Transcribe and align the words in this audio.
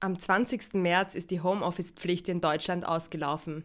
Am 0.00 0.16
20. 0.16 0.74
März 0.74 1.16
ist 1.16 1.32
die 1.32 1.40
Homeoffice-Pflicht 1.40 2.28
in 2.28 2.40
Deutschland 2.40 2.86
ausgelaufen. 2.86 3.64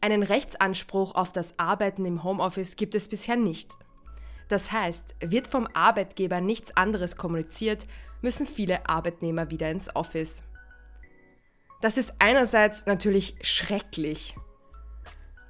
Einen 0.00 0.22
Rechtsanspruch 0.22 1.14
auf 1.14 1.34
das 1.34 1.58
Arbeiten 1.58 2.06
im 2.06 2.24
Homeoffice 2.24 2.76
gibt 2.76 2.94
es 2.94 3.08
bisher 3.08 3.36
nicht. 3.36 3.76
Das 4.48 4.72
heißt, 4.72 5.16
wird 5.20 5.48
vom 5.48 5.68
Arbeitgeber 5.74 6.40
nichts 6.40 6.74
anderes 6.78 7.16
kommuniziert, 7.16 7.86
müssen 8.22 8.46
viele 8.46 8.88
Arbeitnehmer 8.88 9.50
wieder 9.50 9.70
ins 9.70 9.94
Office. 9.94 10.44
Das 11.82 11.98
ist 11.98 12.14
einerseits 12.20 12.86
natürlich 12.86 13.34
schrecklich. 13.42 14.34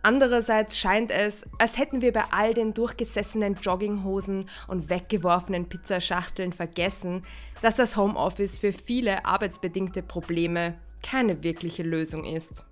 Andererseits 0.02 0.78
scheint 0.78 1.10
es, 1.10 1.44
als 1.58 1.76
hätten 1.76 2.00
wir 2.00 2.12
bei 2.12 2.24
all 2.30 2.54
den 2.54 2.72
durchgesessenen 2.72 3.56
Jogginghosen 3.56 4.46
und 4.66 4.88
weggeworfenen 4.88 5.68
Pizzaschachteln 5.68 6.52
vergessen, 6.52 7.22
dass 7.60 7.76
das 7.76 7.96
Homeoffice 7.96 8.58
für 8.58 8.72
viele 8.72 9.26
arbeitsbedingte 9.26 10.02
Probleme 10.02 10.78
keine 11.02 11.42
wirkliche 11.42 11.82
Lösung 11.82 12.24
ist. 12.24 12.64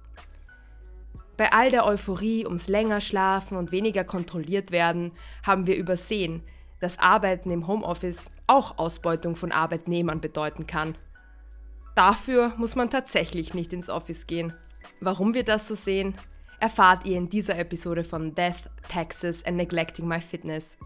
Bei 1.37 1.53
all 1.53 1.71
der 1.71 1.87
Euphorie 1.87 2.47
ums 2.47 2.67
länger 2.67 3.01
schlafen 3.01 3.59
und 3.59 3.73
weniger 3.73 4.05
kontrolliert 4.05 4.73
werden, 4.73 5.13
haben 5.47 5.67
wir 5.67 5.77
übersehen, 5.77 6.43
dass 6.81 6.99
Arbeiten 6.99 7.51
im 7.51 7.67
Homeoffice 7.67 8.31
auch 8.47 8.79
Ausbeutung 8.79 9.37
von 9.37 9.53
Arbeitnehmern 9.53 10.21
bedeuten 10.21 10.67
kann. 10.67 10.97
Dafür 11.95 12.55
muss 12.57 12.75
man 12.75 12.91
tatsächlich 12.91 13.55
nicht 13.55 13.73
ins 13.73 13.91
Office 13.91 14.27
gehen. 14.27 14.53
Warum 15.01 15.35
wir 15.35 15.45
das 15.45 15.69
so 15.69 15.75
sehen, 15.75 16.15
erfahrt 16.61 17.05
ihr 17.07 17.17
in 17.17 17.29
dieser 17.29 17.59
Episode 17.59 18.05
von 18.05 18.35
Death, 18.35 18.69
Taxes 18.89 19.45
and 19.45 19.57
Neglecting 19.57 20.07
My 20.07 20.21
Fitness. 20.21 20.79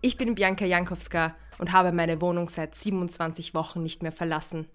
Ich 0.00 0.16
bin 0.16 0.34
Bianca 0.34 0.64
Jankowska 0.64 1.34
und 1.58 1.72
habe 1.72 1.92
meine 1.92 2.20
Wohnung 2.20 2.48
seit 2.48 2.74
27 2.74 3.54
Wochen 3.54 3.82
nicht 3.82 4.02
mehr 4.02 4.12
verlassen. 4.12 4.68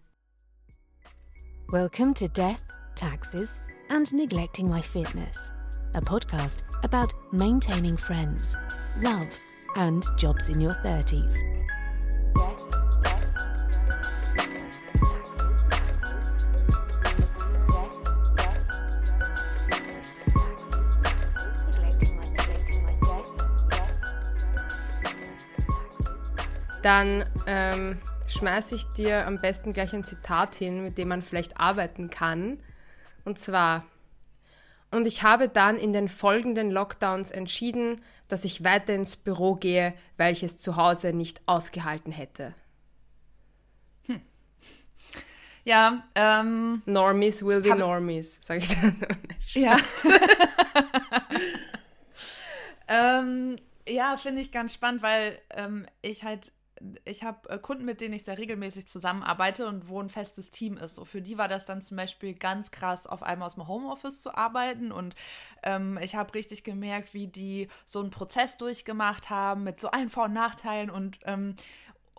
Welcome 1.69 2.13
to 2.15 2.27
Death, 2.27 2.61
Taxes 2.95 3.61
and 3.89 4.11
Neglecting 4.11 4.69
My 4.69 4.81
Fitness, 4.81 5.51
a 5.93 6.01
podcast 6.01 6.63
about 6.83 7.13
maintaining 7.31 7.97
friends, 7.97 8.55
love, 9.01 9.29
and 9.75 10.03
jobs 10.17 10.49
in 10.49 10.59
your 10.59 10.75
30s. 10.83 11.33
Dann 26.81 27.29
ähm, 27.45 27.99
schmeiße 28.27 28.75
ich 28.75 28.85
dir 28.93 29.27
am 29.27 29.39
besten 29.39 29.73
gleich 29.73 29.93
ein 29.93 30.03
Zitat 30.03 30.55
hin, 30.55 30.83
mit 30.83 30.97
dem 30.97 31.09
man 31.09 31.21
vielleicht 31.21 31.59
arbeiten 31.59 32.09
kann. 32.09 32.59
Und 33.23 33.37
zwar, 33.37 33.85
und 34.89 35.05
ich 35.05 35.23
habe 35.23 35.47
dann 35.47 35.77
in 35.77 35.93
den 35.93 36.09
folgenden 36.09 36.71
Lockdowns 36.71 37.31
entschieden, 37.31 38.01
dass 38.27 38.45
ich 38.45 38.63
weiter 38.63 38.95
ins 38.95 39.15
Büro 39.15 39.55
gehe, 39.55 39.93
weil 40.17 40.33
ich 40.33 40.41
es 40.41 40.57
zu 40.57 40.75
Hause 40.75 41.13
nicht 41.13 41.41
ausgehalten 41.45 42.11
hätte. 42.11 42.55
Hm. 44.07 44.21
Ja, 45.65 46.03
ähm. 46.15 46.81
Normies 46.85 47.45
will 47.45 47.61
be 47.61 47.75
Normies, 47.75 48.39
sage 48.41 48.61
ich 48.61 48.69
dann. 48.69 48.95
ja. 49.53 49.77
ähm, 52.87 53.57
ja, 53.87 54.17
finde 54.17 54.41
ich 54.41 54.51
ganz 54.51 54.73
spannend, 54.73 55.03
weil 55.03 55.39
ähm, 55.51 55.85
ich 56.01 56.23
halt 56.23 56.51
ich 57.05 57.23
habe 57.23 57.49
äh, 57.49 57.57
Kunden, 57.57 57.85
mit 57.85 58.01
denen 58.01 58.13
ich 58.13 58.23
sehr 58.23 58.37
regelmäßig 58.37 58.87
zusammenarbeite 58.87 59.67
und 59.67 59.87
wo 59.87 60.01
ein 60.01 60.09
festes 60.09 60.51
Team 60.51 60.77
ist. 60.77 60.95
So 60.95 61.05
für 61.05 61.21
die 61.21 61.37
war 61.37 61.47
das 61.47 61.65
dann 61.65 61.81
zum 61.81 61.97
Beispiel 61.97 62.33
ganz 62.33 62.71
krass, 62.71 63.07
auf 63.07 63.23
einmal 63.23 63.47
aus 63.47 63.55
dem 63.55 63.67
Homeoffice 63.67 64.21
zu 64.21 64.35
arbeiten. 64.35 64.91
Und 64.91 65.15
ähm, 65.63 65.99
ich 66.01 66.15
habe 66.15 66.33
richtig 66.33 66.63
gemerkt, 66.63 67.13
wie 67.13 67.27
die 67.27 67.67
so 67.85 67.99
einen 67.99 68.11
Prozess 68.11 68.57
durchgemacht 68.57 69.29
haben 69.29 69.63
mit 69.63 69.79
so 69.79 69.91
allen 69.91 70.09
Vor- 70.09 70.25
und 70.25 70.33
Nachteilen 70.33 70.89
und 70.89 71.19
ähm, 71.25 71.55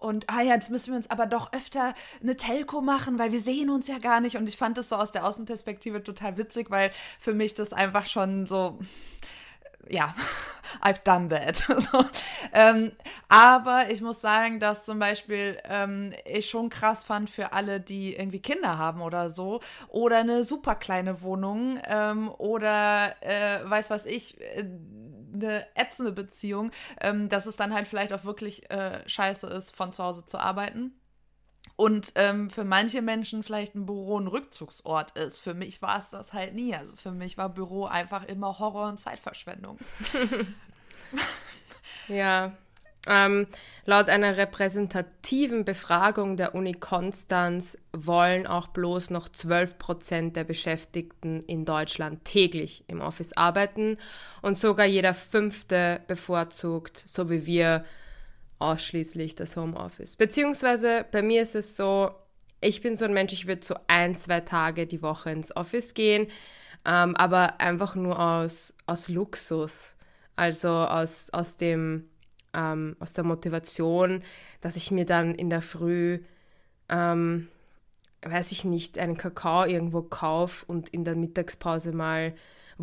und 0.02 0.28
ah 0.28 0.40
ja, 0.42 0.54
jetzt 0.54 0.68
müssen 0.68 0.90
wir 0.90 0.96
uns 0.96 1.10
aber 1.10 1.26
doch 1.26 1.52
öfter 1.52 1.94
eine 2.20 2.34
Telco 2.34 2.80
machen, 2.80 3.20
weil 3.20 3.30
wir 3.30 3.38
sehen 3.38 3.70
uns 3.70 3.86
ja 3.86 3.98
gar 3.98 4.20
nicht. 4.20 4.36
Und 4.36 4.48
ich 4.48 4.56
fand 4.56 4.76
das 4.76 4.88
so 4.88 4.96
aus 4.96 5.12
der 5.12 5.24
Außenperspektive 5.24 6.02
total 6.02 6.36
witzig, 6.36 6.72
weil 6.72 6.90
für 7.20 7.34
mich 7.34 7.54
das 7.54 7.72
einfach 7.72 8.06
schon 8.06 8.48
so 8.48 8.80
ja, 9.88 10.14
I've 10.82 11.02
done 11.04 11.28
that. 11.28 11.56
so, 11.78 12.04
ähm, 12.52 12.92
aber 13.28 13.90
ich 13.90 14.00
muss 14.00 14.20
sagen, 14.20 14.58
dass 14.60 14.84
zum 14.84 14.98
Beispiel 14.98 15.58
ähm, 15.64 16.12
ich 16.24 16.48
schon 16.48 16.70
krass 16.70 17.04
fand 17.04 17.30
für 17.30 17.52
alle, 17.52 17.80
die 17.80 18.14
irgendwie 18.14 18.40
Kinder 18.40 18.78
haben 18.78 19.02
oder 19.02 19.30
so 19.30 19.60
oder 19.88 20.18
eine 20.18 20.44
super 20.44 20.74
kleine 20.74 21.22
Wohnung 21.22 21.78
ähm, 21.88 22.30
oder 22.38 23.14
äh, 23.20 23.58
weiß 23.68 23.90
was 23.90 24.06
ich, 24.06 24.40
äh, 24.40 24.64
eine 25.34 25.66
ätzende 25.74 26.12
Beziehung, 26.12 26.70
ähm, 27.00 27.28
dass 27.28 27.46
es 27.46 27.56
dann 27.56 27.72
halt 27.72 27.88
vielleicht 27.88 28.12
auch 28.12 28.24
wirklich 28.24 28.70
äh, 28.70 29.06
scheiße 29.08 29.46
ist, 29.46 29.74
von 29.74 29.92
zu 29.92 30.04
Hause 30.04 30.26
zu 30.26 30.38
arbeiten. 30.38 30.94
Und 31.76 32.12
ähm, 32.16 32.50
für 32.50 32.64
manche 32.64 33.02
Menschen 33.02 33.42
vielleicht 33.42 33.74
ein 33.74 33.86
Büro 33.86 34.18
ein 34.18 34.26
Rückzugsort 34.26 35.16
ist. 35.18 35.40
Für 35.40 35.54
mich 35.54 35.82
war 35.82 35.98
es 35.98 36.10
das 36.10 36.32
halt 36.32 36.54
nie. 36.54 36.74
Also 36.74 36.94
für 36.96 37.12
mich 37.12 37.38
war 37.38 37.48
Büro 37.48 37.86
einfach 37.86 38.24
immer 38.24 38.58
Horror 38.58 38.88
und 38.88 39.00
Zeitverschwendung. 39.00 39.78
ja. 42.08 42.52
Ähm, 43.08 43.48
laut 43.84 44.08
einer 44.08 44.36
repräsentativen 44.36 45.64
Befragung 45.64 46.36
der 46.36 46.54
Uni 46.54 46.72
Konstanz 46.72 47.76
wollen 47.92 48.46
auch 48.46 48.68
bloß 48.68 49.10
noch 49.10 49.28
12 49.28 49.76
Prozent 49.76 50.36
der 50.36 50.44
Beschäftigten 50.44 51.42
in 51.42 51.64
Deutschland 51.64 52.24
täglich 52.24 52.84
im 52.86 53.00
Office 53.00 53.32
arbeiten 53.32 53.98
und 54.40 54.56
sogar 54.56 54.86
jeder 54.86 55.14
fünfte 55.14 56.00
bevorzugt, 56.06 57.02
so 57.04 57.28
wie 57.28 57.44
wir, 57.44 57.84
ausschließlich 58.62 59.34
das 59.34 59.56
Homeoffice. 59.56 60.16
Beziehungsweise 60.16 61.04
bei 61.10 61.22
mir 61.22 61.42
ist 61.42 61.54
es 61.54 61.76
so, 61.76 62.10
ich 62.60 62.80
bin 62.80 62.96
so 62.96 63.04
ein 63.04 63.12
Mensch, 63.12 63.32
ich 63.32 63.46
würde 63.46 63.64
so 63.64 63.74
ein, 63.88 64.14
zwei 64.14 64.40
Tage 64.40 64.86
die 64.86 65.02
Woche 65.02 65.30
ins 65.30 65.54
Office 65.54 65.94
gehen, 65.94 66.28
ähm, 66.84 67.16
aber 67.16 67.60
einfach 67.60 67.94
nur 67.94 68.18
aus, 68.18 68.74
aus 68.86 69.08
Luxus. 69.08 69.94
Also 70.34 70.68
aus, 70.68 71.28
aus 71.30 71.56
dem, 71.56 72.08
ähm, 72.54 72.96
aus 73.00 73.12
der 73.12 73.24
Motivation, 73.24 74.22
dass 74.60 74.76
ich 74.76 74.90
mir 74.90 75.04
dann 75.04 75.34
in 75.34 75.50
der 75.50 75.60
Früh, 75.60 76.20
ähm, 76.88 77.48
weiß 78.22 78.52
ich 78.52 78.64
nicht, 78.64 78.98
einen 78.98 79.18
Kakao 79.18 79.64
irgendwo 79.64 80.02
kaufe 80.02 80.64
und 80.66 80.88
in 80.88 81.04
der 81.04 81.16
Mittagspause 81.16 81.92
mal 81.92 82.34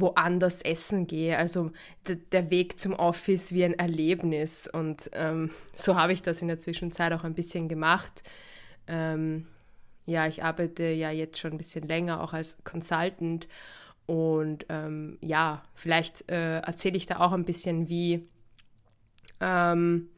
woanders 0.02 0.62
essen 0.62 1.08
gehe. 1.08 1.38
Also 1.38 1.72
der 2.32 2.50
Weg 2.50 2.80
zum 2.80 2.94
Office 2.94 3.54
wie 3.54 3.66
ein 3.66 3.74
Erlebnis. 3.74 4.68
Und 4.72 5.10
ähm, 5.14 5.52
so 5.76 5.96
habe 5.96 6.14
ich 6.14 6.22
das 6.22 6.42
in 6.42 6.48
der 6.48 6.60
Zwischenzeit 6.60 7.14
auch 7.14 7.24
ein 7.24 7.34
bisschen 7.34 7.68
gemacht. 7.68 8.24
Ähm, 8.88 9.48
ja, 10.06 10.28
ich 10.28 10.44
arbeite 10.44 10.84
ja 10.84 11.12
jetzt 11.12 11.40
schon 11.40 11.52
ein 11.52 11.58
bisschen 11.58 11.88
länger 11.88 12.22
auch 12.22 12.34
als 12.34 12.58
Consultant. 12.64 13.48
Und 14.06 14.66
ähm, 14.70 15.20
ja, 15.22 15.62
vielleicht 15.76 16.30
äh, 16.32 16.60
erzähle 16.60 16.98
ich 16.98 17.06
da 17.06 17.20
auch 17.20 17.32
ein 17.32 17.46
bisschen, 17.46 17.90
wie 17.90 18.28
ähm, 19.40 20.10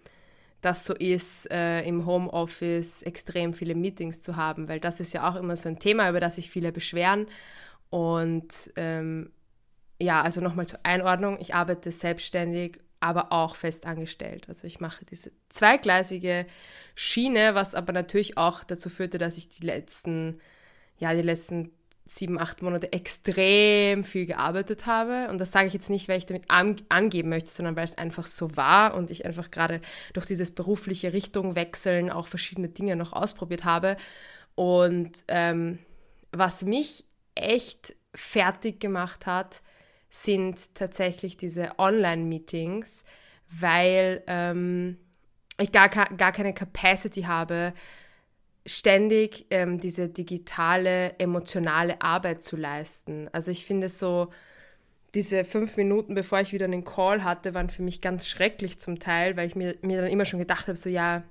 das 0.62 0.86
so 0.86 0.94
ist, 0.94 1.52
äh, 1.52 1.82
im 1.82 2.06
Homeoffice 2.06 3.02
extrem 3.02 3.54
viele 3.54 3.76
Meetings 3.76 4.22
zu 4.22 4.36
haben, 4.36 4.70
weil 4.70 4.80
das 4.80 5.00
ist 5.00 5.14
ja 5.14 5.30
auch 5.30 5.36
immer 5.36 5.58
so 5.58 5.68
ein 5.68 5.80
Thema, 5.80 6.10
über 6.10 6.20
das 6.20 6.36
sich 6.36 6.50
viele 6.50 6.72
beschweren. 6.72 7.28
Und 7.90 8.72
ähm, 8.78 9.32
ja, 10.02 10.22
also 10.22 10.42
nochmal 10.42 10.68
zur 10.68 10.80
Einordnung, 10.84 11.38
ich 11.40 11.56
arbeite 11.56 11.92
selbstständig, 11.92 12.80
aber 13.00 13.32
auch 13.32 13.56
fest 13.56 13.86
angestellt. 13.86 14.46
Also 14.48 14.68
ich 14.68 14.80
mache 14.80 15.06
diese 15.06 15.32
zweigleisige 15.50 16.46
Schiene, 16.96 17.56
was 17.56 17.76
aber 17.76 17.94
natürlich 17.94 18.38
auch 18.38 18.64
dazu 18.64 18.90
führte, 18.90 19.18
dass 19.18 19.38
ich 19.38 19.50
die 19.50 19.66
letzten, 19.66 20.40
ja, 20.98 21.14
die 21.14 21.22
letzten 21.22 21.72
sieben, 22.06 22.40
acht 22.40 22.62
Monate 22.62 22.92
extrem 22.94 24.04
viel 24.04 24.26
gearbeitet 24.26 24.86
habe. 24.86 25.30
Und 25.30 25.40
das 25.40 25.52
sage 25.52 25.68
ich 25.68 25.74
jetzt 25.74 25.90
nicht, 25.90 26.10
weil 26.10 26.18
ich 26.18 26.26
damit 26.26 26.44
an, 26.50 26.76
angeben 26.90 27.30
möchte, 27.30 27.50
sondern 27.50 27.76
weil 27.76 27.86
es 27.86 27.98
einfach 27.98 28.28
so 28.28 28.56
war 28.58 28.96
und 28.96 29.10
ich 29.10 29.26
einfach 29.26 29.50
gerade 29.50 29.82
durch 30.14 30.26
dieses 30.26 30.52
berufliche 30.52 31.14
Richtung 31.14 31.56
wechseln 31.56 32.10
auch 32.10 32.28
verschiedene 32.28 32.70
Dinge 32.70 32.96
noch 32.96 33.14
ausprobiert 33.14 33.64
habe. 33.64 33.98
Und 34.56 35.24
ähm, 35.30 35.80
was 36.32 36.64
mich 36.64 37.06
echt 37.34 37.96
fertig 38.14 38.80
gemacht 38.80 39.26
hat, 39.26 39.62
sind 40.12 40.76
tatsächlich 40.76 41.38
diese 41.38 41.80
Online-Meetings, 41.80 43.04
weil 43.50 44.22
ähm, 44.28 44.98
ich 45.58 45.72
gar, 45.72 45.90
gar 45.90 46.32
keine 46.32 46.54
Capacity 46.54 47.24
habe, 47.24 47.74
ständig 48.66 49.48
ähm, 49.50 49.80
diese 49.80 50.10
digitale, 50.10 51.18
emotionale 51.18 52.02
Arbeit 52.02 52.44
zu 52.44 52.58
leisten. 52.58 53.30
Also 53.32 53.50
ich 53.50 53.66
finde 53.66 53.90
so, 53.90 54.30
diese 55.14 55.44
fünf 55.44 55.78
Minuten, 55.78 56.14
bevor 56.14 56.42
ich 56.42 56.54
wieder 56.54 56.66
einen 56.66 56.84
Call 56.84 57.24
hatte, 57.24 57.54
waren 57.54 57.70
für 57.70 57.82
mich 57.82 58.02
ganz 58.02 58.28
schrecklich 58.28 58.80
zum 58.80 59.00
Teil, 59.00 59.36
weil 59.36 59.48
ich 59.48 59.56
mir, 59.56 59.76
mir 59.82 60.02
dann 60.02 60.12
immer 60.12 60.26
schon 60.26 60.40
gedacht 60.40 60.68
habe, 60.68 60.78
so 60.78 60.90
ja, 60.90 61.24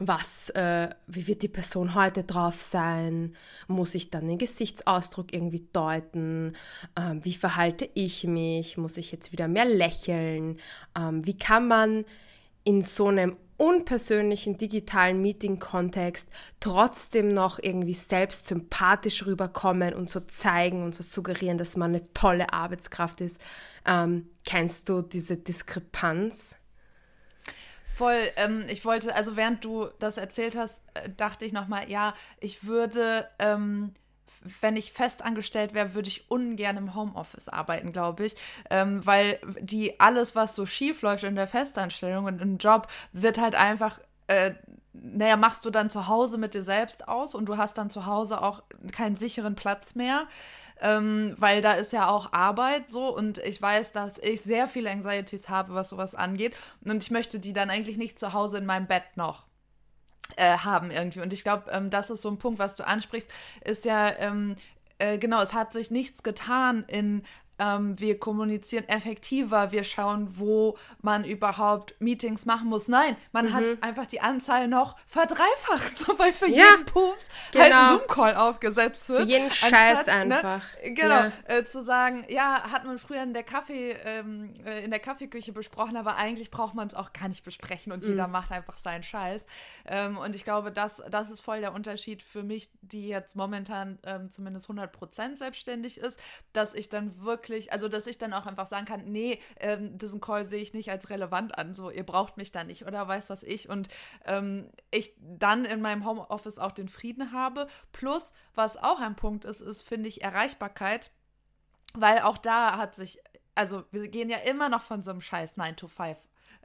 was, 0.00 0.48
äh, 0.50 0.88
wie 1.06 1.26
wird 1.26 1.42
die 1.42 1.48
Person 1.48 1.94
heute 1.94 2.24
drauf 2.24 2.60
sein? 2.60 3.36
Muss 3.68 3.94
ich 3.94 4.10
dann 4.10 4.26
den 4.26 4.38
Gesichtsausdruck 4.38 5.32
irgendwie 5.34 5.68
deuten? 5.74 6.54
Ähm, 6.96 7.22
wie 7.22 7.34
verhalte 7.34 7.88
ich 7.92 8.24
mich? 8.24 8.78
Muss 8.78 8.96
ich 8.96 9.12
jetzt 9.12 9.30
wieder 9.30 9.46
mehr 9.46 9.66
lächeln? 9.66 10.56
Ähm, 10.98 11.26
wie 11.26 11.36
kann 11.36 11.68
man 11.68 12.06
in 12.64 12.80
so 12.80 13.08
einem 13.08 13.36
unpersönlichen 13.58 14.56
digitalen 14.56 15.20
Meeting-Kontext 15.20 16.28
trotzdem 16.60 17.28
noch 17.28 17.58
irgendwie 17.58 17.92
selbst 17.92 18.46
sympathisch 18.46 19.26
rüberkommen 19.26 19.92
und 19.92 20.08
so 20.08 20.20
zeigen 20.20 20.82
und 20.82 20.94
so 20.94 21.02
suggerieren, 21.02 21.58
dass 21.58 21.76
man 21.76 21.94
eine 21.94 22.10
tolle 22.14 22.54
Arbeitskraft 22.54 23.20
ist. 23.20 23.38
Ähm, 23.84 24.30
kennst 24.46 24.88
du 24.88 25.02
diese 25.02 25.36
Diskrepanz? 25.36 26.56
Voll, 27.94 28.30
ähm, 28.36 28.64
ich 28.68 28.84
wollte, 28.84 29.14
also 29.14 29.36
während 29.36 29.64
du 29.64 29.88
das 29.98 30.16
erzählt 30.16 30.56
hast, 30.56 30.82
äh, 30.94 31.10
dachte 31.16 31.44
ich 31.44 31.52
nochmal, 31.52 31.90
ja, 31.90 32.14
ich 32.38 32.64
würde, 32.64 33.28
ähm, 33.38 33.92
wenn 34.60 34.76
ich 34.76 34.92
festangestellt 34.92 35.74
wäre, 35.74 35.94
würde 35.94 36.08
ich 36.08 36.30
ungern 36.30 36.76
im 36.78 36.94
Homeoffice 36.94 37.48
arbeiten, 37.48 37.92
glaube 37.92 38.24
ich. 38.26 38.36
Ähm, 38.70 39.04
weil 39.04 39.38
die 39.60 40.00
alles, 40.00 40.34
was 40.34 40.54
so 40.54 40.64
schief 40.66 41.02
läuft 41.02 41.24
in 41.24 41.34
der 41.34 41.48
Festanstellung 41.48 42.24
und 42.24 42.40
im 42.40 42.56
Job, 42.58 42.88
wird 43.12 43.38
halt 43.38 43.54
einfach. 43.54 44.00
Äh, 44.28 44.52
naja, 44.92 45.36
machst 45.36 45.64
du 45.64 45.70
dann 45.70 45.90
zu 45.90 46.08
Hause 46.08 46.36
mit 46.38 46.54
dir 46.54 46.64
selbst 46.64 47.08
aus 47.08 47.34
und 47.34 47.46
du 47.46 47.56
hast 47.56 47.78
dann 47.78 47.90
zu 47.90 48.06
Hause 48.06 48.42
auch 48.42 48.62
keinen 48.92 49.16
sicheren 49.16 49.54
Platz 49.54 49.94
mehr 49.94 50.26
ähm, 50.80 51.34
weil 51.38 51.60
da 51.62 51.72
ist 51.72 51.92
ja 51.92 52.08
auch 52.08 52.32
Arbeit 52.32 52.90
so 52.90 53.14
und 53.14 53.38
ich 53.38 53.60
weiß, 53.60 53.92
dass 53.92 54.18
ich 54.18 54.40
sehr 54.40 54.66
viele 54.66 54.90
Anxieties 54.90 55.48
habe, 55.48 55.74
was 55.74 55.90
sowas 55.90 56.14
angeht 56.14 56.54
und 56.84 57.02
ich 57.02 57.10
möchte 57.10 57.38
die 57.38 57.52
dann 57.52 57.70
eigentlich 57.70 57.98
nicht 57.98 58.18
zu 58.18 58.32
Hause 58.32 58.58
in 58.58 58.66
meinem 58.66 58.86
Bett 58.86 59.04
noch 59.16 59.44
äh, 60.36 60.58
haben 60.58 60.90
irgendwie. 60.90 61.20
Und 61.20 61.32
ich 61.32 61.42
glaube, 61.42 61.70
ähm, 61.70 61.90
das 61.90 62.10
ist 62.10 62.22
so 62.22 62.30
ein 62.30 62.38
Punkt, 62.38 62.58
was 62.58 62.76
du 62.76 62.86
ansprichst, 62.86 63.30
ist 63.64 63.84
ja 63.84 64.10
ähm, 64.18 64.56
äh, 64.98 65.18
genau, 65.18 65.42
es 65.42 65.52
hat 65.52 65.72
sich 65.72 65.90
nichts 65.90 66.22
getan 66.22 66.84
in 66.88 67.22
ähm, 67.60 68.00
wir 68.00 68.18
kommunizieren 68.18 68.88
effektiver, 68.88 69.70
wir 69.70 69.84
schauen, 69.84 70.34
wo 70.38 70.78
man 71.02 71.24
überhaupt 71.24 71.94
Meetings 72.00 72.46
machen 72.46 72.68
muss. 72.68 72.88
Nein, 72.88 73.16
man 73.32 73.46
mhm. 73.46 73.52
hat 73.52 73.64
einfach 73.82 74.06
die 74.06 74.22
Anzahl 74.22 74.66
noch 74.66 74.96
verdreifacht, 75.06 75.98
so 76.06 76.18
weil 76.18 76.32
für 76.32 76.48
ja, 76.48 76.70
jeden 76.70 76.86
Pups 76.86 77.28
genau. 77.52 77.64
halt 77.64 77.74
ein. 77.74 77.98
Zoom-Call 77.98 78.36
aufgesetzt 78.36 79.08
wird. 79.10 79.22
Für 79.22 79.28
jeden 79.28 79.50
Scheiß 79.50 80.06
ne, 80.06 80.12
einfach. 80.12 80.62
Ne, 80.82 80.92
genau, 80.94 81.14
ja. 81.14 81.32
äh, 81.48 81.64
zu 81.64 81.84
sagen, 81.84 82.24
ja, 82.28 82.62
hat 82.72 82.86
man 82.86 82.98
früher 82.98 83.22
in 83.22 83.34
der 83.34 83.42
Kaffee, 83.42 83.94
ähm, 84.06 84.54
äh, 84.64 84.82
in 84.82 84.90
der 84.90 85.00
Kaffeeküche 85.00 85.52
besprochen, 85.52 85.98
aber 85.98 86.16
eigentlich 86.16 86.50
braucht 86.50 86.74
man 86.74 86.88
es 86.88 86.94
auch 86.94 87.12
gar 87.12 87.28
nicht 87.28 87.44
besprechen 87.44 87.92
und 87.92 88.02
mhm. 88.02 88.10
jeder 88.10 88.26
macht 88.26 88.52
einfach 88.52 88.78
seinen 88.78 89.02
Scheiß. 89.02 89.44
Ähm, 89.84 90.16
und 90.16 90.34
ich 90.34 90.44
glaube, 90.44 90.72
das, 90.72 91.02
das 91.10 91.30
ist 91.30 91.40
voll 91.40 91.60
der 91.60 91.74
Unterschied 91.74 92.22
für 92.22 92.42
mich, 92.42 92.70
die 92.80 93.06
jetzt 93.06 93.36
momentan 93.36 93.98
ähm, 94.04 94.30
zumindest 94.30 94.70
100% 94.70 95.36
selbstständig 95.36 95.98
ist, 95.98 96.18
dass 96.54 96.74
ich 96.74 96.88
dann 96.88 97.20
wirklich 97.20 97.49
wirklich, 97.50 97.72
also 97.72 97.88
dass 97.88 98.06
ich 98.06 98.18
dann 98.18 98.32
auch 98.32 98.46
einfach 98.46 98.66
sagen 98.66 98.86
kann, 98.86 99.04
nee, 99.04 99.40
ähm, 99.58 99.98
diesen 99.98 100.20
Call 100.20 100.44
sehe 100.44 100.62
ich 100.62 100.72
nicht 100.72 100.90
als 100.90 101.10
relevant 101.10 101.58
an, 101.58 101.74
so 101.74 101.90
ihr 101.90 102.04
braucht 102.04 102.36
mich 102.36 102.52
da 102.52 102.64
nicht 102.64 102.86
oder 102.86 103.06
weiß 103.06 103.30
was 103.30 103.42
ich 103.42 103.68
und 103.68 103.88
ähm, 104.24 104.70
ich 104.90 105.12
dann 105.18 105.64
in 105.64 105.80
meinem 105.80 106.06
Homeoffice 106.06 106.58
auch 106.58 106.72
den 106.72 106.88
Frieden 106.88 107.32
habe. 107.32 107.66
Plus, 107.92 108.32
was 108.54 108.76
auch 108.76 109.00
ein 109.00 109.16
Punkt 109.16 109.44
ist, 109.44 109.60
ist, 109.60 109.82
finde 109.82 110.08
ich, 110.08 110.22
Erreichbarkeit, 110.22 111.10
weil 111.94 112.20
auch 112.20 112.38
da 112.38 112.78
hat 112.78 112.94
sich, 112.94 113.18
also 113.54 113.84
wir 113.90 114.08
gehen 114.08 114.30
ja 114.30 114.38
immer 114.38 114.68
noch 114.68 114.82
von 114.82 115.02
so 115.02 115.10
einem 115.10 115.20
scheiß 115.20 115.56
9 115.56 115.76
to 115.76 115.88
5 115.88 116.16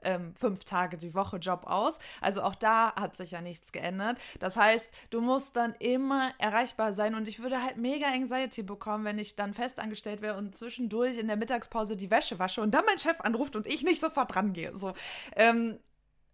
ähm, 0.03 0.33
fünf 0.35 0.63
Tage 0.63 0.97
die 0.97 1.13
Woche 1.13 1.37
Job 1.37 1.63
aus. 1.65 1.97
Also 2.21 2.41
auch 2.43 2.55
da 2.55 2.93
hat 2.95 3.17
sich 3.17 3.31
ja 3.31 3.41
nichts 3.41 3.71
geändert. 3.71 4.17
Das 4.39 4.57
heißt, 4.57 4.91
du 5.09 5.21
musst 5.21 5.55
dann 5.55 5.73
immer 5.79 6.31
erreichbar 6.37 6.93
sein 6.93 7.15
und 7.15 7.27
ich 7.27 7.41
würde 7.41 7.61
halt 7.61 7.77
mega 7.77 8.07
Anxiety 8.07 8.63
bekommen, 8.63 9.05
wenn 9.05 9.19
ich 9.19 9.35
dann 9.35 9.53
festangestellt 9.53 10.21
wäre 10.21 10.37
und 10.37 10.55
zwischendurch 10.55 11.17
in 11.17 11.27
der 11.27 11.37
Mittagspause 11.37 11.97
die 11.97 12.11
Wäsche 12.11 12.39
wasche 12.39 12.61
und 12.61 12.71
dann 12.71 12.85
mein 12.85 12.97
Chef 12.97 13.19
anruft 13.21 13.55
und 13.55 13.67
ich 13.67 13.83
nicht 13.83 14.01
sofort 14.01 14.35
rangehe. 14.35 14.75
So, 14.77 14.93
ähm, 15.35 15.79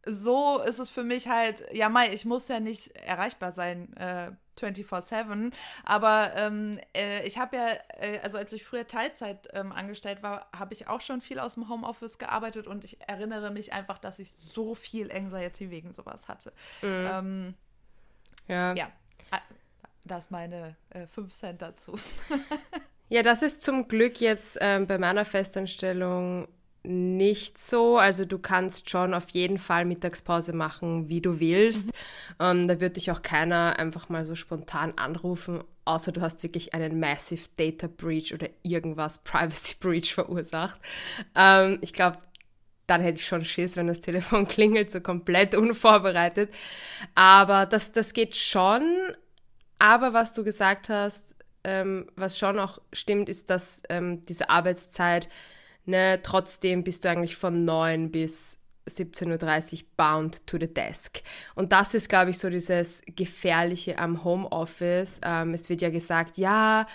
so 0.05 0.61
ist 0.61 0.79
es 0.79 0.89
für 0.89 1.03
mich 1.03 1.27
halt, 1.27 1.63
ja, 1.71 1.89
Mai, 1.89 2.13
ich 2.13 2.25
muss 2.25 2.47
ja 2.47 2.59
nicht 2.59 2.95
erreichbar 2.95 3.51
sein 3.51 3.95
äh, 3.97 4.31
24-7, 4.59 5.53
aber 5.83 6.31
ähm, 6.35 6.79
äh, 6.95 7.25
ich 7.25 7.37
habe 7.37 7.57
ja, 7.57 7.67
äh, 7.99 8.19
also 8.19 8.37
als 8.37 8.53
ich 8.53 8.63
früher 8.63 8.87
Teilzeit 8.87 9.47
ähm, 9.53 9.71
angestellt 9.71 10.23
war, 10.23 10.47
habe 10.55 10.73
ich 10.73 10.87
auch 10.87 11.01
schon 11.01 11.21
viel 11.21 11.39
aus 11.39 11.55
dem 11.55 11.69
Homeoffice 11.69 12.17
gearbeitet 12.17 12.67
und 12.67 12.83
ich 12.83 12.97
erinnere 13.07 13.51
mich 13.51 13.73
einfach, 13.73 13.99
dass 13.99 14.19
ich 14.19 14.31
so 14.31 14.75
viel 14.75 15.11
Anxiety 15.11 15.69
wegen 15.69 15.93
sowas 15.93 16.27
hatte. 16.27 16.51
Mhm. 16.81 17.09
Ähm, 17.11 17.53
ja. 18.47 18.73
Ja, 18.73 18.91
das 20.05 20.31
meine 20.31 20.75
5 21.13 21.17
äh, 21.17 21.33
Cent 21.33 21.61
dazu. 21.61 21.95
ja, 23.09 23.23
das 23.23 23.41
ist 23.43 23.61
zum 23.61 23.87
Glück 23.87 24.19
jetzt 24.19 24.57
ähm, 24.61 24.87
bei 24.87 24.97
meiner 24.97 25.25
Festanstellung 25.25 26.47
nicht 26.83 27.57
so. 27.57 27.97
Also 27.97 28.25
du 28.25 28.39
kannst 28.39 28.89
schon 28.89 29.13
auf 29.13 29.29
jeden 29.29 29.57
Fall 29.57 29.85
Mittagspause 29.85 30.53
machen, 30.53 31.09
wie 31.09 31.21
du 31.21 31.39
willst. 31.39 31.87
Mhm. 31.87 31.91
Ähm, 32.39 32.67
da 32.67 32.79
wird 32.79 32.97
dich 32.97 33.11
auch 33.11 33.21
keiner 33.21 33.77
einfach 33.77 34.09
mal 34.09 34.25
so 34.25 34.35
spontan 34.35 34.93
anrufen, 34.97 35.63
außer 35.85 36.11
du 36.11 36.21
hast 36.21 36.43
wirklich 36.43 36.73
einen 36.73 36.99
Massive 36.99 37.47
Data 37.57 37.87
Breach 37.87 38.33
oder 38.33 38.49
irgendwas 38.63 39.19
Privacy 39.19 39.75
Breach 39.79 40.13
verursacht. 40.13 40.79
Ähm, 41.35 41.77
ich 41.81 41.93
glaube, 41.93 42.17
dann 42.87 43.01
hätte 43.01 43.19
ich 43.19 43.25
schon 43.25 43.45
Schiss, 43.45 43.75
wenn 43.75 43.87
das 43.87 44.01
Telefon 44.01 44.47
klingelt, 44.49 44.91
so 44.91 45.01
komplett 45.01 45.55
unvorbereitet. 45.55 46.53
Aber 47.15 47.65
das, 47.65 47.91
das 47.91 48.13
geht 48.13 48.35
schon. 48.35 48.83
Aber 49.79 50.13
was 50.13 50.33
du 50.33 50.43
gesagt 50.43 50.89
hast, 50.89 51.35
ähm, 51.63 52.07
was 52.15 52.37
schon 52.37 52.59
auch 52.59 52.79
stimmt, 52.91 53.29
ist, 53.29 53.49
dass 53.49 53.83
ähm, 53.89 54.25
diese 54.25 54.49
Arbeitszeit 54.49 55.29
ne, 55.85 56.19
trotzdem 56.23 56.83
bist 56.83 57.05
du 57.05 57.09
eigentlich 57.09 57.35
von 57.35 57.65
9 57.65 58.11
bis 58.11 58.57
17.30 58.87 59.73
Uhr 59.73 59.79
bound 59.97 60.45
to 60.47 60.57
the 60.59 60.71
desk. 60.71 61.21
Und 61.55 61.71
das 61.71 61.93
ist, 61.93 62.09
glaube 62.09 62.31
ich, 62.31 62.39
so 62.39 62.49
dieses 62.49 63.01
Gefährliche 63.05 63.97
am 63.99 64.23
Homeoffice. 64.23 65.21
Ähm, 65.23 65.53
es 65.53 65.69
wird 65.69 65.81
ja 65.81 65.89
gesagt, 65.89 66.37
ja, 66.37 66.87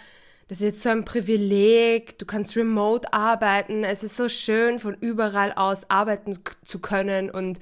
das 0.48 0.58
ist 0.58 0.64
jetzt 0.64 0.82
so 0.82 0.90
ein 0.90 1.04
Privileg, 1.04 2.18
du 2.18 2.26
kannst 2.26 2.56
remote 2.56 3.12
arbeiten, 3.12 3.82
es 3.82 4.04
ist 4.04 4.16
so 4.16 4.28
schön, 4.28 4.78
von 4.78 4.94
überall 4.94 5.52
aus 5.52 5.90
arbeiten 5.90 6.38
zu 6.64 6.78
können. 6.78 7.30
Und 7.30 7.58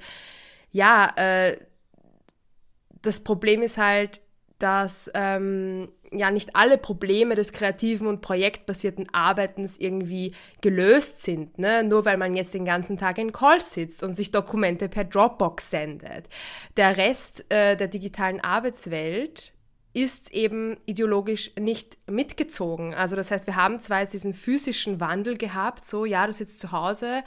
ja, 0.71 1.11
äh, 1.15 1.57
das 3.01 3.21
Problem 3.21 3.63
ist 3.63 3.77
halt, 3.77 4.21
dass 4.59 5.11
ähm, 5.13 5.89
ja 6.11 6.31
nicht 6.31 6.55
alle 6.55 6.77
Probleme 6.77 7.35
des 7.35 7.51
kreativen 7.51 8.07
und 8.07 8.21
projektbasierten 8.21 9.13
Arbeitens 9.13 9.77
irgendwie 9.77 10.33
gelöst 10.61 11.23
sind, 11.23 11.57
ne? 11.59 11.83
nur 11.83 12.05
weil 12.05 12.17
man 12.17 12.35
jetzt 12.35 12.53
den 12.53 12.65
ganzen 12.65 12.97
Tag 12.97 13.17
in 13.17 13.31
Calls 13.31 13.73
sitzt 13.73 14.03
und 14.03 14.13
sich 14.13 14.31
Dokumente 14.31 14.87
per 14.89 15.03
Dropbox 15.03 15.69
sendet. 15.69 16.27
Der 16.77 16.97
Rest 16.97 17.45
äh, 17.49 17.75
der 17.75 17.87
digitalen 17.87 18.39
Arbeitswelt 18.39 19.53
ist 19.93 20.33
eben 20.33 20.77
ideologisch 20.85 21.51
nicht 21.57 21.97
mitgezogen. 22.09 22.93
Also 22.93 23.15
das 23.15 23.31
heißt, 23.31 23.47
wir 23.47 23.55
haben 23.55 23.79
zwar 23.79 24.01
jetzt 24.01 24.13
diesen 24.13 24.33
physischen 24.33 24.99
Wandel 24.99 25.37
gehabt, 25.37 25.85
so 25.85 26.03
ja, 26.03 26.27
du 26.27 26.33
sitzt 26.33 26.59
zu 26.59 26.73
Hause, 26.73 27.23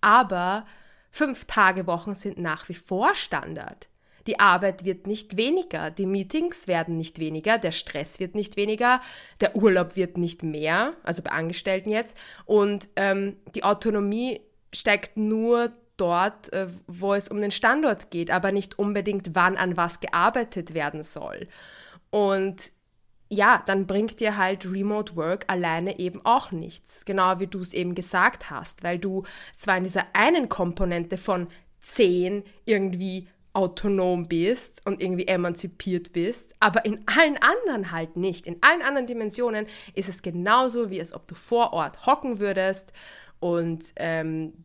aber 0.00 0.66
fünf 1.10 1.44
Tage 1.44 1.86
Wochen 1.86 2.16
sind 2.16 2.38
nach 2.38 2.68
wie 2.68 2.74
vor 2.74 3.14
Standard. 3.14 3.88
Die 4.28 4.38
Arbeit 4.38 4.84
wird 4.84 5.06
nicht 5.06 5.38
weniger, 5.38 5.90
die 5.90 6.04
Meetings 6.04 6.68
werden 6.68 6.98
nicht 6.98 7.18
weniger, 7.18 7.56
der 7.56 7.72
Stress 7.72 8.20
wird 8.20 8.34
nicht 8.34 8.58
weniger, 8.58 9.00
der 9.40 9.56
Urlaub 9.56 9.96
wird 9.96 10.18
nicht 10.18 10.42
mehr, 10.42 10.92
also 11.02 11.22
bei 11.22 11.30
Angestellten 11.30 11.88
jetzt. 11.88 12.14
Und 12.44 12.90
ähm, 12.96 13.38
die 13.54 13.64
Autonomie 13.64 14.42
steigt 14.70 15.16
nur 15.16 15.72
dort, 15.96 16.52
äh, 16.52 16.66
wo 16.86 17.14
es 17.14 17.28
um 17.28 17.40
den 17.40 17.50
Standort 17.50 18.10
geht, 18.10 18.30
aber 18.30 18.52
nicht 18.52 18.78
unbedingt, 18.78 19.30
wann 19.32 19.56
an 19.56 19.78
was 19.78 20.00
gearbeitet 20.00 20.74
werden 20.74 21.02
soll. 21.02 21.48
Und 22.10 22.70
ja, 23.30 23.62
dann 23.64 23.86
bringt 23.86 24.20
dir 24.20 24.36
halt 24.36 24.70
Remote 24.70 25.16
Work 25.16 25.46
alleine 25.48 25.98
eben 25.98 26.20
auch 26.24 26.52
nichts. 26.52 27.06
Genau 27.06 27.40
wie 27.40 27.46
du 27.46 27.60
es 27.60 27.72
eben 27.72 27.94
gesagt 27.94 28.50
hast, 28.50 28.84
weil 28.84 28.98
du 28.98 29.24
zwar 29.56 29.78
in 29.78 29.84
dieser 29.84 30.04
einen 30.12 30.50
Komponente 30.50 31.16
von 31.16 31.48
zehn 31.80 32.44
irgendwie 32.66 33.26
autonom 33.58 34.28
bist 34.28 34.86
und 34.86 35.02
irgendwie 35.02 35.26
emanzipiert 35.26 36.12
bist, 36.12 36.54
aber 36.60 36.84
in 36.84 37.02
allen 37.06 37.36
anderen 37.38 37.90
halt 37.90 38.16
nicht. 38.16 38.46
In 38.46 38.62
allen 38.62 38.82
anderen 38.82 39.08
Dimensionen 39.08 39.66
ist 39.94 40.08
es 40.08 40.22
genauso, 40.22 40.90
wie 40.90 41.00
als 41.00 41.12
ob 41.12 41.26
du 41.26 41.34
vor 41.34 41.72
Ort 41.72 42.06
hocken 42.06 42.38
würdest 42.38 42.92
und 43.40 43.84
ähm, 43.96 44.64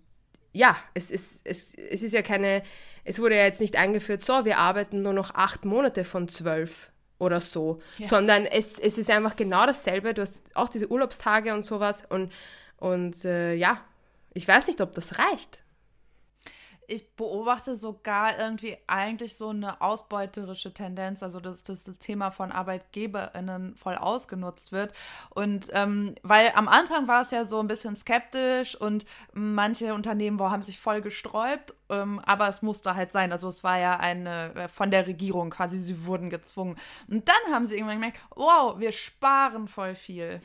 ja, 0.52 0.78
es 0.94 1.10
ist, 1.10 1.42
es, 1.44 1.74
es 1.74 2.04
ist 2.04 2.14
ja 2.14 2.22
keine, 2.22 2.62
es 3.04 3.20
wurde 3.20 3.36
ja 3.36 3.46
jetzt 3.46 3.62
nicht 3.62 3.76
eingeführt, 3.76 4.24
so, 4.24 4.46
wir 4.46 4.60
arbeiten 4.60 5.02
nur 5.02 5.14
noch 5.14 5.34
acht 5.34 5.66
Monate 5.66 6.04
von 6.04 6.28
zwölf 6.28 6.92
oder 7.18 7.42
so, 7.42 7.80
ja. 7.98 8.08
sondern 8.08 8.46
es, 8.46 8.78
es 8.78 9.00
ist 9.00 9.10
einfach 9.10 9.36
genau 9.36 9.66
dasselbe, 9.66 10.14
du 10.14 10.22
hast 10.22 10.44
auch 10.54 10.70
diese 10.70 10.92
Urlaubstage 10.92 11.52
und 11.56 11.64
sowas 11.64 12.04
und, 12.10 12.32
und 12.78 13.26
äh, 13.26 13.56
ja, 13.56 13.82
ich 14.36 14.48
weiß 14.48 14.68
nicht, 14.68 14.82
ob 14.82 14.94
das 14.94 15.18
reicht. 15.18 15.63
Ich 16.88 17.16
beobachte 17.16 17.76
sogar 17.76 18.40
irgendwie 18.40 18.78
eigentlich 18.88 19.36
so 19.36 19.50
eine 19.50 19.82
ausbeuterische 19.82 20.74
Tendenz, 20.74 21.24
also 21.24 21.40
dass, 21.40 21.64
dass 21.64 21.84
das 21.84 21.98
Thema 21.98 22.32
von 22.32 22.52
ArbeitgeberInnen 22.52 23.76
voll 23.76 23.96
ausgenutzt 23.96 24.72
wird. 24.72 24.94
Und 25.30 25.70
ähm, 25.74 26.16
weil 26.24 26.52
am 26.56 26.68
Anfang 26.68 27.08
war 27.08 27.22
es 27.22 27.32
ja 27.32 27.46
so 27.46 27.60
ein 27.60 27.68
bisschen 27.68 27.96
skeptisch 27.96 28.76
und 28.76 29.06
manche 29.34 29.94
Unternehmen 29.94 30.40
wo, 30.40 30.50
haben 30.50 30.62
sich 30.62 30.80
voll 30.80 31.02
gesträubt, 31.02 31.74
ähm, 31.90 32.20
aber 32.26 32.48
es 32.48 32.62
musste 32.62 32.96
halt 32.96 33.12
sein. 33.12 33.32
Also 33.32 33.50
es 33.50 33.64
war 33.64 33.80
ja 33.80 33.98
eine 33.98 34.54
äh, 34.56 34.68
von 34.68 34.92
der 34.92 35.08
Regierung 35.08 35.50
quasi, 35.50 35.78
sie 35.80 36.06
wurden 36.06 36.30
gezwungen. 36.30 36.78
Und 37.10 37.28
dann 37.28 37.54
haben 37.54 37.66
sie 37.66 37.76
irgendwann 37.76 37.98
gemerkt, 37.98 38.20
wow, 38.36 38.80
wir 38.80 38.92
sparen 38.92 39.68
voll 39.68 39.96
viel 39.96 40.40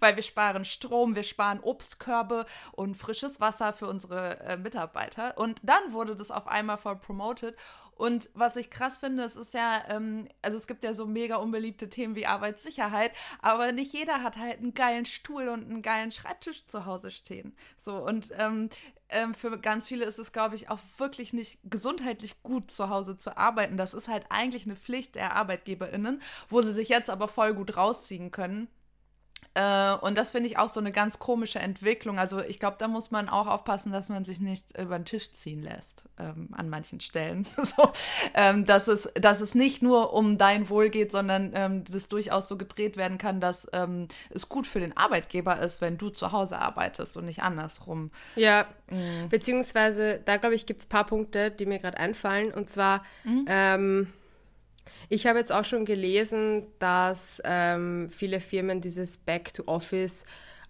weil 0.00 0.16
wir 0.16 0.22
sparen 0.22 0.64
Strom, 0.64 1.14
wir 1.14 1.22
sparen 1.22 1.60
Obstkörbe 1.60 2.46
und 2.72 2.96
frisches 2.96 3.40
Wasser 3.40 3.72
für 3.72 3.86
unsere 3.86 4.40
äh, 4.40 4.56
Mitarbeiter. 4.56 5.36
Und 5.38 5.60
dann 5.62 5.92
wurde 5.92 6.16
das 6.16 6.30
auf 6.30 6.46
einmal 6.46 6.78
voll 6.78 6.96
promoted. 6.96 7.56
Und 7.98 8.30
was 8.32 8.56
ich 8.56 8.70
krass 8.70 8.98
finde, 8.98 9.24
es 9.24 9.34
ist 9.34 9.54
ja, 9.54 9.82
ähm, 9.88 10.28
also 10.40 10.56
es 10.56 10.68
gibt 10.68 10.84
ja 10.84 10.94
so 10.94 11.04
mega 11.04 11.36
unbeliebte 11.36 11.90
Themen 11.90 12.14
wie 12.14 12.26
Arbeitssicherheit, 12.26 13.10
aber 13.40 13.72
nicht 13.72 13.92
jeder 13.92 14.22
hat 14.22 14.36
halt 14.36 14.58
einen 14.58 14.72
geilen 14.72 15.04
Stuhl 15.04 15.48
und 15.48 15.64
einen 15.64 15.82
geilen 15.82 16.12
Schreibtisch 16.12 16.64
zu 16.66 16.86
Hause 16.86 17.10
stehen. 17.10 17.56
So, 17.76 17.96
und 17.96 18.28
ähm, 18.38 18.70
ähm, 19.08 19.34
für 19.34 19.58
ganz 19.58 19.88
viele 19.88 20.04
ist 20.04 20.20
es, 20.20 20.32
glaube 20.32 20.54
ich, 20.54 20.70
auch 20.70 20.78
wirklich 20.98 21.32
nicht 21.32 21.58
gesundheitlich 21.64 22.42
gut, 22.44 22.70
zu 22.70 22.88
Hause 22.88 23.16
zu 23.16 23.36
arbeiten. 23.36 23.76
Das 23.76 23.94
ist 23.94 24.06
halt 24.06 24.26
eigentlich 24.28 24.64
eine 24.64 24.76
Pflicht 24.76 25.16
der 25.16 25.34
ArbeitgeberInnen, 25.34 26.22
wo 26.48 26.62
sie 26.62 26.72
sich 26.72 26.88
jetzt 26.88 27.10
aber 27.10 27.26
voll 27.26 27.52
gut 27.54 27.76
rausziehen 27.76 28.30
können. 28.30 28.68
Äh, 29.54 29.94
und 29.96 30.16
das 30.16 30.30
finde 30.30 30.48
ich 30.48 30.58
auch 30.58 30.68
so 30.68 30.80
eine 30.80 30.92
ganz 30.92 31.18
komische 31.18 31.58
Entwicklung. 31.58 32.18
Also 32.18 32.40
ich 32.40 32.58
glaube, 32.58 32.76
da 32.78 32.88
muss 32.88 33.10
man 33.10 33.28
auch 33.28 33.46
aufpassen, 33.46 33.92
dass 33.92 34.08
man 34.08 34.24
sich 34.24 34.40
nicht 34.40 34.78
über 34.78 34.98
den 34.98 35.04
Tisch 35.04 35.32
ziehen 35.32 35.62
lässt 35.62 36.04
ähm, 36.18 36.48
an 36.52 36.68
manchen 36.68 37.00
Stellen. 37.00 37.44
so, 37.62 37.90
ähm, 38.34 38.64
dass, 38.64 38.88
es, 38.88 39.10
dass 39.14 39.40
es 39.40 39.54
nicht 39.54 39.82
nur 39.82 40.12
um 40.12 40.38
dein 40.38 40.68
Wohl 40.68 40.90
geht, 40.90 41.12
sondern 41.12 41.52
ähm, 41.54 41.84
das 41.84 42.08
durchaus 42.08 42.48
so 42.48 42.56
gedreht 42.56 42.96
werden 42.96 43.18
kann, 43.18 43.40
dass 43.40 43.68
ähm, 43.72 44.08
es 44.30 44.48
gut 44.48 44.66
für 44.66 44.80
den 44.80 44.96
Arbeitgeber 44.96 45.58
ist, 45.60 45.80
wenn 45.80 45.98
du 45.98 46.10
zu 46.10 46.32
Hause 46.32 46.58
arbeitest 46.58 47.16
und 47.16 47.24
nicht 47.24 47.42
andersrum. 47.42 48.10
Ja, 48.36 48.66
mhm. 48.90 49.28
beziehungsweise 49.28 50.20
da 50.24 50.36
glaube 50.36 50.54
ich, 50.54 50.66
gibt 50.66 50.80
es 50.80 50.86
ein 50.86 50.90
paar 50.90 51.06
Punkte, 51.06 51.50
die 51.50 51.66
mir 51.66 51.78
gerade 51.78 51.98
einfallen. 51.98 52.52
Und 52.52 52.68
zwar, 52.68 53.02
mhm 53.24 53.46
ähm, 53.48 54.12
ich 55.08 55.26
habe 55.26 55.38
jetzt 55.38 55.52
auch 55.52 55.64
schon 55.64 55.84
gelesen, 55.84 56.66
dass 56.78 57.40
ähm, 57.44 58.08
viele 58.10 58.40
Firmen 58.40 58.80
dieses 58.80 59.18
Back 59.18 59.52
to 59.54 59.64
Office 59.66 60.24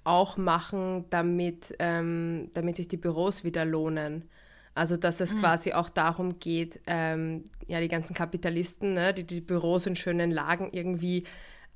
auch 0.04 0.36
machen, 0.36 1.04
damit, 1.10 1.74
ähm, 1.78 2.50
damit 2.54 2.76
sich 2.76 2.88
die 2.88 2.96
Büros 2.96 3.44
wieder 3.44 3.64
lohnen. 3.64 4.28
Also 4.74 4.96
dass 4.96 5.20
es 5.20 5.34
mhm. 5.34 5.40
quasi 5.40 5.72
auch 5.72 5.88
darum 5.88 6.38
geht, 6.38 6.80
ähm, 6.86 7.44
ja, 7.66 7.80
die 7.80 7.88
ganzen 7.88 8.14
Kapitalisten, 8.14 8.94
ne, 8.94 9.12
die 9.12 9.24
die 9.24 9.40
Büros 9.40 9.86
in 9.86 9.96
schönen 9.96 10.30
Lagen 10.30 10.68
irgendwie 10.72 11.24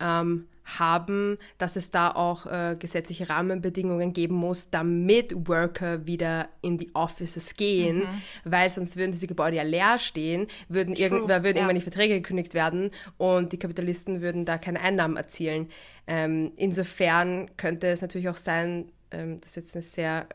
ähm, 0.03 0.49
haben, 0.65 1.39
dass 1.59 1.77
es 1.77 1.91
da 1.91 2.11
auch 2.11 2.47
äh, 2.47 2.77
gesetzliche 2.79 3.29
Rahmenbedingungen 3.29 4.13
geben 4.13 4.37
muss, 4.37 4.71
damit 4.71 5.35
Worker 5.49 6.07
wieder 6.07 6.49
in 6.61 6.79
die 6.79 6.95
Offices 6.95 7.55
gehen, 7.55 7.99
mhm. 7.99 8.23
weil 8.45 8.69
sonst 8.71 8.97
würden 8.97 9.13
diese 9.13 9.27
Gebäude 9.27 9.57
ja 9.57 9.65
leer 9.65 9.99
stehen, 9.99 10.47
würden, 10.69 10.95
irgend, 10.95 11.29
würden 11.29 11.45
ja. 11.45 11.51
irgendwann 11.51 11.75
die 11.75 11.83
Verträge 11.83 12.15
gekündigt 12.15 12.55
werden 12.55 12.91
und 13.19 13.53
die 13.53 13.59
Kapitalisten 13.59 14.23
würden 14.23 14.45
da 14.45 14.59
keine 14.59 14.81
Einnahmen 14.81 15.17
erzielen. 15.17 15.69
Ähm, 16.07 16.53
insofern 16.57 17.57
könnte 17.57 17.89
es 17.89 18.01
natürlich 18.01 18.29
auch 18.29 18.37
sein, 18.37 18.93
ähm, 19.11 19.41
das 19.41 19.51
ist 19.51 19.57
jetzt 19.57 19.77
eine 19.77 19.83
sehr 19.83 20.27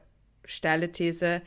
steile 0.46 0.92
These, 0.92 1.42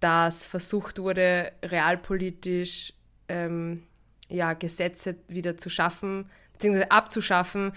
dass 0.00 0.46
versucht 0.46 0.98
wurde, 0.98 1.52
realpolitisch 1.64 2.92
ähm, 3.28 3.82
ja, 4.28 4.52
Gesetze 4.52 5.16
wieder 5.28 5.56
zu 5.56 5.70
schaffen, 5.70 6.30
beziehungsweise 6.58 6.90
abzuschaffen, 6.90 7.72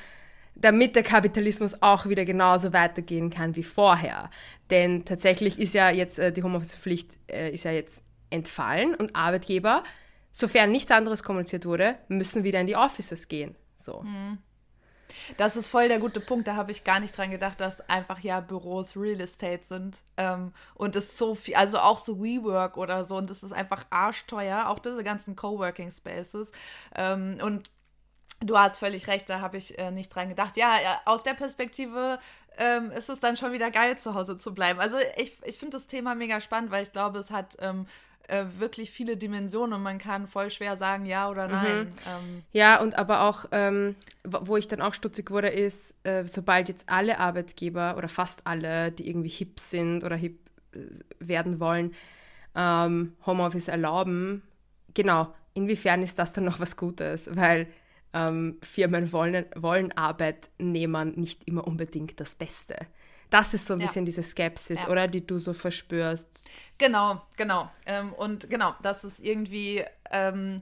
damit 0.56 0.96
der 0.96 1.04
Kapitalismus 1.04 1.82
auch 1.82 2.08
wieder 2.08 2.26
genauso 2.26 2.74
weitergehen 2.74 3.30
kann 3.30 3.56
wie 3.56 3.64
vorher. 3.64 4.30
Denn 4.70 5.06
tatsächlich 5.06 5.60
ist 5.60 5.74
ja 5.74 5.90
jetzt 5.90 6.20
äh, 6.20 6.32
die 6.32 6.44
Homeoffice-Pflicht 6.44 7.18
äh, 7.28 7.56
ja 7.56 7.72
entfallen 8.30 8.96
und 8.96 9.16
Arbeitgeber, 9.16 9.84
sofern 10.32 10.72
nichts 10.72 10.92
anderes 10.92 11.24
kommuniziert 11.24 11.66
wurde, 11.66 11.96
müssen 12.08 12.44
wieder 12.44 12.60
in 12.60 12.68
die 12.68 12.76
Offices 12.76 13.28
gehen. 13.28 13.56
So. 13.76 14.02
Mhm. 14.02 14.38
Das 15.38 15.56
ist 15.58 15.68
voll 15.68 15.88
der 15.88 16.00
gute 16.00 16.20
Punkt. 16.20 16.48
Da 16.48 16.56
habe 16.56 16.72
ich 16.72 16.84
gar 16.84 17.00
nicht 17.00 17.18
dran 17.18 17.32
gedacht, 17.32 17.60
dass 17.60 17.82
einfach 17.90 18.20
ja 18.20 18.40
Büros 18.40 18.96
Real 18.96 19.20
Estate 19.20 19.64
sind. 19.64 19.98
Ähm, 20.18 20.54
und 20.76 20.96
es 20.96 21.18
so 21.18 21.36
viel, 21.36 21.56
also 21.56 21.80
auch 21.80 22.00
so 22.00 22.22
WeWork 22.22 22.78
oder 22.78 23.04
so. 23.04 23.18
Und 23.18 23.30
das 23.30 23.44
ist 23.44 23.52
einfach 23.52 23.86
arschteuer, 23.90 24.70
auch 24.70 24.80
diese 24.80 25.04
ganzen 25.04 25.36
Coworking 25.36 25.92
Spaces. 25.92 26.52
Ähm, 26.96 27.38
und 27.44 27.70
Du 28.44 28.58
hast 28.58 28.80
völlig 28.80 29.08
recht, 29.08 29.30
da 29.30 29.40
habe 29.42 29.58
ich 29.58 29.78
äh, 29.78 29.92
nicht 29.92 30.14
dran 30.14 30.30
gedacht. 30.30 30.58
Ja, 30.58 30.74
aus 31.06 31.24
der 31.24 31.34
Perspektive 31.34 32.20
ähm, 32.58 32.92
ist 32.92 33.10
es 33.10 33.20
dann 33.20 33.38
schon 33.38 33.52
wieder 33.54 33.72
geil, 33.72 33.98
zu 33.98 34.14
Hause 34.16 34.38
zu 34.38 34.54
bleiben. 34.54 34.80
Also 34.80 34.98
ich, 35.18 35.38
ich 35.46 35.58
finde 35.58 35.78
das 35.78 35.88
Thema 35.88 36.16
mega 36.16 36.42
spannend, 36.42 36.72
weil 36.72 36.84
ich 36.84 36.92
glaube, 36.92 37.20
es 37.20 37.32
hat 37.32 37.58
ähm, 37.60 37.86
äh, 38.28 38.46
wirklich 38.58 38.92
viele 38.92 39.18
Dimensionen 39.18 39.74
und 39.74 39.84
man 39.84 39.98
kann 39.98 40.28
voll 40.28 40.50
schwer 40.50 40.78
sagen, 40.78 41.06
ja 41.06 41.30
oder 41.30 41.48
mhm. 41.48 41.54
nein. 41.54 41.80
Mhm. 41.80 41.86
Ähm. 42.08 42.44
Ja, 42.52 42.82
und 42.82 42.98
aber 42.98 43.22
auch, 43.22 43.46
ähm, 43.52 43.96
wo 44.24 44.58
ich 44.58 44.68
dann 44.68 44.82
auch 44.82 44.94
stutzig 44.94 45.30
wurde, 45.32 45.50
ist, 45.50 45.96
äh, 46.04 46.26
sobald 46.28 46.70
jetzt 46.70 46.90
alle 46.90 47.20
Arbeitgeber 47.20 47.96
oder 47.98 48.10
fast 48.10 48.42
alle, 48.46 48.92
die 48.92 49.08
irgendwie 49.10 49.30
hip 49.30 49.60
sind 49.60 50.04
oder 50.04 50.16
hip 50.16 50.40
äh, 50.74 50.80
werden 51.20 51.60
wollen, 51.60 51.94
ähm, 52.56 53.14
Homeoffice 53.26 53.68
erlauben, 53.68 54.42
genau, 54.94 55.34
inwiefern 55.54 56.02
ist 56.04 56.20
das 56.20 56.34
dann 56.34 56.46
noch 56.46 56.60
was 56.60 56.76
Gutes? 56.76 57.30
Weil 57.36 57.68
ähm, 58.14 58.58
Firmen 58.62 59.12
wollen, 59.12 59.46
wollen 59.56 59.92
Arbeitnehmern 59.92 61.14
nicht 61.16 61.48
immer 61.48 61.66
unbedingt 61.68 62.20
das 62.20 62.36
Beste. 62.36 62.76
Das 63.30 63.54
ist 63.54 63.66
so 63.66 63.74
ein 63.74 63.80
ja. 63.80 63.86
bisschen 63.86 64.06
diese 64.06 64.24
Skepsis, 64.24 64.84
ja. 64.84 64.90
oder, 64.90 65.08
die 65.08 65.26
du 65.26 65.40
so 65.40 65.54
verspürst. 65.54 66.50
Genau, 66.78 67.22
genau. 67.38 67.72
Ähm, 67.86 68.14
und 68.14 68.50
genau, 68.50 68.76
das 68.82 69.06
ist 69.06 69.22
irgendwie 69.22 69.84
ähm, 70.12 70.62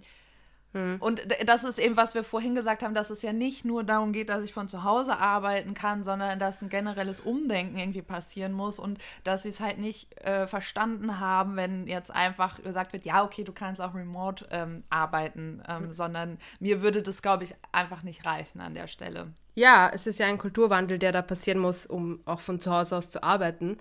hm. 0.74 0.98
Und 1.00 1.22
das 1.46 1.64
ist 1.64 1.80
eben, 1.80 1.98
was 1.98 2.14
wir 2.14 2.24
vorhin 2.24 2.54
gesagt 2.54 2.84
haben, 2.84 2.94
dass 2.94 3.10
es 3.10 3.24
ja 3.24 3.34
nicht 3.34 3.66
nur 3.66 3.84
darum 3.84 4.14
geht, 4.14 4.30
dass 4.30 4.44
ich 4.44 4.54
von 4.54 4.68
zu 4.68 4.84
Hause 4.84 5.18
arbeiten 5.18 5.74
kann, 5.74 6.04
sondern 6.04 6.38
dass 6.38 6.62
ein 6.62 6.70
generelles 6.70 7.22
Umdenken 7.22 7.78
irgendwie 7.78 8.04
passieren 8.04 8.54
muss 8.54 8.78
und 8.78 9.00
dass 9.24 9.44
sie 9.44 9.50
es 9.50 9.62
halt 9.62 9.80
nicht 9.80 10.22
äh, 10.24 10.46
verstanden 10.46 11.20
haben, 11.20 11.56
wenn 11.56 11.88
jetzt 11.88 12.12
einfach 12.12 12.62
gesagt 12.62 12.94
wird, 12.94 13.06
ja, 13.06 13.24
okay, 13.24 13.44
du 13.44 13.52
kannst 13.52 13.82
auch 13.82 13.96
remote 13.96 14.48
ähm, 14.52 14.84
arbeiten, 14.92 15.64
ähm, 15.68 15.88
mhm. 15.88 15.94
sondern 15.94 16.38
mir 16.60 16.84
würde 16.84 17.02
das, 17.02 17.24
glaube 17.24 17.46
ich, 17.46 17.56
einfach 17.72 18.04
nicht 18.04 18.28
reichen 18.28 18.62
an 18.62 18.76
der 18.76 18.88
Stelle. 18.88 19.34
Ja, 19.56 19.90
es 19.92 20.06
ist 20.06 20.20
ja 20.20 20.28
ein 20.28 20.38
Kulturwandel, 20.38 21.00
der 21.00 21.12
da 21.12 21.24
passieren 21.24 21.60
muss, 21.60 21.88
um 21.88 22.20
auch 22.26 22.42
von 22.42 22.60
zu 22.60 22.72
Hause 22.72 22.96
aus 22.98 23.10
zu 23.10 23.24
arbeiten. 23.24 23.78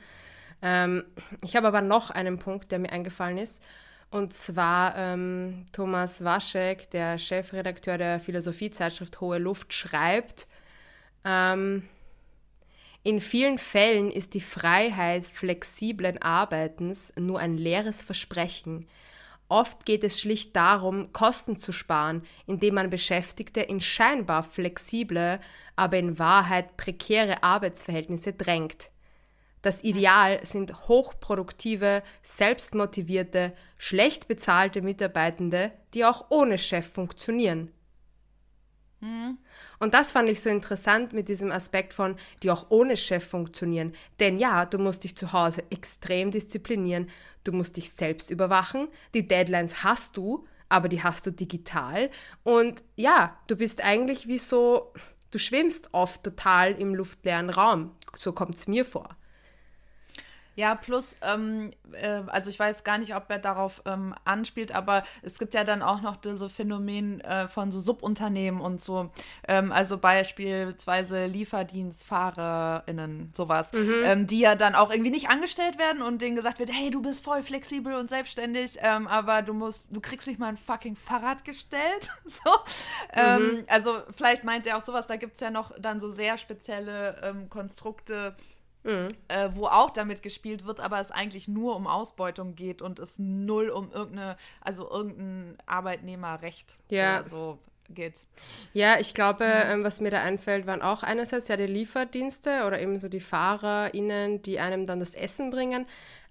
Ähm, 0.62 1.04
ich 1.44 1.54
habe 1.54 1.68
aber 1.68 1.82
noch 1.82 2.10
einen 2.10 2.38
Punkt, 2.38 2.72
der 2.72 2.78
mir 2.78 2.92
eingefallen 2.92 3.36
ist. 3.36 3.62
Und 4.10 4.32
zwar 4.32 4.96
ähm, 4.96 5.66
Thomas 5.72 6.24
Waschek, 6.24 6.90
der 6.90 7.18
Chefredakteur 7.18 7.98
der 7.98 8.20
Philosophiezeitschrift 8.20 9.20
Hohe 9.20 9.38
Luft, 9.38 9.72
schreibt, 9.72 10.48
ähm, 11.24 11.82
in 13.02 13.20
vielen 13.20 13.58
Fällen 13.58 14.10
ist 14.10 14.34
die 14.34 14.40
Freiheit 14.40 15.24
flexiblen 15.24 16.20
Arbeitens 16.20 17.12
nur 17.16 17.38
ein 17.38 17.56
leeres 17.56 18.02
Versprechen. 18.02 18.88
Oft 19.48 19.86
geht 19.86 20.04
es 20.04 20.20
schlicht 20.20 20.54
darum, 20.56 21.12
Kosten 21.12 21.56
zu 21.56 21.72
sparen, 21.72 22.22
indem 22.46 22.74
man 22.74 22.90
Beschäftigte 22.90 23.60
in 23.60 23.80
scheinbar 23.80 24.42
flexible, 24.42 25.38
aber 25.74 25.96
in 25.96 26.18
Wahrheit 26.18 26.76
prekäre 26.76 27.42
Arbeitsverhältnisse 27.42 28.34
drängt. 28.34 28.90
Das 29.62 29.82
Ideal 29.82 30.44
sind 30.44 30.88
hochproduktive, 30.88 32.02
selbstmotivierte, 32.22 33.54
schlecht 33.76 34.28
bezahlte 34.28 34.82
Mitarbeitende, 34.82 35.72
die 35.94 36.04
auch 36.04 36.26
ohne 36.30 36.58
Chef 36.58 36.88
funktionieren. 36.90 37.72
Mhm. 39.00 39.38
Und 39.78 39.94
das 39.94 40.12
fand 40.12 40.28
ich 40.28 40.40
so 40.40 40.50
interessant 40.50 41.12
mit 41.12 41.28
diesem 41.28 41.52
Aspekt 41.52 41.92
von, 41.92 42.16
die 42.42 42.50
auch 42.50 42.66
ohne 42.70 42.96
Chef 42.96 43.24
funktionieren. 43.24 43.92
Denn 44.20 44.38
ja, 44.38 44.66
du 44.66 44.78
musst 44.78 45.04
dich 45.04 45.16
zu 45.16 45.32
Hause 45.32 45.62
extrem 45.70 46.30
disziplinieren, 46.30 47.08
du 47.44 47.52
musst 47.52 47.76
dich 47.76 47.92
selbst 47.92 48.30
überwachen, 48.30 48.88
die 49.14 49.26
Deadlines 49.26 49.84
hast 49.84 50.16
du, 50.16 50.44
aber 50.68 50.88
die 50.88 51.02
hast 51.02 51.26
du 51.26 51.30
digital. 51.30 52.10
Und 52.42 52.82
ja, 52.96 53.38
du 53.46 53.56
bist 53.56 53.82
eigentlich 53.82 54.28
wie 54.28 54.38
so, 54.38 54.92
du 55.30 55.38
schwimmst 55.38 55.90
oft 55.92 56.22
total 56.24 56.72
im 56.72 56.94
luftleeren 56.94 57.50
Raum. 57.50 57.92
So 58.16 58.32
kommt 58.32 58.56
es 58.56 58.66
mir 58.66 58.84
vor. 58.84 59.17
Ja, 60.58 60.74
plus, 60.74 61.14
ähm, 61.22 61.70
äh, 61.92 62.22
also 62.26 62.50
ich 62.50 62.58
weiß 62.58 62.82
gar 62.82 62.98
nicht, 62.98 63.14
ob 63.14 63.30
er 63.30 63.38
darauf 63.38 63.80
ähm, 63.86 64.12
anspielt, 64.24 64.74
aber 64.74 65.04
es 65.22 65.38
gibt 65.38 65.54
ja 65.54 65.62
dann 65.62 65.82
auch 65.82 66.00
noch 66.00 66.16
diese 66.16 66.48
Phänomen 66.48 67.20
äh, 67.20 67.46
von 67.46 67.70
so 67.70 67.78
Subunternehmen 67.78 68.60
und 68.60 68.80
so. 68.80 69.12
Ähm, 69.46 69.70
also 69.70 69.98
beispielsweise 69.98 71.26
LieferdienstfahrerInnen, 71.26 73.32
sowas, 73.36 73.72
mhm. 73.72 73.94
Ähm, 74.02 74.26
die 74.26 74.40
ja 74.40 74.56
dann 74.56 74.74
auch 74.74 74.90
irgendwie 74.90 75.12
nicht 75.12 75.30
angestellt 75.30 75.78
werden 75.78 76.02
und 76.02 76.20
denen 76.20 76.34
gesagt 76.34 76.58
wird, 76.58 76.72
hey, 76.72 76.90
du 76.90 77.02
bist 77.02 77.22
voll 77.22 77.44
flexibel 77.44 77.94
und 77.94 78.08
selbstständig, 78.08 78.78
ähm, 78.82 79.06
aber 79.06 79.42
du 79.42 79.54
musst, 79.54 79.94
du 79.94 80.00
kriegst 80.00 80.26
nicht 80.26 80.40
mal 80.40 80.48
ein 80.48 80.56
fucking 80.56 80.96
Fahrrad 80.96 81.44
gestellt. 81.44 82.10
so. 82.26 82.50
Ähm, 83.12 83.42
mhm. 83.42 83.64
Also 83.68 83.92
vielleicht 84.16 84.42
meint 84.42 84.66
er 84.66 84.76
auch 84.76 84.82
sowas, 84.82 85.06
da 85.06 85.14
gibt 85.14 85.34
es 85.34 85.40
ja 85.40 85.52
noch 85.52 85.70
dann 85.78 86.00
so 86.00 86.10
sehr 86.10 86.36
spezielle 86.36 87.46
Konstrukte, 87.48 88.34
Mhm. 88.88 89.08
Äh, 89.28 89.50
wo 89.52 89.66
auch 89.66 89.90
damit 89.90 90.22
gespielt 90.22 90.64
wird, 90.64 90.80
aber 90.80 90.98
es 90.98 91.10
eigentlich 91.10 91.46
nur 91.46 91.76
um 91.76 91.86
Ausbeutung 91.86 92.54
geht 92.54 92.80
und 92.80 92.98
es 92.98 93.18
null 93.18 93.68
um 93.68 93.92
irgendeine, 93.92 94.38
also 94.62 94.90
irgendein 94.90 95.58
Arbeitnehmerrecht 95.66 96.76
ja. 96.88 97.20
oder 97.20 97.28
so 97.28 97.58
geht. 97.90 98.24
Ja, 98.72 98.98
ich 98.98 99.12
glaube, 99.12 99.44
ja. 99.44 99.72
ähm, 99.72 99.84
was 99.84 100.00
mir 100.00 100.10
da 100.10 100.22
einfällt, 100.22 100.66
waren 100.66 100.80
auch 100.80 101.02
einerseits 101.02 101.48
ja 101.48 101.58
die 101.58 101.66
Lieferdienste 101.66 102.64
oder 102.66 102.80
eben 102.80 102.98
so 102.98 103.10
die 103.10 103.20
FahrerInnen, 103.20 104.40
die 104.40 104.58
einem 104.58 104.86
dann 104.86 105.00
das 105.00 105.14
Essen 105.14 105.50
bringen, 105.50 105.84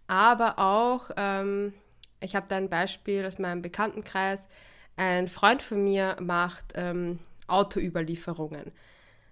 aber 0.07 0.57
auch, 0.57 1.11
ähm, 1.15 1.75
ich 2.21 2.35
habe 2.35 2.47
da 2.49 2.57
ein 2.57 2.69
Beispiel 2.69 3.23
aus 3.23 3.37
meinem 3.37 3.61
Bekanntenkreis, 3.61 4.47
ein 4.95 5.27
Freund 5.27 5.61
von 5.61 5.83
mir 5.83 6.17
macht 6.19 6.73
ähm, 6.73 7.19
Autoüberlieferungen. 7.45 8.71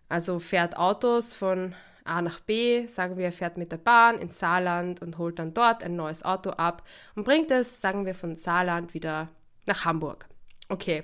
Also 0.10 0.38
fährt 0.38 0.78
Autos 0.78 1.34
von 1.34 1.74
A 2.06 2.22
nach 2.22 2.40
B, 2.40 2.88
sagen 2.88 3.18
wir, 3.18 3.26
er 3.26 3.32
fährt 3.32 3.58
mit 3.58 3.72
der 3.72 3.78
Bahn 3.78 4.20
ins 4.20 4.40
Saarland 4.40 5.02
und 5.02 5.18
holt 5.18 5.40
dann 5.40 5.54
dort 5.54 5.84
ein 5.84 5.96
neues 5.96 6.24
Auto 6.24 6.52
ab 6.52 6.84
und 7.16 7.24
bringt 7.24 7.52
es, 7.52 7.82
sagen 7.82 8.06
wir, 8.06 8.16
von 8.16 8.36
Saarland 8.36 8.94
wieder 8.94 9.30
nach 9.66 9.86
Hamburg. 9.86 10.28
Okay. 10.70 11.04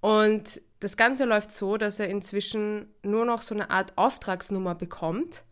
Und 0.00 0.60
das 0.80 0.96
Ganze 0.96 1.24
läuft 1.24 1.52
so, 1.52 1.76
dass 1.76 2.00
er 2.00 2.08
inzwischen 2.08 2.94
nur 3.02 3.24
noch 3.24 3.42
so 3.42 3.54
eine 3.54 3.70
Art 3.70 3.92
Auftragsnummer 3.96 4.74
bekommt 4.74 5.44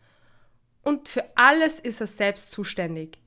und 0.83 1.09
für 1.09 1.25
alles 1.35 1.81
ist 1.81 2.01
er 2.01 2.07
selbst 2.07 2.53
zuständig. 2.53 3.19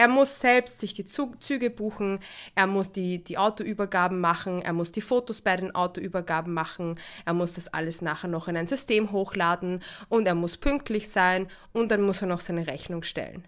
Er 0.00 0.08
muss 0.08 0.40
selbst 0.40 0.80
sich 0.80 0.94
die 0.94 1.04
Züge 1.04 1.68
buchen, 1.68 2.20
er 2.54 2.66
muss 2.66 2.90
die, 2.90 3.22
die 3.22 3.36
Autoübergaben 3.36 4.18
machen, 4.18 4.62
er 4.62 4.72
muss 4.72 4.92
die 4.92 5.02
Fotos 5.02 5.42
bei 5.42 5.54
den 5.56 5.74
Autoübergaben 5.74 6.54
machen, 6.54 6.98
er 7.26 7.34
muss 7.34 7.52
das 7.52 7.68
alles 7.68 8.00
nachher 8.00 8.28
noch 8.28 8.48
in 8.48 8.56
ein 8.56 8.66
System 8.66 9.12
hochladen 9.12 9.82
und 10.08 10.26
er 10.26 10.34
muss 10.34 10.56
pünktlich 10.56 11.10
sein 11.10 11.48
und 11.74 11.90
dann 11.90 12.00
muss 12.00 12.22
er 12.22 12.28
noch 12.28 12.40
seine 12.40 12.66
Rechnung 12.66 13.02
stellen. 13.02 13.46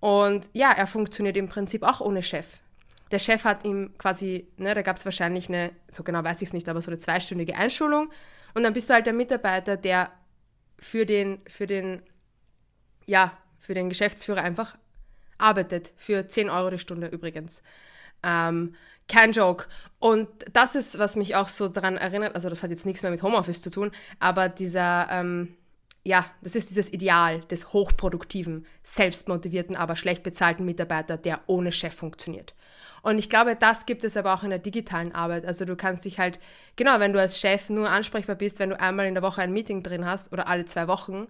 Und 0.00 0.50
ja, 0.52 0.72
er 0.72 0.88
funktioniert 0.88 1.36
im 1.36 1.46
Prinzip 1.46 1.84
auch 1.84 2.00
ohne 2.00 2.24
Chef. 2.24 2.58
Der 3.12 3.20
Chef 3.20 3.44
hat 3.44 3.64
ihm 3.64 3.96
quasi, 3.96 4.48
ne, 4.56 4.74
da 4.74 4.82
gab 4.82 4.96
es 4.96 5.04
wahrscheinlich 5.04 5.48
eine, 5.48 5.70
so 5.86 6.02
genau 6.02 6.24
weiß 6.24 6.42
ich 6.42 6.48
es 6.48 6.54
nicht, 6.54 6.68
aber 6.68 6.82
so 6.82 6.90
eine 6.90 6.98
zweistündige 6.98 7.54
Einschulung. 7.54 8.10
Und 8.54 8.64
dann 8.64 8.72
bist 8.72 8.90
du 8.90 8.94
halt 8.94 9.06
der 9.06 9.12
Mitarbeiter, 9.12 9.76
der 9.76 10.10
für 10.76 11.06
den, 11.06 11.38
für 11.46 11.68
den, 11.68 12.02
ja, 13.06 13.38
für 13.60 13.74
den 13.74 13.88
Geschäftsführer 13.88 14.42
einfach 14.42 14.74
arbeitet 15.44 15.92
für 15.96 16.26
10 16.26 16.50
Euro 16.50 16.70
die 16.70 16.78
Stunde 16.78 17.06
übrigens. 17.06 17.62
Ähm, 18.22 18.74
kein 19.08 19.32
Joke. 19.32 19.66
Und 19.98 20.28
das 20.52 20.74
ist, 20.74 20.98
was 20.98 21.16
mich 21.16 21.36
auch 21.36 21.48
so 21.48 21.68
daran 21.68 21.96
erinnert, 21.96 22.34
also 22.34 22.48
das 22.48 22.62
hat 22.62 22.70
jetzt 22.70 22.86
nichts 22.86 23.02
mehr 23.02 23.10
mit 23.10 23.22
Homeoffice 23.22 23.60
zu 23.60 23.70
tun, 23.70 23.90
aber 24.18 24.48
dieser, 24.48 25.08
ähm, 25.10 25.56
ja, 26.02 26.24
das 26.42 26.56
ist 26.56 26.70
dieses 26.70 26.92
Ideal 26.92 27.40
des 27.42 27.72
hochproduktiven, 27.72 28.66
selbstmotivierten, 28.82 29.76
aber 29.76 29.96
schlecht 29.96 30.22
bezahlten 30.22 30.64
Mitarbeiter, 30.64 31.16
der 31.16 31.40
ohne 31.46 31.72
Chef 31.72 31.94
funktioniert. 31.94 32.54
Und 33.02 33.18
ich 33.18 33.28
glaube, 33.28 33.54
das 33.54 33.84
gibt 33.84 34.04
es 34.04 34.16
aber 34.16 34.32
auch 34.32 34.42
in 34.42 34.50
der 34.50 34.58
digitalen 34.58 35.14
Arbeit. 35.14 35.44
Also 35.44 35.66
du 35.66 35.76
kannst 35.76 36.06
dich 36.06 36.18
halt, 36.18 36.40
genau, 36.76 37.00
wenn 37.00 37.12
du 37.12 37.20
als 37.20 37.38
Chef 37.38 37.68
nur 37.68 37.90
ansprechbar 37.90 38.36
bist, 38.36 38.58
wenn 38.58 38.70
du 38.70 38.80
einmal 38.80 39.06
in 39.06 39.14
der 39.14 39.22
Woche 39.22 39.42
ein 39.42 39.52
Meeting 39.52 39.82
drin 39.82 40.06
hast 40.06 40.32
oder 40.32 40.48
alle 40.48 40.64
zwei 40.64 40.88
Wochen, 40.88 41.26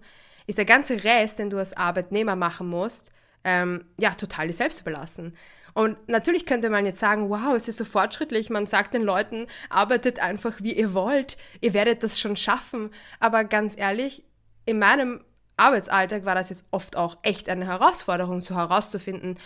ist 0.47 0.57
der 0.57 0.65
ganze 0.65 1.03
Rest, 1.03 1.39
den 1.39 1.49
du 1.49 1.57
als 1.57 1.75
Arbeitnehmer 1.75 2.37
machen 2.37 2.67
musst, 2.67 3.11
ähm, 3.45 3.85
ja, 3.97 4.11
total 4.11 4.51
selbst 4.51 4.81
überlassen. 4.81 5.37
Und 5.73 5.97
natürlich 6.09 6.45
könnte 6.45 6.69
man 6.69 6.85
jetzt 6.85 6.99
sagen, 6.99 7.29
wow, 7.29 7.53
es 7.55 7.67
ist 7.67 7.77
so 7.77 7.85
fortschrittlich, 7.85 8.49
man 8.49 8.65
sagt 8.65 8.93
den 8.93 9.03
Leuten, 9.03 9.47
arbeitet 9.69 10.19
einfach 10.19 10.55
wie 10.61 10.73
ihr 10.73 10.93
wollt, 10.93 11.37
ihr 11.61 11.73
werdet 11.73 12.01
das 12.01 12.19
schon 12.19 12.35
schaffen. 12.35 12.91
Aber 13.19 13.43
ganz 13.43 13.77
ehrlich, 13.77 14.23
in 14.65 14.79
meinem 14.79 15.23
Arbeitsalltag 15.57 16.25
war 16.25 16.35
das 16.35 16.49
jetzt 16.49 16.65
oft 16.71 16.97
auch 16.97 17.17
echt 17.23 17.47
eine 17.49 17.65
Herausforderung, 17.65 18.41
so 18.41 18.55
herauszufinden, 18.55 19.37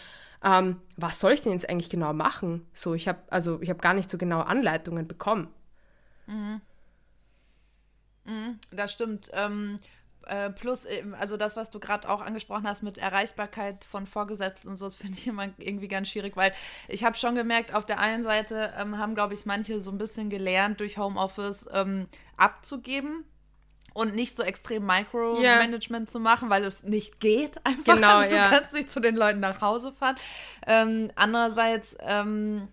ähm, 0.43 0.77
was 0.95 1.19
soll 1.19 1.33
ich 1.33 1.41
denn 1.41 1.51
jetzt 1.51 1.69
eigentlich 1.69 1.89
genau 1.89 2.13
machen? 2.13 2.65
So, 2.73 2.93
ich 2.93 3.07
habe 3.07 3.19
also 3.29 3.61
ich 3.61 3.69
habe 3.69 3.79
gar 3.79 3.93
nicht 3.93 4.09
so 4.09 4.17
genaue 4.17 4.47
Anleitungen 4.47 5.07
bekommen. 5.07 5.49
Mhm. 6.27 6.61
Mhm, 8.25 8.59
das 8.71 8.91
stimmt. 8.93 9.29
Ähm, 9.33 9.79
äh, 10.29 10.49
plus, 10.49 10.85
also 11.19 11.37
das, 11.37 11.55
was 11.55 11.69
du 11.69 11.79
gerade 11.79 12.09
auch 12.09 12.21
angesprochen 12.21 12.67
hast 12.67 12.83
mit 12.83 12.97
Erreichbarkeit 12.97 13.83
von 13.83 14.07
Vorgesetzten 14.07 14.69
und 14.69 14.77
so, 14.77 14.85
das 14.85 14.95
finde 14.95 15.17
ich 15.17 15.27
immer 15.27 15.49
irgendwie 15.57 15.87
ganz 15.87 16.09
schwierig, 16.09 16.37
weil 16.37 16.53
ich 16.87 17.03
habe 17.03 17.17
schon 17.17 17.35
gemerkt, 17.35 17.73
auf 17.73 17.85
der 17.85 17.99
einen 17.99 18.23
Seite 18.23 18.73
ähm, 18.77 18.97
haben, 18.97 19.15
glaube 19.15 19.33
ich, 19.33 19.45
manche 19.45 19.81
so 19.81 19.91
ein 19.91 19.97
bisschen 19.97 20.29
gelernt, 20.29 20.79
durch 20.79 20.97
Homeoffice 20.97 21.65
ähm, 21.73 22.07
abzugeben 22.37 23.25
und 23.93 24.15
nicht 24.15 24.35
so 24.35 24.43
extrem 24.43 24.85
Micromanagement 24.85 26.07
yeah. 26.07 26.11
zu 26.11 26.19
machen, 26.19 26.49
weil 26.49 26.63
es 26.63 26.83
nicht 26.83 27.19
geht 27.19 27.57
einfach. 27.65 27.95
Genau, 27.95 28.17
also, 28.17 28.29
du 28.29 28.35
ja. 28.35 28.49
kannst 28.49 28.73
nicht 28.73 28.89
zu 28.89 28.99
den 28.99 29.15
Leuten 29.15 29.39
nach 29.39 29.61
Hause 29.61 29.91
fahren. 29.91 30.15
Ähm, 30.67 31.11
andererseits 31.15 31.97
ähm, 32.01 32.67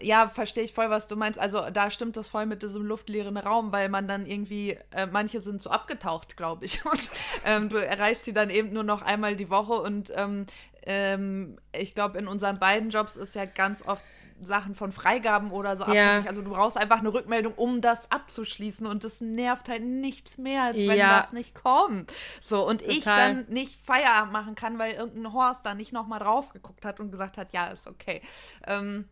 ja, 0.00 0.28
verstehe 0.28 0.64
ich 0.64 0.72
voll, 0.72 0.90
was 0.90 1.06
du 1.06 1.16
meinst. 1.16 1.38
Also 1.38 1.70
da 1.70 1.90
stimmt 1.90 2.16
das 2.16 2.28
voll 2.28 2.46
mit 2.46 2.62
diesem 2.62 2.84
luftleeren 2.84 3.36
Raum, 3.36 3.72
weil 3.72 3.88
man 3.88 4.08
dann 4.08 4.26
irgendwie, 4.26 4.78
äh, 4.92 5.06
manche 5.10 5.40
sind 5.40 5.62
so 5.62 5.70
abgetaucht, 5.70 6.36
glaube 6.36 6.64
ich. 6.64 6.84
Und 6.90 7.10
ähm, 7.44 7.68
du 7.68 7.76
erreichst 7.76 8.24
sie 8.24 8.32
dann 8.32 8.50
eben 8.50 8.72
nur 8.72 8.84
noch 8.84 9.02
einmal 9.02 9.36
die 9.36 9.50
Woche. 9.50 9.74
Und 9.74 10.12
ähm, 10.16 10.46
ähm, 10.84 11.58
ich 11.72 11.94
glaube, 11.94 12.18
in 12.18 12.28
unseren 12.28 12.58
beiden 12.58 12.90
Jobs 12.90 13.16
ist 13.16 13.34
ja 13.34 13.44
ganz 13.44 13.82
oft 13.86 14.04
Sachen 14.40 14.74
von 14.74 14.92
Freigaben 14.92 15.50
oder 15.50 15.76
so 15.76 15.84
ja. 15.84 15.90
abhängig. 15.90 16.28
Also 16.28 16.42
du 16.42 16.50
brauchst 16.50 16.76
einfach 16.76 16.98
eine 16.98 17.12
Rückmeldung, 17.12 17.54
um 17.54 17.80
das 17.80 18.10
abzuschließen. 18.10 18.86
Und 18.86 19.04
das 19.04 19.20
nervt 19.20 19.68
halt 19.68 19.82
nichts 19.82 20.38
mehr, 20.38 20.64
als 20.64 20.76
wenn 20.76 20.98
ja. 20.98 21.18
das 21.18 21.32
nicht 21.32 21.54
kommt. 21.54 22.12
So, 22.40 22.66
und 22.66 22.80
Total. 22.80 22.96
ich 22.96 23.04
dann 23.04 23.46
nicht 23.48 23.80
Feierabend 23.80 24.32
machen 24.32 24.54
kann, 24.54 24.78
weil 24.78 24.92
irgendein 24.92 25.32
Horst 25.32 25.64
da 25.64 25.74
nicht 25.74 25.92
nochmal 25.92 26.20
drauf 26.20 26.52
geguckt 26.52 26.84
hat 26.84 27.00
und 27.00 27.10
gesagt 27.10 27.36
hat, 27.36 27.52
ja, 27.52 27.66
ist 27.66 27.86
okay. 27.86 28.22
Ähm, 28.66 29.08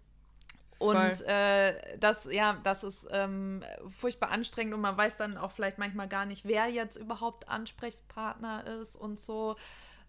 und 0.79 1.23
äh, 1.23 1.97
das, 1.99 2.29
ja, 2.31 2.59
das 2.65 2.85
ist 2.85 3.09
ähm, 3.11 3.63
furchtbar 3.99 4.31
anstrengend 4.31 4.75
und 4.75 4.81
man 4.81 4.97
weiß 4.97 5.17
dann 5.17 5.39
auch 5.39 5.53
vielleicht 5.53 5.79
manchmal 5.79 6.09
gar 6.09 6.27
nicht, 6.27 6.45
wer 6.45 6.67
jetzt 6.69 6.97
überhaupt 6.97 7.49
Ansprechpartner 7.49 8.67
ist 8.81 8.97
und 8.97 9.19
so. 9.19 9.57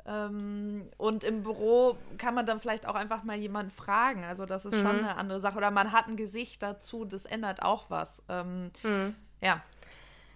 Ähm, 0.05 0.89
und 0.97 1.23
im 1.23 1.43
Büro 1.43 1.97
kann 2.17 2.33
man 2.33 2.45
dann 2.45 2.59
vielleicht 2.59 2.87
auch 2.87 2.95
einfach 2.95 3.23
mal 3.23 3.35
jemanden 3.35 3.71
fragen. 3.71 4.23
Also 4.23 4.45
das 4.45 4.65
ist 4.65 4.75
mhm. 4.75 4.81
schon 4.81 4.97
eine 4.99 5.17
andere 5.17 5.41
Sache. 5.41 5.57
Oder 5.57 5.71
man 5.71 5.91
hat 5.91 6.07
ein 6.07 6.15
Gesicht 6.15 6.63
dazu, 6.63 7.05
das 7.05 7.25
ändert 7.25 7.61
auch 7.61 7.89
was. 7.89 8.23
Ähm, 8.29 8.69
mhm. 8.83 9.15
Ja. 9.41 9.61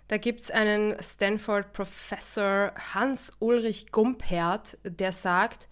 Da 0.10 0.18
gibt 0.18 0.42
es 0.42 0.52
einen 0.52 1.02
Stanford-Professor 1.02 2.74
Hans-Ulrich 2.94 3.94
Gumpert, 3.94 4.78
der 4.84 5.14
sagt, 5.14 5.70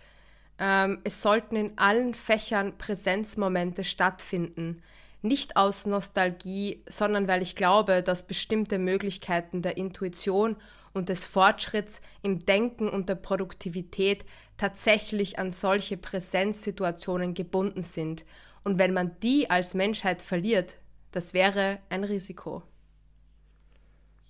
ähm, 0.60 1.00
es 1.04 1.22
sollten 1.22 1.56
in 1.56 1.78
allen 1.78 2.14
Fächern 2.14 2.78
Präsenzmomente 2.78 3.84
stattfinden. 3.84 4.82
Nicht 5.22 5.58
aus 5.58 5.86
Nostalgie, 5.86 6.84
sondern 6.88 7.28
weil 7.28 7.42
ich 7.42 7.56
glaube, 7.56 8.04
dass 8.04 8.28
bestimmte 8.28 8.78
Möglichkeiten 8.78 9.62
der 9.62 9.78
Intuition 9.78 10.56
und 10.94 11.10
des 11.10 11.26
Fortschritts 11.26 12.02
im 12.22 12.46
Denken 12.46 12.90
und 12.90 13.10
der 13.10 13.16
Produktivität 13.16 14.26
tatsächlich 14.58 15.40
an 15.40 15.52
solche 15.52 15.98
Präsenzsituationen 15.98 17.34
gebunden 17.34 17.82
sind. 17.82 18.26
Und 18.64 18.78
wenn 18.78 18.94
man 18.94 19.18
die 19.22 19.50
als 19.50 19.74
Menschheit 19.74 20.22
verliert, 20.22 20.78
das 21.12 21.34
wäre 21.34 21.80
ein 21.90 22.04
Risiko. 22.04 22.64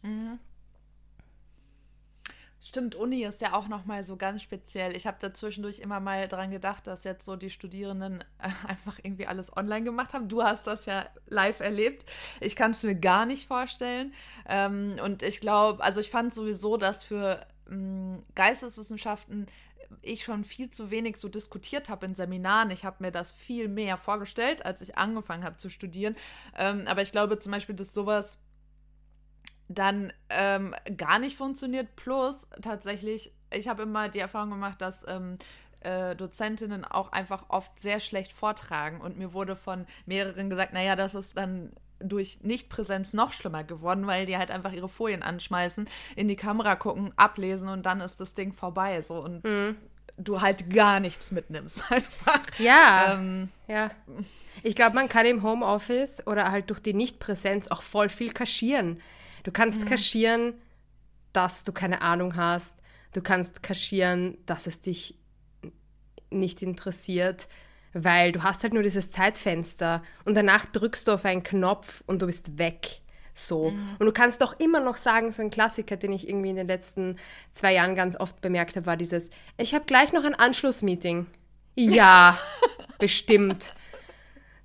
Mhm. 0.02 0.40
Stimmt, 2.62 2.96
Uni 2.96 3.24
ist 3.24 3.40
ja 3.42 3.54
auch 3.54 3.70
nochmal 3.70 4.04
so 4.04 4.18
ganz 4.18 4.42
speziell. 4.42 4.96
Ich 4.96 5.08
habe 5.08 5.18
da 5.22 5.34
zwischendurch 5.34 5.80
immer 5.80 6.02
mal 6.02 6.28
dran 6.28 6.52
gedacht, 6.52 6.88
dass 6.88 7.06
jetzt 7.06 7.24
so 7.24 7.38
die 7.38 7.50
Studierenden 7.50 8.22
äh, 8.40 8.50
einfach 8.68 9.00
irgendwie 9.02 9.28
alles 9.28 9.56
online 9.56 9.84
gemacht 9.84 10.14
haben. 10.14 10.28
Du 10.28 10.44
hast 10.44 10.68
das 10.68 10.86
ja 10.86 11.06
live 11.28 11.62
erlebt. 11.62 12.06
Ich 12.42 12.58
kann 12.58 12.72
es 12.72 12.84
mir 12.84 12.96
gar 12.96 13.26
nicht 13.26 13.48
vorstellen. 13.48 14.14
Ähm, 14.48 14.96
und 15.04 15.24
ich 15.24 15.40
glaube, 15.40 15.82
also 15.84 16.02
ich 16.02 16.10
fand 16.10 16.34
sowieso, 16.34 16.76
dass 16.76 17.04
für 17.06 17.40
ähm, 17.72 18.24
Geisteswissenschaften 18.36 19.48
ich 20.02 20.24
schon 20.24 20.44
viel 20.44 20.70
zu 20.70 20.92
wenig 20.92 21.18
so 21.18 21.30
diskutiert 21.30 21.90
habe 21.90 22.06
in 22.06 22.16
Seminaren. 22.16 22.72
Ich 22.72 22.84
habe 22.84 22.98
mir 23.00 23.12
das 23.12 23.32
viel 23.32 23.68
mehr 23.70 23.98
vorgestellt, 23.98 24.66
als 24.66 24.82
ich 24.82 24.98
angefangen 24.98 25.44
habe 25.44 25.58
zu 25.58 25.70
studieren. 25.70 26.16
Ähm, 26.58 26.84
aber 26.88 27.02
ich 27.02 27.12
glaube 27.12 27.40
zum 27.40 27.54
Beispiel, 27.54 27.76
dass 27.76 27.94
sowas 27.94 28.38
dann 29.70 30.12
ähm, 30.30 30.76
gar 30.98 31.20
nicht 31.20 31.38
funktioniert. 31.38 31.96
Plus 31.96 32.48
tatsächlich 32.62 33.32
ich 33.52 33.68
habe 33.68 33.84
immer 33.84 34.10
die 34.10 34.20
Erfahrung 34.20 34.52
gemacht, 34.52 34.82
dass 34.82 35.06
ähm, 35.08 35.38
äh, 35.82 36.16
Dozentinnen 36.16 36.86
auch 36.86 37.12
einfach 37.12 37.46
oft 37.50 37.80
sehr 37.80 38.00
schlecht 38.00 38.32
vortragen. 38.32 39.02
Und 39.02 39.18
mir 39.18 39.34
wurde 39.34 39.56
von 39.56 39.86
mehreren 40.06 40.50
gesagt, 40.50 40.74
naja, 40.74 40.96
das 40.96 41.16
ist 41.16 41.38
dann 41.38 41.72
durch 42.00 42.40
Nichtpräsenz 42.42 43.14
noch 43.14 43.34
schlimmer 43.34 43.64
geworden, 43.64 44.08
weil 44.08 44.26
die 44.26 44.38
halt 44.38 44.52
einfach 44.52 44.72
ihre 44.72 44.88
Folien 44.88 45.22
anschmeißen, 45.22 45.90
in 46.16 46.28
die 46.30 46.38
Kamera 46.38 46.76
gucken, 46.76 47.12
ablesen 47.18 47.68
und 47.68 47.86
dann 47.86 48.00
ist 48.00 48.22
das 48.22 48.34
Ding 48.34 48.54
vorbei. 48.54 49.02
So 49.02 49.16
und 49.16 49.44
mhm. 49.44 49.76
du 50.18 50.40
halt 50.40 50.74
gar 50.74 51.02
nichts 51.02 51.32
mitnimmst 51.32 51.84
einfach. 51.92 52.42
Ja. 52.58 53.16
Ähm, 53.16 53.50
ja. 53.68 53.92
Ich 54.64 54.76
glaube, 54.76 54.96
man 54.96 55.10
kann 55.10 55.26
im 55.26 55.44
Homeoffice 55.44 56.26
oder 56.26 56.52
halt 56.52 56.70
durch 56.70 56.80
die 56.80 56.94
Nichtpräsenz 56.94 57.68
auch 57.68 57.82
voll 57.82 58.08
viel 58.08 58.32
kaschieren. 58.32 59.02
Du 59.44 59.52
kannst 59.52 59.82
mhm. 59.82 59.86
kaschieren, 59.86 60.54
dass 61.34 61.64
du 61.64 61.72
keine 61.72 62.02
Ahnung 62.02 62.36
hast. 62.36 62.78
Du 63.14 63.22
kannst 63.22 63.64
kaschieren, 63.64 64.38
dass 64.46 64.68
es 64.68 64.82
dich 64.82 65.18
nicht 66.30 66.62
interessiert, 66.62 67.48
weil 67.94 68.32
du 68.32 68.44
hast 68.44 68.64
halt 68.64 68.74
nur 68.74 68.84
dieses 68.84 69.12
Zeitfenster 69.12 70.04
und 70.26 70.36
danach 70.36 70.66
drückst 70.66 71.08
du 71.08 71.14
auf 71.14 71.26
einen 71.26 71.44
Knopf 71.44 72.04
und 72.06 72.22
du 72.22 72.28
bist 72.28 72.58
weg. 72.58 73.02
So. 73.34 73.72
Mhm. 73.72 73.96
Und 74.00 74.06
du 74.06 74.12
kannst 74.12 74.42
doch 74.42 74.60
immer 74.60 74.80
noch 74.80 74.98
sagen, 74.98 75.32
so 75.32 75.42
ein 75.42 75.50
Klassiker, 75.50 75.96
den 75.96 76.12
ich 76.12 76.28
irgendwie 76.28 76.50
in 76.50 76.56
den 76.58 76.68
letzten 76.68 77.16
zwei 77.52 77.74
Jahren 77.74 77.96
ganz 77.96 78.20
oft 78.20 78.42
bemerkt 78.42 78.76
habe, 78.76 78.86
war 78.86 78.98
dieses, 78.98 79.30
ich 79.58 79.74
habe 79.74 79.86
gleich 79.86 80.12
noch 80.12 80.24
ein 80.24 80.36
Anschlussmeeting. 80.36 81.26
Ja, 81.76 82.38
bestimmt. 83.00 83.74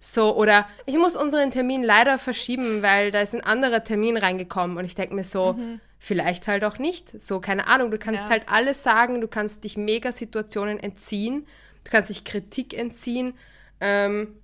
So, 0.06 0.36
oder 0.36 0.68
ich 0.84 0.98
muss 0.98 1.16
unseren 1.16 1.50
Termin 1.50 1.82
leider 1.82 2.18
verschieben, 2.18 2.82
weil 2.82 3.10
da 3.10 3.22
ist 3.22 3.34
ein 3.34 3.42
anderer 3.42 3.84
Termin 3.84 4.18
reingekommen 4.18 4.76
und 4.76 4.84
ich 4.84 4.94
denke 4.94 5.14
mir 5.14 5.24
so, 5.24 5.54
mhm. 5.54 5.80
vielleicht 5.98 6.46
halt 6.46 6.62
auch 6.62 6.78
nicht. 6.78 7.22
So, 7.22 7.40
keine 7.40 7.66
Ahnung, 7.68 7.90
du 7.90 7.98
kannst 7.98 8.24
ja. 8.24 8.28
halt 8.28 8.50
alles 8.50 8.82
sagen, 8.82 9.22
du 9.22 9.28
kannst 9.28 9.64
dich 9.64 9.78
mega 9.78 10.12
Situationen 10.12 10.78
entziehen, 10.78 11.46
du 11.84 11.90
kannst 11.90 12.10
dich 12.10 12.24
Kritik 12.24 12.74
entziehen. 12.74 13.32
Ähm, 13.80 14.36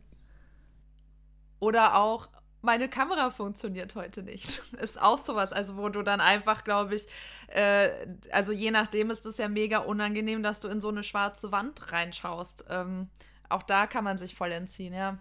oder 1.59 1.97
auch, 1.97 2.31
meine 2.63 2.89
Kamera 2.89 3.31
funktioniert 3.31 3.95
heute 3.97 4.23
nicht. 4.23 4.63
Ist 4.81 5.01
auch 5.01 5.19
sowas, 5.19 5.53
also 5.53 5.77
wo 5.77 5.91
du 5.91 6.03
dann 6.03 6.23
einfach, 6.23 6.65
glaube 6.65 6.95
ich, 6.95 7.07
äh, 7.49 7.91
also 8.33 8.53
je 8.53 8.71
nachdem 8.71 9.11
ist 9.11 9.27
es 9.27 9.37
ja 9.37 9.49
mega 9.49 9.79
unangenehm, 9.79 10.43
dass 10.43 10.61
du 10.61 10.69
in 10.69 10.81
so 10.81 10.89
eine 10.89 11.03
schwarze 11.03 11.53
Wand 11.53 11.93
reinschaust. 11.93 12.65
Ähm, 12.71 13.11
auch 13.51 13.63
da 13.63 13.87
kann 13.87 14.05
man 14.05 14.19
sich 14.19 14.35
voll 14.35 14.53
entziehen, 14.53 14.95
ja. 14.95 15.19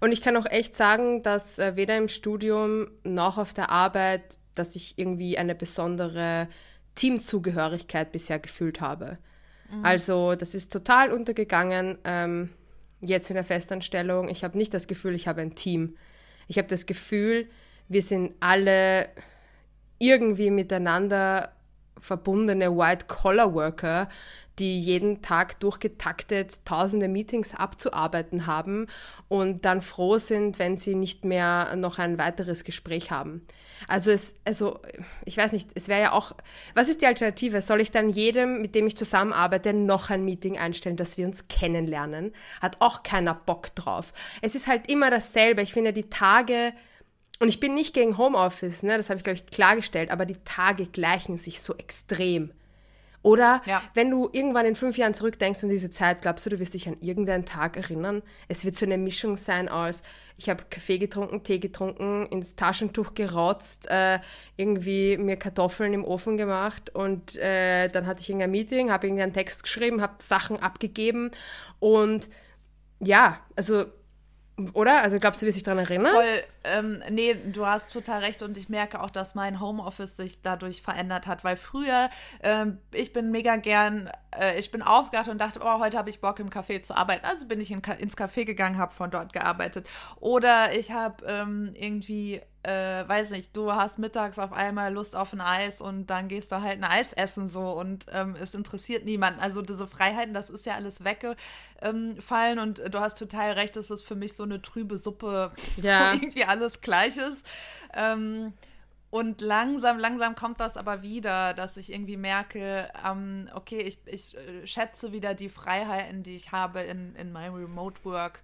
Und 0.00 0.12
ich 0.12 0.22
kann 0.22 0.36
auch 0.36 0.46
echt 0.46 0.74
sagen, 0.74 1.22
dass 1.22 1.58
äh, 1.58 1.74
weder 1.74 1.96
im 1.96 2.08
Studium 2.08 2.88
noch 3.02 3.36
auf 3.38 3.52
der 3.52 3.70
Arbeit, 3.70 4.38
dass 4.54 4.76
ich 4.76 4.98
irgendwie 4.98 5.38
eine 5.38 5.54
besondere 5.54 6.48
Teamzugehörigkeit 6.94 8.12
bisher 8.12 8.38
gefühlt 8.38 8.80
habe. 8.80 9.18
Mhm. 9.70 9.84
Also 9.84 10.34
das 10.34 10.54
ist 10.54 10.72
total 10.72 11.12
untergegangen. 11.12 11.98
Ähm, 12.04 12.50
jetzt 13.00 13.30
in 13.30 13.34
der 13.34 13.44
Festanstellung. 13.44 14.28
Ich 14.28 14.44
habe 14.44 14.58
nicht 14.58 14.74
das 14.74 14.86
Gefühl, 14.86 15.14
ich 15.14 15.28
habe 15.28 15.40
ein 15.40 15.54
Team. 15.54 15.96
Ich 16.46 16.58
habe 16.58 16.68
das 16.68 16.86
Gefühl, 16.86 17.48
wir 17.88 18.02
sind 18.02 18.34
alle 18.40 19.08
irgendwie 19.98 20.50
miteinander 20.50 21.52
verbundene 22.00 22.76
White-Collar-Worker, 22.76 24.08
die 24.58 24.80
jeden 24.80 25.22
Tag 25.22 25.60
durchgetaktet 25.60 26.64
tausende 26.64 27.08
Meetings 27.08 27.54
abzuarbeiten 27.54 28.46
haben 28.46 28.86
und 29.28 29.64
dann 29.64 29.82
froh 29.82 30.18
sind, 30.18 30.58
wenn 30.58 30.76
sie 30.76 30.94
nicht 30.94 31.24
mehr 31.24 31.76
noch 31.76 31.98
ein 31.98 32.18
weiteres 32.18 32.64
Gespräch 32.64 33.10
haben. 33.10 33.46
Also 33.86 34.10
es, 34.10 34.34
also 34.44 34.80
ich 35.24 35.36
weiß 35.36 35.52
nicht, 35.52 35.70
es 35.74 35.88
wäre 35.88 36.02
ja 36.02 36.12
auch, 36.12 36.32
was 36.74 36.88
ist 36.88 37.00
die 37.02 37.06
Alternative? 37.06 37.62
Soll 37.62 37.80
ich 37.80 37.92
dann 37.92 38.10
jedem, 38.10 38.60
mit 38.60 38.74
dem 38.74 38.86
ich 38.86 38.96
zusammenarbeite, 38.96 39.72
noch 39.72 40.10
ein 40.10 40.24
Meeting 40.24 40.58
einstellen, 40.58 40.96
dass 40.96 41.16
wir 41.16 41.26
uns 41.26 41.46
kennenlernen? 41.48 42.32
Hat 42.60 42.80
auch 42.80 43.04
keiner 43.04 43.34
Bock 43.34 43.74
drauf. 43.76 44.12
Es 44.42 44.54
ist 44.54 44.66
halt 44.66 44.90
immer 44.90 45.10
dasselbe. 45.10 45.62
Ich 45.62 45.72
finde 45.72 45.92
die 45.92 46.10
Tage, 46.10 46.72
und 47.40 47.48
ich 47.48 47.60
bin 47.60 47.74
nicht 47.74 47.94
gegen 47.94 48.18
Homeoffice, 48.18 48.82
ne, 48.82 48.96
das 48.96 49.10
habe 49.10 49.18
ich, 49.18 49.24
glaube 49.24 49.38
ich, 49.38 49.46
klargestellt, 49.46 50.10
aber 50.10 50.26
die 50.26 50.38
Tage 50.44 50.86
gleichen 50.86 51.38
sich 51.38 51.60
so 51.60 51.74
extrem. 51.76 52.52
Oder 53.22 53.62
ja. 53.66 53.82
wenn 53.94 54.10
du 54.10 54.28
irgendwann 54.32 54.64
in 54.64 54.76
fünf 54.76 54.96
Jahren 54.96 55.12
zurückdenkst 55.12 55.64
an 55.64 55.68
diese 55.68 55.90
Zeit, 55.90 56.22
glaubst 56.22 56.46
du, 56.46 56.50
du 56.50 56.60
wirst 56.60 56.74
dich 56.74 56.88
an 56.88 56.96
irgendeinen 57.00 57.44
Tag 57.44 57.76
erinnern? 57.76 58.22
Es 58.46 58.64
wird 58.64 58.76
so 58.76 58.86
eine 58.86 58.96
Mischung 58.96 59.36
sein 59.36 59.68
aus, 59.68 60.02
ich 60.36 60.48
habe 60.48 60.64
Kaffee 60.70 60.98
getrunken, 60.98 61.42
Tee 61.42 61.58
getrunken, 61.58 62.26
ins 62.26 62.54
Taschentuch 62.54 63.14
gerotzt, 63.14 63.90
äh, 63.90 64.20
irgendwie 64.56 65.16
mir 65.16 65.36
Kartoffeln 65.36 65.92
im 65.94 66.04
Ofen 66.04 66.36
gemacht 66.36 66.94
und 66.94 67.36
äh, 67.36 67.88
dann 67.88 68.06
hatte 68.06 68.22
ich 68.22 68.28
irgendein 68.30 68.52
Meeting, 68.52 68.90
habe 68.90 69.08
irgendeinen 69.08 69.32
Text 69.32 69.64
geschrieben, 69.64 70.00
habe 70.00 70.14
Sachen 70.18 70.62
abgegeben 70.62 71.32
und 71.80 72.28
ja, 73.00 73.40
also 73.56 73.86
oder? 74.72 75.02
Also 75.02 75.18
glaubst 75.18 75.42
du, 75.42 75.46
wirst 75.46 75.56
dich 75.56 75.62
daran 75.62 75.84
erinnern? 75.84 76.12
Voll, 76.12 76.42
ähm, 76.64 77.02
nee, 77.10 77.34
du 77.34 77.66
hast 77.66 77.92
total 77.92 78.20
recht 78.20 78.42
und 78.42 78.56
ich 78.56 78.68
merke 78.68 79.00
auch, 79.00 79.10
dass 79.10 79.34
mein 79.34 79.60
Homeoffice 79.60 80.16
sich 80.16 80.42
dadurch 80.42 80.82
verändert 80.82 81.26
hat, 81.26 81.44
weil 81.44 81.56
früher, 81.56 82.10
ähm, 82.42 82.78
ich 82.92 83.12
bin 83.12 83.30
mega 83.30 83.56
gern, 83.56 84.10
äh, 84.38 84.58
ich 84.58 84.70
bin 84.70 84.82
aufgewacht 84.82 85.28
und 85.28 85.40
dachte, 85.40 85.60
oh, 85.62 85.80
heute 85.80 85.96
habe 85.96 86.10
ich 86.10 86.20
Bock 86.20 86.40
im 86.40 86.50
Café 86.50 86.82
zu 86.82 86.96
arbeiten. 86.96 87.24
Also 87.24 87.46
bin 87.46 87.60
ich 87.60 87.70
in, 87.70 87.80
ins 87.98 88.16
Café 88.16 88.44
gegangen, 88.44 88.78
habe 88.78 88.92
von 88.92 89.10
dort 89.10 89.32
gearbeitet. 89.32 89.86
Oder 90.20 90.76
ich 90.76 90.90
habe 90.90 91.24
ähm, 91.26 91.72
irgendwie 91.74 92.40
äh, 92.62 93.08
weiß 93.08 93.30
nicht, 93.30 93.56
du 93.56 93.72
hast 93.72 93.98
mittags 93.98 94.38
auf 94.38 94.52
einmal 94.52 94.92
Lust 94.92 95.14
auf 95.14 95.32
ein 95.32 95.40
Eis 95.40 95.80
und 95.80 96.06
dann 96.08 96.28
gehst 96.28 96.50
du 96.50 96.60
halt 96.60 96.82
ein 96.82 96.84
Eis 96.84 97.12
essen 97.12 97.48
so 97.48 97.70
und 97.72 98.06
ähm, 98.12 98.36
es 98.40 98.54
interessiert 98.54 99.04
niemanden. 99.04 99.40
Also 99.40 99.62
diese 99.62 99.86
Freiheiten, 99.86 100.34
das 100.34 100.50
ist 100.50 100.66
ja 100.66 100.74
alles 100.74 101.04
weggefallen 101.04 102.58
und 102.58 102.82
du 102.92 103.00
hast 103.00 103.18
total 103.18 103.52
recht, 103.52 103.76
es 103.76 103.90
ist 103.90 104.02
für 104.02 104.16
mich 104.16 104.34
so 104.34 104.42
eine 104.42 104.60
trübe 104.60 104.98
Suppe, 104.98 105.52
ja. 105.76 106.12
wo 106.12 106.16
irgendwie 106.16 106.44
alles 106.44 106.80
gleich 106.80 107.16
ist. 107.16 107.46
Ähm, 107.94 108.52
und 109.10 109.40
langsam, 109.40 109.98
langsam 109.98 110.34
kommt 110.34 110.60
das 110.60 110.76
aber 110.76 111.02
wieder, 111.02 111.54
dass 111.54 111.78
ich 111.78 111.92
irgendwie 111.92 112.18
merke, 112.18 112.90
ähm, 113.06 113.48
okay, 113.54 113.78
ich, 113.80 113.98
ich 114.04 114.36
äh, 114.36 114.66
schätze 114.66 115.12
wieder 115.12 115.34
die 115.34 115.48
Freiheiten, 115.48 116.22
die 116.22 116.34
ich 116.34 116.52
habe 116.52 116.80
in, 116.80 117.14
in 117.14 117.32
meinem 117.32 117.54
Remote 117.54 118.04
Work. 118.04 118.42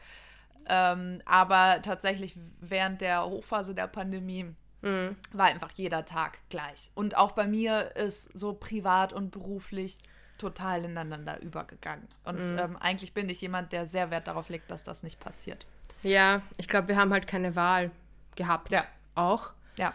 Ähm, 0.68 1.20
aber 1.24 1.80
tatsächlich 1.82 2.36
während 2.60 3.00
der 3.00 3.24
Hochphase 3.24 3.74
der 3.74 3.86
Pandemie 3.86 4.54
mhm. 4.82 5.16
war 5.32 5.46
einfach 5.46 5.70
jeder 5.74 6.04
Tag 6.04 6.38
gleich. 6.48 6.90
Und 6.94 7.16
auch 7.16 7.32
bei 7.32 7.46
mir 7.46 7.96
ist 7.96 8.30
so 8.38 8.54
privat 8.54 9.12
und 9.12 9.30
beruflich 9.30 9.98
total 10.38 10.84
ineinander 10.84 11.40
übergegangen. 11.40 12.06
Und 12.24 12.38
mhm. 12.38 12.58
ähm, 12.58 12.76
eigentlich 12.76 13.14
bin 13.14 13.28
ich 13.28 13.40
jemand, 13.40 13.72
der 13.72 13.86
sehr 13.86 14.10
Wert 14.10 14.26
darauf 14.26 14.48
legt, 14.48 14.70
dass 14.70 14.82
das 14.82 15.02
nicht 15.02 15.20
passiert. 15.20 15.66
Ja, 16.02 16.42
ich 16.58 16.68
glaube, 16.68 16.88
wir 16.88 16.96
haben 16.96 17.12
halt 17.12 17.26
keine 17.26 17.56
Wahl 17.56 17.90
gehabt. 18.36 18.70
Ja. 18.70 18.84
Auch. 19.14 19.52
Ja. 19.76 19.94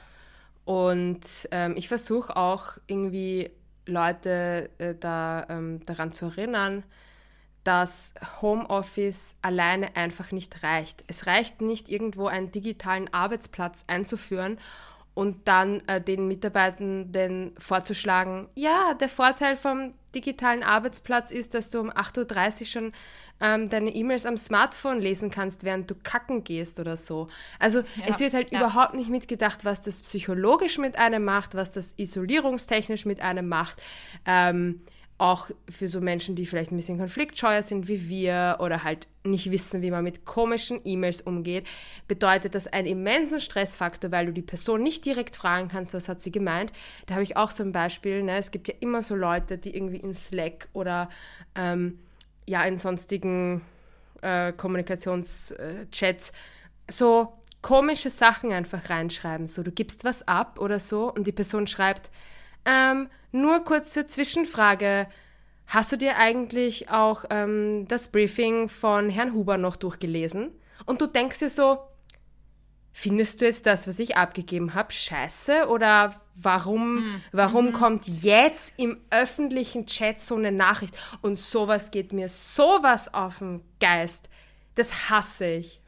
Und 0.66 1.48
ähm, 1.52 1.76
ich 1.76 1.88
versuche 1.88 2.36
auch 2.36 2.78
irgendwie 2.88 3.52
Leute 3.86 4.70
äh, 4.78 4.96
da, 4.96 5.46
ähm, 5.50 5.86
daran 5.86 6.12
zu 6.12 6.26
erinnern, 6.26 6.84
dass 7.70 8.16
Homeoffice 8.42 9.36
alleine 9.44 9.96
einfach 9.96 10.32
nicht 10.32 10.64
reicht. 10.64 11.04
Es 11.06 11.28
reicht 11.28 11.62
nicht, 11.62 11.88
irgendwo 11.88 12.26
einen 12.26 12.52
digitalen 12.52 13.14
Arbeitsplatz 13.14 13.84
einzuführen 13.86 14.58
und 15.14 15.48
dann 15.48 15.84
äh, 15.86 16.02
den 16.02 16.28
Mitarbeitenden 16.28 17.54
vorzuschlagen, 17.60 18.48
ja, 18.56 18.96
der 18.96 19.08
Vorteil 19.08 19.56
vom 19.56 19.94
digitalen 20.16 20.64
Arbeitsplatz 20.64 21.30
ist, 21.30 21.54
dass 21.54 21.70
du 21.70 21.80
um 21.80 21.92
8.30 21.92 22.62
Uhr 22.62 22.66
schon 22.66 22.92
ähm, 23.40 23.70
deine 23.70 23.94
E-Mails 23.94 24.26
am 24.26 24.38
Smartphone 24.38 25.00
lesen 25.00 25.30
kannst, 25.30 25.64
während 25.64 25.92
du 25.92 25.94
kacken 25.94 26.44
gehst 26.44 26.80
oder 26.80 26.98
so. 26.98 27.28
Also 27.60 27.82
ja, 27.82 28.06
es 28.08 28.20
wird 28.20 28.34
halt 28.34 28.52
ja. 28.52 28.62
überhaupt 28.62 28.96
nicht 28.96 29.12
mitgedacht, 29.12 29.64
was 29.64 29.84
das 29.84 30.02
psychologisch 30.02 30.80
mit 30.80 30.98
einem 30.98 31.24
macht, 31.24 31.54
was 31.54 31.70
das 31.70 31.94
isolierungstechnisch 31.98 33.06
mit 33.06 33.22
einem 33.22 33.48
macht. 33.48 33.80
Ähm, 34.26 34.82
auch 35.20 35.50
für 35.70 35.88
so 35.88 36.00
Menschen, 36.00 36.36
die 36.36 36.46
vielleicht 36.46 36.72
ein 36.72 36.78
bisschen 36.78 36.98
konfliktscheuer 36.98 37.62
sind 37.62 37.88
wie 37.88 38.08
wir 38.08 38.58
oder 38.60 38.84
halt 38.84 39.08
nicht 39.26 39.52
wissen, 39.52 39.82
wie 39.82 39.92
man 39.92 40.04
mit 40.04 40.26
komischen 40.26 40.80
E-Mails 40.86 41.22
umgeht, 41.22 41.68
bedeutet 42.08 42.56
das 42.56 42.68
einen 42.68 42.88
immensen 42.88 43.42
Stressfaktor, 43.42 44.12
weil 44.12 44.28
du 44.28 44.32
die 44.32 44.42
Person 44.42 44.82
nicht 44.82 45.06
direkt 45.06 45.36
fragen 45.36 45.68
kannst, 45.68 45.94
was 45.94 46.08
hat 46.08 46.22
sie 46.22 46.32
gemeint. 46.32 46.72
Da 47.06 47.16
habe 47.16 47.24
ich 47.24 47.36
auch 47.36 47.52
so 47.52 47.64
ein 47.64 47.74
Beispiel. 47.74 48.24
Ne? 48.24 48.38
Es 48.38 48.52
gibt 48.52 48.70
ja 48.70 48.74
immer 48.80 49.04
so 49.04 49.16
Leute, 49.16 49.58
die 49.58 49.76
irgendwie 49.76 49.98
in 49.98 50.14
Slack 50.14 50.70
oder 50.74 51.10
ähm, 51.56 52.00
ja 52.48 52.64
in 52.64 52.78
sonstigen 52.78 53.62
äh, 54.22 54.54
Kommunikationschats 54.54 56.32
so 56.90 57.34
komische 57.62 58.10
Sachen 58.10 58.54
einfach 58.54 58.90
reinschreiben. 58.90 59.48
So, 59.48 59.64
du 59.64 59.72
gibst 59.72 60.06
was 60.06 60.28
ab 60.28 60.60
oder 60.60 60.80
so 60.80 61.14
und 61.14 61.28
die 61.28 61.34
Person 61.34 61.68
schreibt, 61.68 62.10
ähm, 62.66 63.10
nur 63.32 63.64
kurze 63.64 64.06
Zwischenfrage. 64.06 65.08
Hast 65.68 65.92
du 65.92 65.98
dir 65.98 66.18
eigentlich 66.18 66.90
auch 66.90 67.26
ähm, 67.30 67.88
das 67.88 68.10
Briefing 68.10 68.70
von 68.70 69.10
Herrn 69.10 69.34
Huber 69.34 69.58
noch 69.58 69.76
durchgelesen? 69.76 70.52
Und 70.86 71.02
du 71.02 71.08
denkst 71.08 71.40
dir 71.40 71.50
so, 71.50 71.80
findest 72.92 73.40
du 73.40 73.46
jetzt 73.46 73.66
das, 73.66 73.88
was 73.88 74.00
ich 74.00 74.18
abgegeben 74.18 74.74
habe, 74.74 74.92
scheiße? 74.92 75.68
Oder 75.68 76.20
warum, 76.36 76.96
mhm. 76.96 77.22
warum 77.32 77.68
mhm. 77.68 77.74
kommt 77.74 78.08
jetzt 78.08 78.74
im 78.78 78.98
öffentlichen 79.12 79.86
Chat 79.86 80.20
so 80.20 80.36
eine 80.36 80.52
Nachricht? 80.52 80.98
Und 81.22 81.40
sowas 81.40 81.92
geht 81.92 82.14
mir 82.14 82.30
sowas 82.30 83.14
auf 83.14 83.40
den 83.40 83.62
Geist. 83.80 84.28
Das 84.76 85.10
hasse 85.10 85.46
ich. 85.46 85.80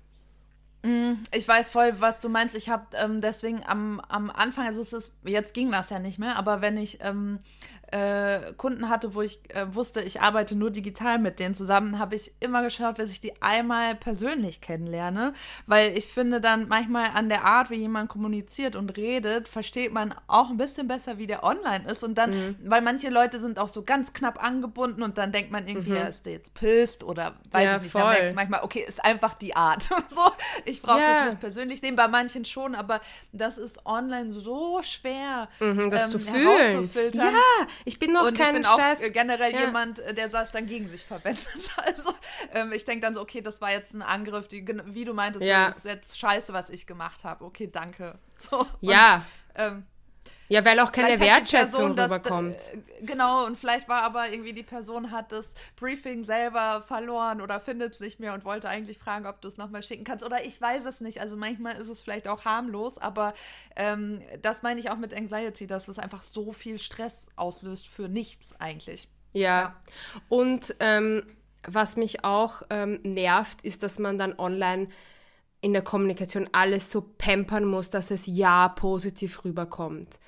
Mhm. 0.84 1.24
Ich 1.34 1.48
weiß 1.48 1.70
voll, 1.70 1.94
was 2.00 2.20
du 2.22 2.30
meinst. 2.30 2.56
Ich 2.56 2.70
habe 2.70 2.86
ähm, 2.98 3.22
deswegen 3.22 3.64
am, 3.66 4.02
am 4.10 4.30
Anfang, 4.30 4.66
also 4.66 4.82
es 4.82 4.94
ist, 4.94 5.14
jetzt 5.24 5.54
ging 5.54 5.72
das 5.72 5.90
ja 5.90 6.00
nicht 6.00 6.18
mehr, 6.18 6.38
aber 6.38 6.62
wenn 6.62 6.78
ich 6.78 7.00
ähm, 7.02 7.40
äh, 7.92 8.54
Kunden 8.58 8.90
hatte, 8.90 9.14
wo 9.14 9.22
ich 9.22 9.40
äh, 9.50 9.74
wusste, 9.76 10.02
ich 10.02 10.22
arbeite 10.22 10.56
nur 10.56 10.72
digital 10.72 11.20
mit 11.20 11.40
denen 11.40 11.54
zusammen, 11.54 12.00
habe 12.00 12.16
ich 12.16 12.32
immer 12.40 12.64
geschaut, 12.64 13.00
dass 13.00 13.12
ich 13.12 13.20
die 13.20 13.42
einmal 13.42 13.96
persönlich 13.96 14.62
kennenlerne, 14.62 15.34
weil 15.68 15.98
ich 15.98 16.06
finde 16.06 16.40
dann 16.40 16.68
manchmal 16.68 17.10
an 17.14 17.28
der 17.28 17.44
Art, 17.44 17.70
wie 17.70 17.76
jemand 17.76 18.10
kommuniziert 18.10 18.76
und 18.76 18.96
redet, 18.98 19.48
versteht 19.48 19.92
man 19.92 20.16
auch 20.28 20.50
ein 20.50 20.58
bisschen 20.58 20.88
besser, 20.88 21.18
wie 21.18 21.28
der 21.28 21.44
online 21.44 21.86
ist 21.90 22.04
und 22.04 22.18
dann, 22.18 22.32
mhm. 22.32 22.56
weil 22.64 22.82
manche 22.82 23.10
Leute 23.10 23.40
sind 23.40 23.60
auch 23.60 23.70
so 23.70 23.84
ganz 23.84 24.14
knapp 24.14 24.42
angebunden 24.42 25.04
und 25.04 25.18
dann 25.18 25.32
denkt 25.32 25.52
man 25.52 25.68
irgendwie, 25.68 25.92
mhm. 25.92 25.98
ja, 25.98 26.04
ist 26.04 26.26
der 26.26 26.34
jetzt 26.34 26.54
pisst 26.54 27.04
oder 27.04 27.36
weiß 27.52 27.66
ja, 27.66 27.76
ich 27.76 27.82
nicht, 27.84 27.92
voll. 27.92 28.02
dann 28.02 28.12
merkst 28.12 28.32
du 28.32 28.36
manchmal, 28.36 28.64
okay, 28.64 28.86
ist 28.88 29.04
einfach 29.04 29.34
die 29.34 29.56
Art. 29.56 29.84
so, 30.10 30.22
ich 30.66 30.82
brauche 30.82 31.00
yeah. 31.00 31.20
das 31.20 31.30
nicht 31.32 31.40
persönlich 31.42 31.82
nehmen, 31.82 31.98
bei 31.98 32.08
manchen 32.08 32.46
schon, 32.46 32.74
aber 32.74 33.02
das 33.34 33.58
ist 33.58 33.86
online 33.86 34.32
so 34.32 34.82
schwer, 34.82 35.50
mhm, 35.60 35.90
das 35.90 36.06
ähm, 36.06 36.10
zu 36.12 36.20
fühlen. 36.20 36.90
Ja, 37.14 37.68
ich 37.86 38.00
bin 38.00 38.14
noch 38.14 38.28
und 38.28 38.38
kein 38.38 38.56
ich 38.56 38.62
bin 38.62 38.72
Scheiß. 38.80 39.04
auch 39.04 39.14
generell 39.14 39.54
ja. 39.54 39.62
jemand, 39.62 40.00
äh, 40.00 40.14
der 40.14 40.30
das 40.30 40.52
dann 40.52 40.68
gegen 40.68 40.88
sich 40.88 41.06
verwendet. 41.06 41.48
Also 41.78 42.14
ähm, 42.54 42.72
ich 42.74 42.86
denke 42.86 43.02
dann 43.06 43.16
so, 43.16 43.22
okay, 43.22 43.42
das 43.42 43.62
war 43.62 43.72
jetzt 43.72 43.94
ein 43.94 44.02
Angriff, 44.02 44.48
die, 44.48 44.66
wie 44.86 45.06
du 45.06 45.14
meintest, 45.14 45.46
ja. 45.46 45.68
das 45.68 45.78
ist 45.78 45.86
jetzt 45.86 46.20
scheiße, 46.20 46.54
was 46.54 46.70
ich 46.70 46.86
gemacht 46.86 47.24
habe. 47.24 47.46
Okay, 47.46 47.70
danke. 47.72 48.18
So, 48.42 48.66
ja. 48.80 49.24
Und, 49.54 49.62
ähm, 49.62 49.86
ja, 50.52 50.66
weil 50.66 50.80
auch 50.82 50.92
keine 50.92 51.18
Wertschätzung 51.18 51.96
Person, 51.96 52.14
rüberkommt. 52.14 52.56
Das, 52.56 52.74
äh, 52.74 53.06
genau, 53.06 53.46
und 53.46 53.58
vielleicht 53.58 53.88
war 53.88 54.04
aber 54.04 54.30
irgendwie 54.30 54.52
die 54.52 54.64
Person 54.64 55.12
hat 55.12 55.32
das 55.32 55.56
Briefing 55.78 56.26
selber 56.26 56.84
verloren 56.86 57.40
oder 57.40 57.62
findet 57.62 57.94
es 57.94 58.02
nicht 58.02 58.20
mehr 58.20 58.34
und 58.34 58.44
wollte 58.44 58.68
eigentlich 58.68 58.98
fragen, 58.98 59.26
ob 59.26 59.40
du 59.40 59.48
es 59.48 59.56
nochmal 59.56 59.82
schicken 59.82 60.04
kannst. 60.04 60.26
Oder 60.26 60.44
ich 60.46 60.60
weiß 60.60 60.86
es 60.86 61.00
nicht. 61.00 61.22
Also 61.22 61.38
manchmal 61.38 61.78
ist 61.78 61.88
es 61.88 62.02
vielleicht 62.02 62.28
auch 62.28 62.44
harmlos, 62.44 62.98
aber 62.98 63.34
ähm, 63.78 64.22
das 64.42 64.62
meine 64.62 64.82
ich 64.82 64.92
auch 64.92 64.98
mit 64.98 65.14
Anxiety, 65.14 65.68
dass 65.68 65.88
es 65.88 65.98
einfach 65.98 66.22
so 66.22 66.52
viel 66.52 66.80
Stress 66.80 67.30
auslöst 67.38 67.88
für 67.88 68.10
nichts 68.10 68.54
eigentlich. 68.60 69.08
Ja. 69.32 69.42
ja. 69.42 69.76
Und 70.28 70.76
ähm, 70.82 71.24
was 71.66 71.96
mich 71.96 72.26
auch 72.26 72.64
ähm, 72.70 73.00
nervt, 73.04 73.62
ist, 73.62 73.84
dass 73.84 74.00
man 74.00 74.18
dann 74.18 74.38
online 74.38 74.90
in 75.62 75.74
der 75.74 75.84
Kommunikation 75.84 76.50
alles 76.52 76.92
so 76.92 77.02
pampern 77.18 77.66
muss, 77.66 77.90
dass 77.90 78.12
es 78.12 78.26
ja 78.26 78.68
positiv 78.70 79.46
rüberkommt. 79.46 80.20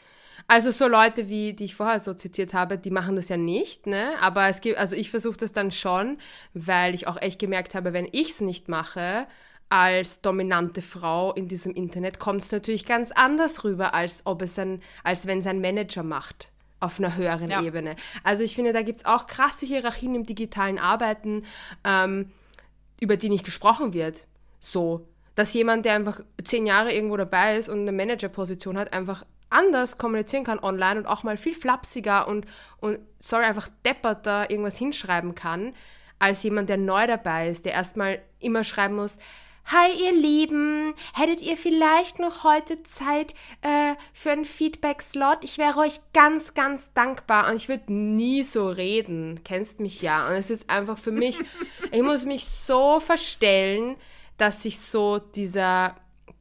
Also 0.48 0.72
so 0.72 0.88
Leute 0.88 1.30
wie, 1.30 1.54
die 1.54 1.66
ich 1.66 1.76
vorher 1.76 2.00
so 2.00 2.14
zitiert 2.14 2.54
habe, 2.54 2.78
die 2.78 2.92
machen 2.92 3.16
das 3.16 3.30
ja 3.30 3.38
nicht, 3.38 3.88
ne? 3.88 4.12
Aber 4.22 4.48
es 4.48 4.62
gibt, 4.62 4.78
also 4.78 4.96
ich 4.96 5.10
versuche 5.10 5.38
das 5.38 5.54
dann 5.54 5.72
schon, 5.72 6.18
weil 6.54 6.94
ich 6.94 7.08
auch 7.08 7.20
echt 7.22 7.40
gemerkt 7.40 7.76
habe, 7.76 7.94
wenn 7.94 8.08
ich 8.12 8.32
es 8.32 8.42
nicht 8.42 8.68
mache, 8.68 9.26
als 9.70 10.22
dominante 10.22 10.82
Frau 10.82 11.34
in 11.34 11.48
diesem 11.48 11.74
Internet, 11.74 12.20
kommt 12.20 12.44
es 12.44 12.52
natürlich 12.52 12.86
ganz 12.86 13.12
anders 13.12 13.64
rüber, 13.64 13.96
als 13.96 14.22
ob 14.26 14.42
es 14.44 14.60
ein, 14.60 14.82
als 15.04 15.26
wenn 15.26 15.40
es 15.40 15.48
ein 15.48 15.62
Manager 15.62 16.04
macht 16.04 16.52
auf 16.80 17.00
einer 17.00 17.16
höheren 17.16 17.50
ja. 17.50 17.64
Ebene. 17.64 17.96
Also 18.24 18.44
ich 18.44 18.54
finde, 18.54 18.74
da 18.74 18.82
gibt 18.82 19.00
es 19.00 19.06
auch 19.06 19.26
krasse 19.26 19.66
Hierarchien 19.66 20.14
im 20.14 20.26
digitalen 20.26 20.78
Arbeiten, 20.78 21.44
ähm, 21.86 22.32
über 23.00 23.16
die 23.18 23.30
nicht 23.30 23.46
gesprochen 23.46 23.94
wird. 23.94 24.28
So, 24.60 25.04
dass 25.36 25.54
jemand, 25.54 25.86
der 25.86 25.96
einfach 25.96 26.20
zehn 26.44 26.66
Jahre 26.66 26.94
irgendwo 26.94 27.18
dabei 27.18 27.58
ist 27.58 27.70
und 27.70 27.82
eine 27.82 27.92
Managerposition 27.92 28.78
hat, 28.78 28.94
einfach 28.94 29.26
anders 29.50 29.98
kommunizieren 29.98 30.44
kann 30.44 30.60
online 30.60 31.00
und 31.02 31.06
auch 31.06 31.24
mal 31.24 31.38
viel 31.38 31.56
flapsiger 31.56 32.28
und, 32.28 32.46
und 32.80 33.00
sorry, 33.20 33.46
einfach 33.46 33.70
depperter 33.86 34.50
irgendwas 34.50 34.78
hinschreiben 34.78 35.36
kann, 35.36 35.74
als 36.20 36.44
jemand, 36.44 36.70
der 36.70 36.78
neu 36.78 37.06
dabei 37.08 37.50
ist, 37.50 37.66
der 37.66 37.74
erstmal 37.74 38.22
immer 38.40 38.64
schreiben 38.64 38.96
muss, 38.96 39.18
Hi 39.66 39.94
ihr 39.94 40.12
Lieben, 40.12 40.94
hättet 41.14 41.42
ihr 41.42 41.56
vielleicht 41.56 42.20
noch 42.20 42.44
heute 42.44 42.84
Zeit 42.84 43.34
äh, 43.62 43.96
für 44.12 44.32
einen 44.32 44.44
Feedback-Slot? 44.44 45.38
Ich 45.44 45.58
wäre 45.58 45.80
euch 45.80 46.02
ganz, 46.14 46.54
ganz 46.54 46.92
dankbar 46.92 47.48
und 47.48 47.56
ich 47.56 47.70
würde 47.70 47.94
nie 47.94 48.44
so 48.44 48.68
reden. 48.68 49.40
Kennst 49.46 49.80
mich 49.80 50.02
ja. 50.02 50.28
Und 50.28 50.34
es 50.34 50.50
ist 50.50 50.70
einfach 50.70 50.98
für 50.98 51.14
mich, 51.14 51.40
ich 51.94 52.02
muss 52.02 52.26
mich 52.26 52.50
so 52.50 53.00
verstellen, 53.00 53.96
dass 54.44 54.66
ich 54.66 54.78
so 54.78 55.20
dieser 55.20 55.96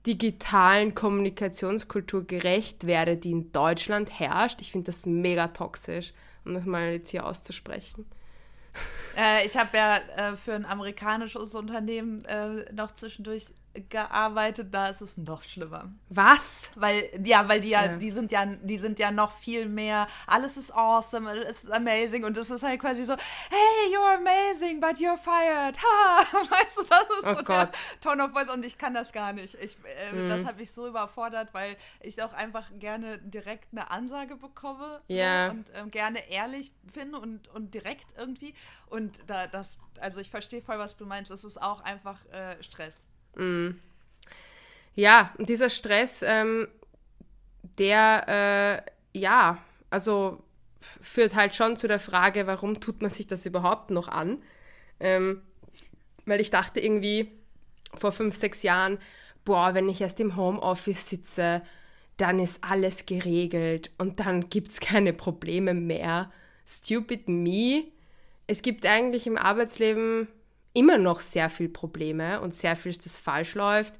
digitalen 0.07 0.93
Kommunikationskultur 0.93 2.27
gerecht 2.27 2.89
werde, 2.89 3.17
die 3.17 3.31
in 3.31 3.53
Deutschland 3.53 4.19
herrscht. 4.19 4.61
Ich 4.61 4.73
finde 4.73 4.87
das 4.87 5.07
mega 5.07 5.47
toxisch, 5.47 6.13
um 6.45 6.55
das 6.55 6.65
mal 6.65 6.95
jetzt 6.95 7.11
hier 7.11 7.25
auszusprechen. 7.25 8.05
Äh, 9.17 9.47
ich 9.47 9.57
habe 9.57 9.77
ja 9.77 9.99
äh, 10.17 10.37
für 10.37 10.55
ein 10.55 10.65
amerikanisches 10.65 11.55
Unternehmen 11.55 12.25
äh, 12.25 12.73
noch 12.73 12.91
zwischendurch 12.91 13.45
gearbeitet, 13.89 14.73
da 14.73 14.89
ist 14.89 15.01
es 15.01 15.17
noch 15.17 15.43
schlimmer. 15.43 15.91
Was? 16.09 16.73
Weil, 16.75 17.09
ja, 17.25 17.49
weil 17.49 17.61
die 17.61 17.71
ja, 17.71 17.87
ja, 17.87 17.97
die 17.97 18.11
sind 18.11 18.31
ja, 18.33 18.45
die 18.47 18.79
sind 18.79 18.99
ja 18.99 19.11
noch 19.11 19.33
viel 19.33 19.69
mehr, 19.69 20.07
alles 20.27 20.57
ist 20.57 20.75
awesome, 20.75 21.29
alles 21.29 21.65
ist 21.65 21.73
amazing 21.73 22.25
und 22.25 22.37
es 22.37 22.51
ist 22.51 22.63
halt 22.63 22.81
quasi 22.81 23.05
so, 23.05 23.15
hey, 23.15 23.95
you're 23.95 24.17
amazing, 24.17 24.81
but 24.81 24.97
you're 24.97 25.17
fired. 25.17 25.79
Ha! 25.79 26.19
Weißt 26.51 26.77
du, 26.77 26.83
das 26.85 27.03
ist 27.03 27.25
oh 27.25 27.35
so 27.37 27.45
Gott. 27.45 27.47
der 27.47 27.73
Tone 28.01 28.25
of 28.25 28.33
Voice 28.33 28.51
und 28.51 28.65
ich 28.65 28.77
kann 28.77 28.95
das 28.95 29.13
gar 29.13 29.33
nicht. 29.33 29.55
Ich, 29.55 29.77
äh, 29.85 30.13
mhm. 30.13 30.29
Das 30.29 30.45
hat 30.45 30.59
mich 30.59 30.71
so 30.71 30.87
überfordert, 30.87 31.49
weil 31.53 31.77
ich 32.01 32.23
auch 32.23 32.33
einfach 32.33 32.71
gerne 32.79 33.19
direkt 33.19 33.69
eine 33.73 33.91
Ansage 33.91 34.37
bekomme 34.37 35.01
ja. 35.09 35.47
So, 35.47 35.53
und 35.53 35.71
ähm, 35.75 35.91
gerne 35.91 36.31
ehrlich 36.31 36.73
bin 36.93 37.15
und, 37.15 37.49
und 37.49 37.75
direkt 37.75 38.07
irgendwie. 38.19 38.55
Und 38.87 39.19
da, 39.27 39.47
das, 39.47 39.79
also 40.01 40.21
ich 40.21 40.31
verstehe 40.31 40.63
voll, 40.63 40.79
was 40.79 40.97
du 40.97 41.07
meinst. 41.07 41.31
Es 41.31 41.45
ist 41.45 41.61
auch 41.61 41.81
einfach 41.81 42.25
äh, 42.27 42.63
Stress. 42.63 43.07
Mm. 43.37 43.71
Ja, 44.95 45.33
und 45.39 45.49
dieser 45.49 45.71
Stress, 45.71 46.23
ähm, 46.23 46.69
der, 47.79 48.85
äh, 49.15 49.19
ja, 49.19 49.59
also 49.91 50.43
führt 51.01 51.35
halt 51.35 51.55
schon 51.55 51.77
zu 51.77 51.89
der 51.89 52.01
Frage, 52.01 52.47
warum 52.47 52.81
tut 52.81 53.03
man 53.03 53.11
sich 53.11 53.27
das 53.27 53.47
überhaupt 53.47 53.91
noch 53.91 54.09
an? 54.09 54.43
Ähm, 55.01 55.43
weil 56.27 56.41
ich 56.41 56.51
dachte 56.51 56.81
irgendwie 56.81 57.33
vor 57.95 58.13
fünf, 58.13 58.35
sechs 58.35 58.63
Jahren, 58.63 58.99
boah, 59.45 59.75
wenn 59.75 59.89
ich 59.89 60.01
erst 60.01 60.21
im 60.21 60.37
Homeoffice 60.37 61.09
sitze, 61.09 61.63
dann 62.17 62.39
ist 62.39 62.63
alles 62.63 63.07
geregelt 63.07 63.91
und 63.99 64.21
dann 64.21 64.49
gibt 64.49 64.69
es 64.69 64.81
keine 64.81 65.13
Probleme 65.13 65.75
mehr. 65.75 66.31
Stupid 66.67 67.29
me. 67.29 67.85
Es 68.47 68.63
gibt 68.63 68.87
eigentlich 68.87 69.27
im 69.27 69.37
Arbeitsleben 69.37 70.29
immer 70.75 70.99
noch 70.99 71.21
sehr 71.21 71.51
viel 71.51 71.69
Probleme 71.69 72.41
und 72.41 72.55
sehr 72.55 72.77
viel, 72.77 72.93
das 72.93 73.19
falsch 73.19 73.55
läuft. 73.55 73.99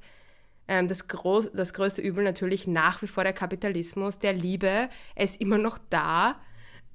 Ähm, 0.67 0.87
das, 0.87 1.07
groß, 1.07 1.51
das 1.53 1.73
größte 1.73 2.01
Übel 2.01 2.23
natürlich 2.23 2.67
nach 2.67 3.01
wie 3.01 3.07
vor 3.07 3.23
der 3.23 3.33
Kapitalismus, 3.33 4.19
der 4.19 4.33
Liebe, 4.33 4.89
er 5.15 5.23
ist 5.23 5.41
immer 5.41 5.57
noch 5.57 5.77
da. 5.89 6.35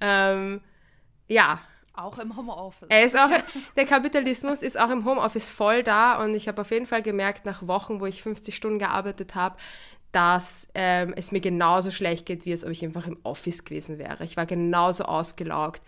Ähm, 0.01 0.61
ja. 1.29 1.61
Auch 1.93 2.19
im 2.19 2.37
Homeoffice. 2.37 2.89
Er 2.89 3.05
ist 3.05 3.19
auch, 3.19 3.29
der 3.77 3.85
Kapitalismus 3.85 4.63
ist 4.63 4.79
auch 4.79 4.91
im 4.91 5.05
Homeoffice 5.05 5.51
voll 5.51 5.83
da 5.83 6.23
und 6.23 6.35
ich 6.35 6.49
habe 6.49 6.61
auf 6.61 6.71
jeden 6.71 6.87
Fall 6.87 7.03
gemerkt, 7.03 7.45
nach 7.45 7.67
Wochen, 7.67 8.01
wo 8.01 8.07
ich 8.07 8.23
50 8.23 8.55
Stunden 8.55 8.79
gearbeitet 8.79 9.35
habe, 9.35 9.57
dass 10.13 10.69
ähm, 10.75 11.13
es 11.17 11.33
mir 11.33 11.41
genauso 11.41 11.91
schlecht 11.91 12.25
geht, 12.25 12.47
wie 12.47 12.53
es, 12.53 12.65
ob 12.65 12.71
ich 12.71 12.85
einfach 12.85 13.07
im 13.07 13.19
Office 13.25 13.65
gewesen 13.65 13.99
wäre. 13.99 14.25
Ich 14.25 14.37
war 14.37 14.47
genauso 14.47 15.05
ausgelaugt, 15.05 15.83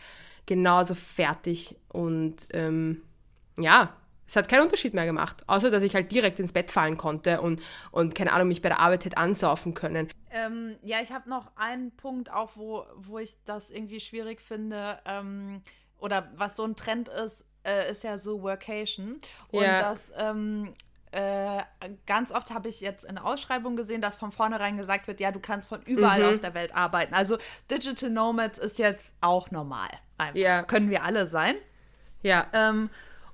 genauso 0.47 0.95
fertig 0.95 1.77
und 1.89 2.49
ähm, 2.53 3.03
ja, 3.61 3.95
es 4.27 4.37
hat 4.37 4.49
keinen 4.49 4.63
Unterschied 4.63 4.95
mehr 4.95 5.07
gemacht, 5.07 5.43
außer 5.49 5.71
dass 5.71 5.83
ich 5.83 5.95
halt 5.95 6.13
direkt 6.13 6.39
ins 6.39 6.53
Bett 6.53 6.71
fallen 6.71 6.97
konnte 6.97 7.41
und, 7.41 7.61
und 7.91 8.15
keine 8.15 8.33
Ahnung, 8.33 8.49
mich 8.49 8.63
bei 8.63 8.69
der 8.69 8.79
Arbeit 8.79 9.05
hätte 9.05 9.17
ansaufen 9.17 9.75
können. 9.75 10.09
Ähm, 10.31 10.77
ja, 10.83 11.01
ich 11.03 11.13
habe 11.13 11.29
noch 11.29 11.51
einen 11.57 11.97
Punkt 11.97 12.33
auch, 12.33 12.51
wo, 12.55 12.85
wo 12.97 13.19
ich 13.19 13.37
das 13.45 13.71
irgendwie 13.71 13.99
schwierig 13.99 14.41
finde, 14.41 15.01
ähm, 15.05 15.63
oder 15.99 16.31
was 16.37 16.57
so 16.57 16.65
ein 16.65 16.77
Trend 16.77 17.09
ist, 17.09 17.45
äh, 17.67 17.91
ist 17.91 18.05
ja 18.05 18.19
so 18.19 18.43
Workation. 18.43 19.21
Und 19.51 19.63
ja. 19.63 19.81
das 19.81 20.13
ähm, 20.17 20.75
äh, 21.13 21.63
ganz 22.07 22.31
oft 22.31 22.55
habe 22.55 22.69
ich 22.69 22.81
jetzt 22.81 23.05
in 23.05 23.19
Ausschreibungen 23.19 23.77
gesehen, 23.77 24.01
dass 24.01 24.17
von 24.17 24.31
vornherein 24.31 24.77
gesagt 24.77 25.09
wird, 25.09 25.19
ja, 25.19 25.33
du 25.33 25.41
kannst 25.41 25.69
von 25.69 25.83
überall 25.83 26.21
mhm. 26.21 26.35
aus 26.35 26.41
der 26.41 26.55
Welt 26.55 26.75
arbeiten. 26.75 27.15
Also 27.15 27.37
Digital 27.71 28.11
Nomads 28.11 28.59
ist 28.59 28.79
jetzt 28.79 29.17
auch 29.21 29.51
normal. 29.51 29.89
Einfach. 30.19 30.37
Ja. 30.37 30.63
Können 30.63 30.91
wir 30.91 31.03
alle 31.03 31.27
sein. 31.27 31.57
Ja. 32.23 32.47
Ähm, 32.53 32.91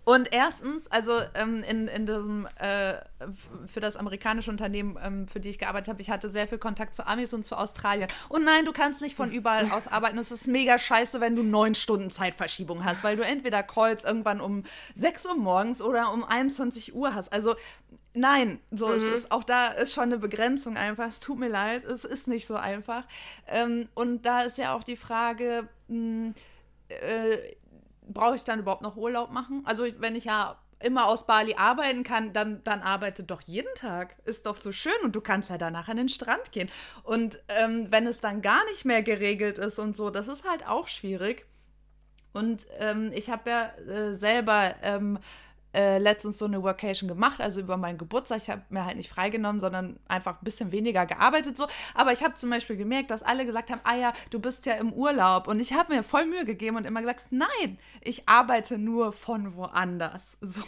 und 0.06 0.32
erstens, 0.32 0.86
also 0.86 1.20
ähm, 1.34 1.64
in, 1.64 1.88
in 1.88 2.06
diesem, 2.06 2.46
äh, 2.60 2.94
für 3.66 3.80
das 3.80 3.96
amerikanische 3.96 4.52
Unternehmen, 4.52 4.96
ähm, 5.02 5.26
für 5.26 5.40
die 5.40 5.48
ich 5.48 5.58
gearbeitet 5.58 5.88
habe, 5.88 6.00
ich 6.00 6.10
hatte 6.10 6.30
sehr 6.30 6.46
viel 6.46 6.58
Kontakt 6.58 6.94
zu 6.94 7.04
Amis 7.08 7.34
und 7.34 7.44
zu 7.44 7.56
Australien. 7.56 8.08
Und 8.28 8.44
nein, 8.44 8.64
du 8.64 8.72
kannst 8.72 9.00
nicht 9.00 9.16
von 9.16 9.32
überall 9.32 9.68
aus 9.72 9.88
arbeiten. 9.88 10.16
Es 10.18 10.30
ist 10.30 10.46
mega 10.46 10.78
scheiße, 10.78 11.20
wenn 11.20 11.34
du 11.34 11.42
neun 11.42 11.74
Stunden 11.74 12.10
Zeitverschiebung 12.10 12.84
hast, 12.84 13.02
weil 13.02 13.16
du 13.16 13.24
entweder 13.24 13.64
Calls 13.64 14.04
irgendwann 14.04 14.40
um 14.40 14.62
6 14.94 15.26
Uhr 15.26 15.34
morgens 15.34 15.82
oder 15.82 16.12
um 16.12 16.22
21 16.22 16.94
Uhr 16.94 17.12
hast. 17.12 17.32
Also 17.32 17.56
Nein, 18.18 18.60
so 18.70 18.86
mhm. 18.86 18.94
es 18.94 19.08
ist 19.08 19.30
auch 19.30 19.44
da 19.44 19.68
ist 19.72 19.92
schon 19.92 20.04
eine 20.04 20.18
Begrenzung 20.18 20.78
einfach. 20.78 21.08
Es 21.08 21.20
tut 21.20 21.38
mir 21.38 21.48
leid, 21.48 21.84
es 21.84 22.06
ist 22.06 22.28
nicht 22.28 22.46
so 22.46 22.54
einfach. 22.54 23.02
Ähm, 23.46 23.88
und 23.94 24.24
da 24.24 24.40
ist 24.40 24.56
ja 24.56 24.74
auch 24.74 24.84
die 24.84 24.96
Frage, 24.96 25.68
mh, 25.88 25.96
hm, 25.96 26.34
äh, 26.88 27.56
brauche 28.06 28.36
ich 28.36 28.44
dann 28.44 28.60
überhaupt 28.60 28.82
noch 28.82 28.96
Urlaub 28.96 29.30
machen? 29.30 29.62
Also 29.64 29.84
wenn 29.98 30.16
ich 30.16 30.24
ja 30.24 30.56
immer 30.78 31.06
aus 31.06 31.26
Bali 31.26 31.54
arbeiten 31.54 32.02
kann, 32.02 32.32
dann, 32.32 32.62
dann 32.64 32.82
arbeite 32.82 33.22
doch 33.22 33.40
jeden 33.42 33.74
Tag. 33.74 34.16
Ist 34.24 34.46
doch 34.46 34.54
so 34.54 34.72
schön 34.72 34.92
und 35.02 35.16
du 35.16 35.20
kannst 35.20 35.48
ja 35.50 35.58
danach 35.58 35.88
an 35.88 35.96
den 35.96 36.08
Strand 36.08 36.52
gehen. 36.52 36.68
Und 37.02 37.38
ähm, 37.48 37.86
wenn 37.90 38.06
es 38.06 38.20
dann 38.20 38.42
gar 38.42 38.64
nicht 38.66 38.84
mehr 38.84 39.02
geregelt 39.02 39.58
ist 39.58 39.78
und 39.78 39.96
so, 39.96 40.10
das 40.10 40.28
ist 40.28 40.44
halt 40.44 40.66
auch 40.66 40.86
schwierig. 40.86 41.46
Und 42.32 42.66
ähm, 42.78 43.10
ich 43.14 43.30
habe 43.30 43.48
ja 43.48 43.68
äh, 43.90 44.14
selber 44.14 44.74
ähm, 44.82 45.18
äh, 45.76 45.98
letztens 45.98 46.38
so 46.38 46.46
eine 46.46 46.62
Workation 46.62 47.06
gemacht, 47.06 47.40
also 47.40 47.60
über 47.60 47.76
meinen 47.76 47.98
Geburtstag. 47.98 48.38
Ich 48.38 48.50
habe 48.50 48.62
mir 48.70 48.86
halt 48.86 48.96
nicht 48.96 49.10
freigenommen, 49.10 49.60
sondern 49.60 49.98
einfach 50.08 50.40
ein 50.40 50.44
bisschen 50.44 50.72
weniger 50.72 51.04
gearbeitet 51.04 51.56
so. 51.56 51.66
Aber 51.94 52.12
ich 52.12 52.24
habe 52.24 52.34
zum 52.36 52.50
Beispiel 52.50 52.76
gemerkt, 52.76 53.10
dass 53.10 53.22
alle 53.22 53.44
gesagt 53.44 53.70
haben, 53.70 53.82
ah 53.84 53.94
ja, 53.94 54.12
du 54.30 54.40
bist 54.40 54.64
ja 54.64 54.74
im 54.74 54.92
Urlaub. 54.92 55.48
Und 55.48 55.60
ich 55.60 55.74
habe 55.74 55.94
mir 55.94 56.02
voll 56.02 56.24
Mühe 56.24 56.46
gegeben 56.46 56.76
und 56.76 56.86
immer 56.86 57.00
gesagt, 57.00 57.24
nein, 57.30 57.78
ich 58.00 58.26
arbeite 58.26 58.78
nur 58.78 59.12
von 59.12 59.54
woanders. 59.56 60.38
So. 60.46 60.62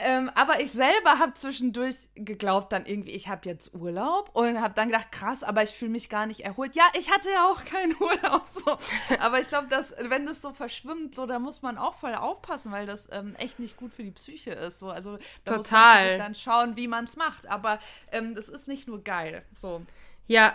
Ähm, 0.00 0.30
aber 0.34 0.60
ich 0.60 0.70
selber 0.70 1.18
habe 1.18 1.34
zwischendurch 1.34 1.96
geglaubt, 2.14 2.72
dann 2.72 2.86
irgendwie, 2.86 3.10
ich 3.10 3.28
habe 3.28 3.48
jetzt 3.48 3.74
Urlaub 3.74 4.30
und 4.32 4.60
habe 4.60 4.74
dann 4.74 4.88
gedacht, 4.88 5.10
krass, 5.10 5.42
aber 5.42 5.62
ich 5.64 5.70
fühle 5.70 5.90
mich 5.90 6.08
gar 6.08 6.26
nicht 6.26 6.40
erholt. 6.40 6.76
Ja, 6.76 6.84
ich 6.96 7.10
hatte 7.10 7.28
ja 7.30 7.50
auch 7.50 7.64
keinen 7.64 7.94
Urlaub. 8.00 8.46
So. 8.48 8.78
Aber 9.18 9.40
ich 9.40 9.48
glaube, 9.48 9.66
dass 9.68 9.94
wenn 9.98 10.24
das 10.24 10.40
so 10.40 10.52
verschwimmt, 10.52 11.16
so, 11.16 11.26
da 11.26 11.38
muss 11.40 11.62
man 11.62 11.78
auch 11.78 11.96
voll 11.96 12.14
aufpassen, 12.14 12.70
weil 12.70 12.86
das 12.86 13.08
ähm, 13.12 13.34
echt 13.38 13.58
nicht 13.58 13.76
gut 13.76 13.92
für 13.92 14.04
die 14.04 14.12
Psyche 14.12 14.50
ist. 14.50 14.78
So. 14.78 14.90
Also 14.90 15.18
da 15.44 15.56
Total. 15.56 16.02
muss 16.02 16.10
man 16.10 16.18
dann 16.18 16.34
schauen, 16.34 16.76
wie 16.76 16.86
man 16.86 17.04
es 17.04 17.16
macht. 17.16 17.48
Aber 17.48 17.80
ähm, 18.12 18.36
das 18.36 18.48
ist 18.48 18.68
nicht 18.68 18.86
nur 18.86 19.02
geil. 19.02 19.44
So. 19.52 19.82
Ja, 20.28 20.54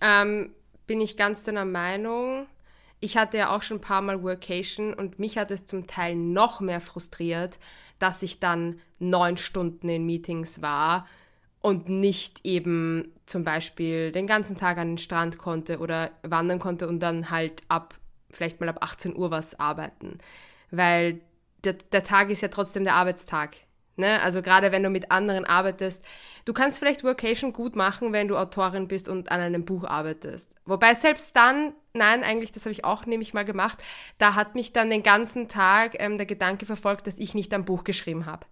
ähm, 0.00 0.52
bin 0.86 1.00
ich 1.00 1.16
ganz 1.16 1.44
deiner 1.44 1.64
Meinung 1.64 2.48
ich 3.00 3.16
hatte 3.16 3.38
ja 3.38 3.54
auch 3.54 3.62
schon 3.62 3.78
ein 3.78 3.82
paar 3.82 4.02
Mal 4.02 4.22
Workation 4.22 4.94
und 4.94 5.18
mich 5.18 5.38
hat 5.38 5.50
es 5.50 5.66
zum 5.66 5.86
Teil 5.86 6.14
noch 6.14 6.60
mehr 6.60 6.80
frustriert, 6.80 7.58
dass 7.98 8.22
ich 8.22 8.40
dann 8.40 8.80
neun 8.98 9.36
Stunden 9.36 9.88
in 9.88 10.04
Meetings 10.06 10.62
war 10.62 11.06
und 11.60 11.88
nicht 11.88 12.44
eben 12.44 13.12
zum 13.26 13.44
Beispiel 13.44 14.12
den 14.12 14.26
ganzen 14.26 14.56
Tag 14.56 14.78
an 14.78 14.88
den 14.88 14.98
Strand 14.98 15.38
konnte 15.38 15.78
oder 15.78 16.10
wandern 16.22 16.58
konnte 16.58 16.88
und 16.88 17.00
dann 17.00 17.30
halt 17.30 17.62
ab, 17.68 17.94
vielleicht 18.30 18.60
mal 18.60 18.68
ab 18.68 18.78
18 18.82 19.16
Uhr 19.16 19.30
was 19.30 19.58
arbeiten. 19.58 20.18
Weil 20.70 21.20
der, 21.64 21.74
der 21.74 22.04
Tag 22.04 22.30
ist 22.30 22.40
ja 22.40 22.48
trotzdem 22.48 22.84
der 22.84 22.94
Arbeitstag. 22.94 23.56
Ne? 24.00 24.20
Also 24.22 24.42
gerade 24.42 24.72
wenn 24.72 24.82
du 24.82 24.90
mit 24.90 25.12
anderen 25.12 25.44
arbeitest, 25.44 26.04
du 26.44 26.52
kannst 26.52 26.78
vielleicht 26.78 27.04
Workation 27.04 27.52
gut 27.52 27.76
machen, 27.76 28.12
wenn 28.12 28.26
du 28.26 28.36
Autorin 28.36 28.88
bist 28.88 29.08
und 29.08 29.30
an 29.30 29.40
einem 29.40 29.64
Buch 29.64 29.84
arbeitest. 29.84 30.54
Wobei 30.64 30.94
selbst 30.94 31.36
dann, 31.36 31.72
nein, 31.94 32.24
eigentlich, 32.24 32.50
das 32.50 32.64
habe 32.64 32.72
ich 32.72 32.84
auch 32.84 33.06
nämlich 33.06 33.32
mal 33.34 33.44
gemacht, 33.44 33.78
da 34.18 34.34
hat 34.34 34.56
mich 34.56 34.72
dann 34.72 34.90
den 34.90 35.04
ganzen 35.04 35.46
Tag 35.46 35.94
ähm, 36.00 36.16
der 36.16 36.26
Gedanke 36.26 36.66
verfolgt, 36.66 37.06
dass 37.06 37.18
ich 37.18 37.34
nicht 37.34 37.54
ein 37.54 37.64
Buch 37.64 37.84
geschrieben 37.84 38.26
habe. 38.26 38.46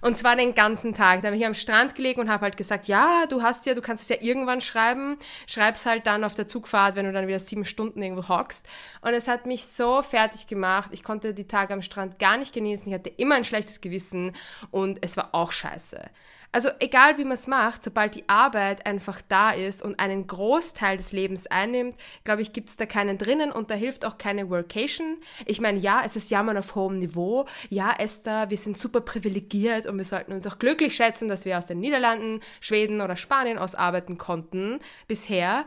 Und 0.00 0.16
zwar 0.16 0.36
den 0.36 0.54
ganzen 0.54 0.94
Tag. 0.94 1.22
Da 1.22 1.28
habe 1.28 1.36
ich 1.36 1.46
am 1.46 1.54
Strand 1.54 1.94
gelegen 1.94 2.20
und 2.20 2.30
habe 2.30 2.42
halt 2.42 2.56
gesagt, 2.56 2.88
ja, 2.88 3.26
du 3.28 3.42
hast 3.42 3.66
ja, 3.66 3.74
du 3.74 3.80
kannst 3.80 4.02
es 4.02 4.08
ja 4.08 4.16
irgendwann 4.20 4.60
schreiben. 4.60 5.16
Schreib's 5.46 5.86
halt 5.86 6.06
dann 6.06 6.24
auf 6.24 6.34
der 6.34 6.48
Zugfahrt, 6.48 6.96
wenn 6.96 7.06
du 7.06 7.12
dann 7.12 7.28
wieder 7.28 7.38
sieben 7.38 7.64
Stunden 7.64 8.02
irgendwo 8.02 8.28
hockst. 8.28 8.66
Und 9.00 9.14
es 9.14 9.28
hat 9.28 9.46
mich 9.46 9.66
so 9.66 10.02
fertig 10.02 10.46
gemacht. 10.46 10.90
Ich 10.92 11.02
konnte 11.02 11.34
die 11.34 11.46
Tage 11.46 11.74
am 11.74 11.82
Strand 11.82 12.18
gar 12.18 12.36
nicht 12.36 12.52
genießen. 12.52 12.88
Ich 12.88 12.94
hatte 12.94 13.10
immer 13.10 13.36
ein 13.36 13.44
schlechtes 13.44 13.80
Gewissen 13.80 14.34
und 14.70 14.98
es 15.02 15.16
war 15.16 15.30
auch 15.32 15.52
scheiße. 15.52 16.10
Also 16.54 16.68
egal 16.80 17.16
wie 17.16 17.24
man 17.24 17.32
es 17.32 17.46
macht, 17.46 17.82
sobald 17.82 18.14
die 18.14 18.28
Arbeit 18.28 18.84
einfach 18.84 19.22
da 19.26 19.50
ist 19.50 19.80
und 19.80 19.98
einen 19.98 20.26
Großteil 20.26 20.98
des 20.98 21.12
Lebens 21.12 21.46
einnimmt, 21.46 21.96
glaube 22.24 22.42
ich, 22.42 22.52
gibt 22.52 22.68
es 22.68 22.76
da 22.76 22.84
keinen 22.84 23.16
drinnen 23.16 23.50
und 23.50 23.70
da 23.70 23.74
hilft 23.74 24.04
auch 24.04 24.18
keine 24.18 24.50
Workation. 24.50 25.16
Ich 25.46 25.62
meine, 25.62 25.78
ja, 25.78 26.02
es 26.04 26.14
ist 26.14 26.30
Jammern 26.30 26.58
auf 26.58 26.74
hohem 26.74 26.98
Niveau. 26.98 27.46
Ja, 27.70 27.94
Esther, 27.98 28.50
wir 28.50 28.58
sind 28.58 28.76
super 28.76 29.00
privilegiert 29.00 29.86
und 29.86 29.96
wir 29.96 30.04
sollten 30.04 30.32
uns 30.32 30.46
auch 30.46 30.58
glücklich 30.58 30.94
schätzen, 30.94 31.26
dass 31.26 31.46
wir 31.46 31.56
aus 31.56 31.66
den 31.66 31.80
Niederlanden, 31.80 32.40
Schweden 32.60 33.00
oder 33.00 33.16
Spanien 33.16 33.56
aus 33.56 33.74
arbeiten 33.74 34.18
konnten 34.18 34.78
bisher. 35.08 35.64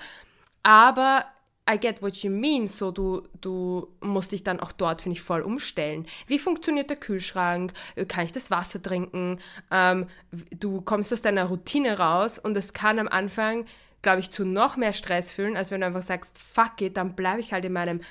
Aber 0.61 1.25
I 1.67 1.79
get 1.79 2.01
what 2.01 2.17
you 2.17 2.29
mean, 2.29 2.67
so 2.67 2.91
du, 2.91 3.27
du 3.41 3.87
musst 3.99 4.31
dich 4.31 4.43
dann 4.43 4.59
auch 4.59 4.71
dort, 4.71 5.01
finde 5.01 5.17
ich, 5.17 5.23
voll 5.23 5.41
umstellen. 5.41 6.05
Wie 6.27 6.37
funktioniert 6.37 6.91
der 6.91 6.97
Kühlschrank? 6.97 7.73
Kann 8.07 8.25
ich 8.25 8.31
das 8.31 8.51
Wasser 8.51 8.81
trinken? 8.81 9.39
Ähm, 9.71 10.07
du 10.51 10.81
kommst 10.81 11.11
aus 11.11 11.23
deiner 11.23 11.45
Routine 11.45 11.97
raus 11.97 12.37
und 12.37 12.55
es 12.55 12.73
kann 12.73 12.99
am 12.99 13.07
Anfang, 13.07 13.65
glaube 14.03 14.19
ich, 14.19 14.29
zu 14.29 14.45
noch 14.45 14.77
mehr 14.77 14.93
Stress 14.93 15.31
fühlen, 15.31 15.57
als 15.57 15.71
wenn 15.71 15.81
du 15.81 15.87
einfach 15.87 16.03
sagst, 16.03 16.37
fuck 16.37 16.81
it, 16.81 16.97
dann 16.97 17.15
bleibe 17.15 17.39
ich 17.39 17.51
halt 17.51 17.65
in 17.65 17.73
meinem 17.73 18.01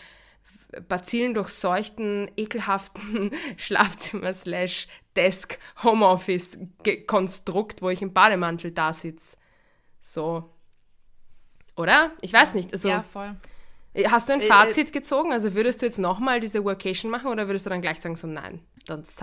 Bazillen 0.88 1.35
durchseuchten, 1.35 2.31
ekelhaften 2.37 3.31
Schlafzimmer 3.57 4.35
slash 4.35 4.88
Desk 5.14 5.59
Homeoffice 5.85 6.59
Konstrukt, 7.07 7.83
wo 7.83 7.90
ich 7.90 8.03
im 8.03 8.12
Bademantel 8.12 8.73
da 8.73 8.93
sitze. 8.93 9.37
So. 10.01 10.54
Oder? 11.77 12.13
Ich 12.21 12.33
weiß 12.33 12.55
nicht. 12.55 12.73
Also, 12.73 12.89
ja, 12.89 13.03
voll. 13.03 13.35
Hast 14.07 14.29
du 14.29 14.33
ein 14.33 14.41
äh, 14.41 14.45
Fazit 14.45 14.89
äh, 14.89 14.93
gezogen? 14.93 15.33
Also 15.33 15.55
würdest 15.55 15.83
du 15.83 15.87
jetzt 15.87 15.99
nochmal 15.99 16.41
diese 16.41 16.65
Workation 16.65 17.11
machen 17.11 17.29
oder 17.29 17.47
würdest 17.47 17.67
du 17.67 17.71
dann 17.71 17.81
gleich 17.81 18.01
sagen, 18.01 18.17
so 18.17 18.27
nein? 18.27 18.61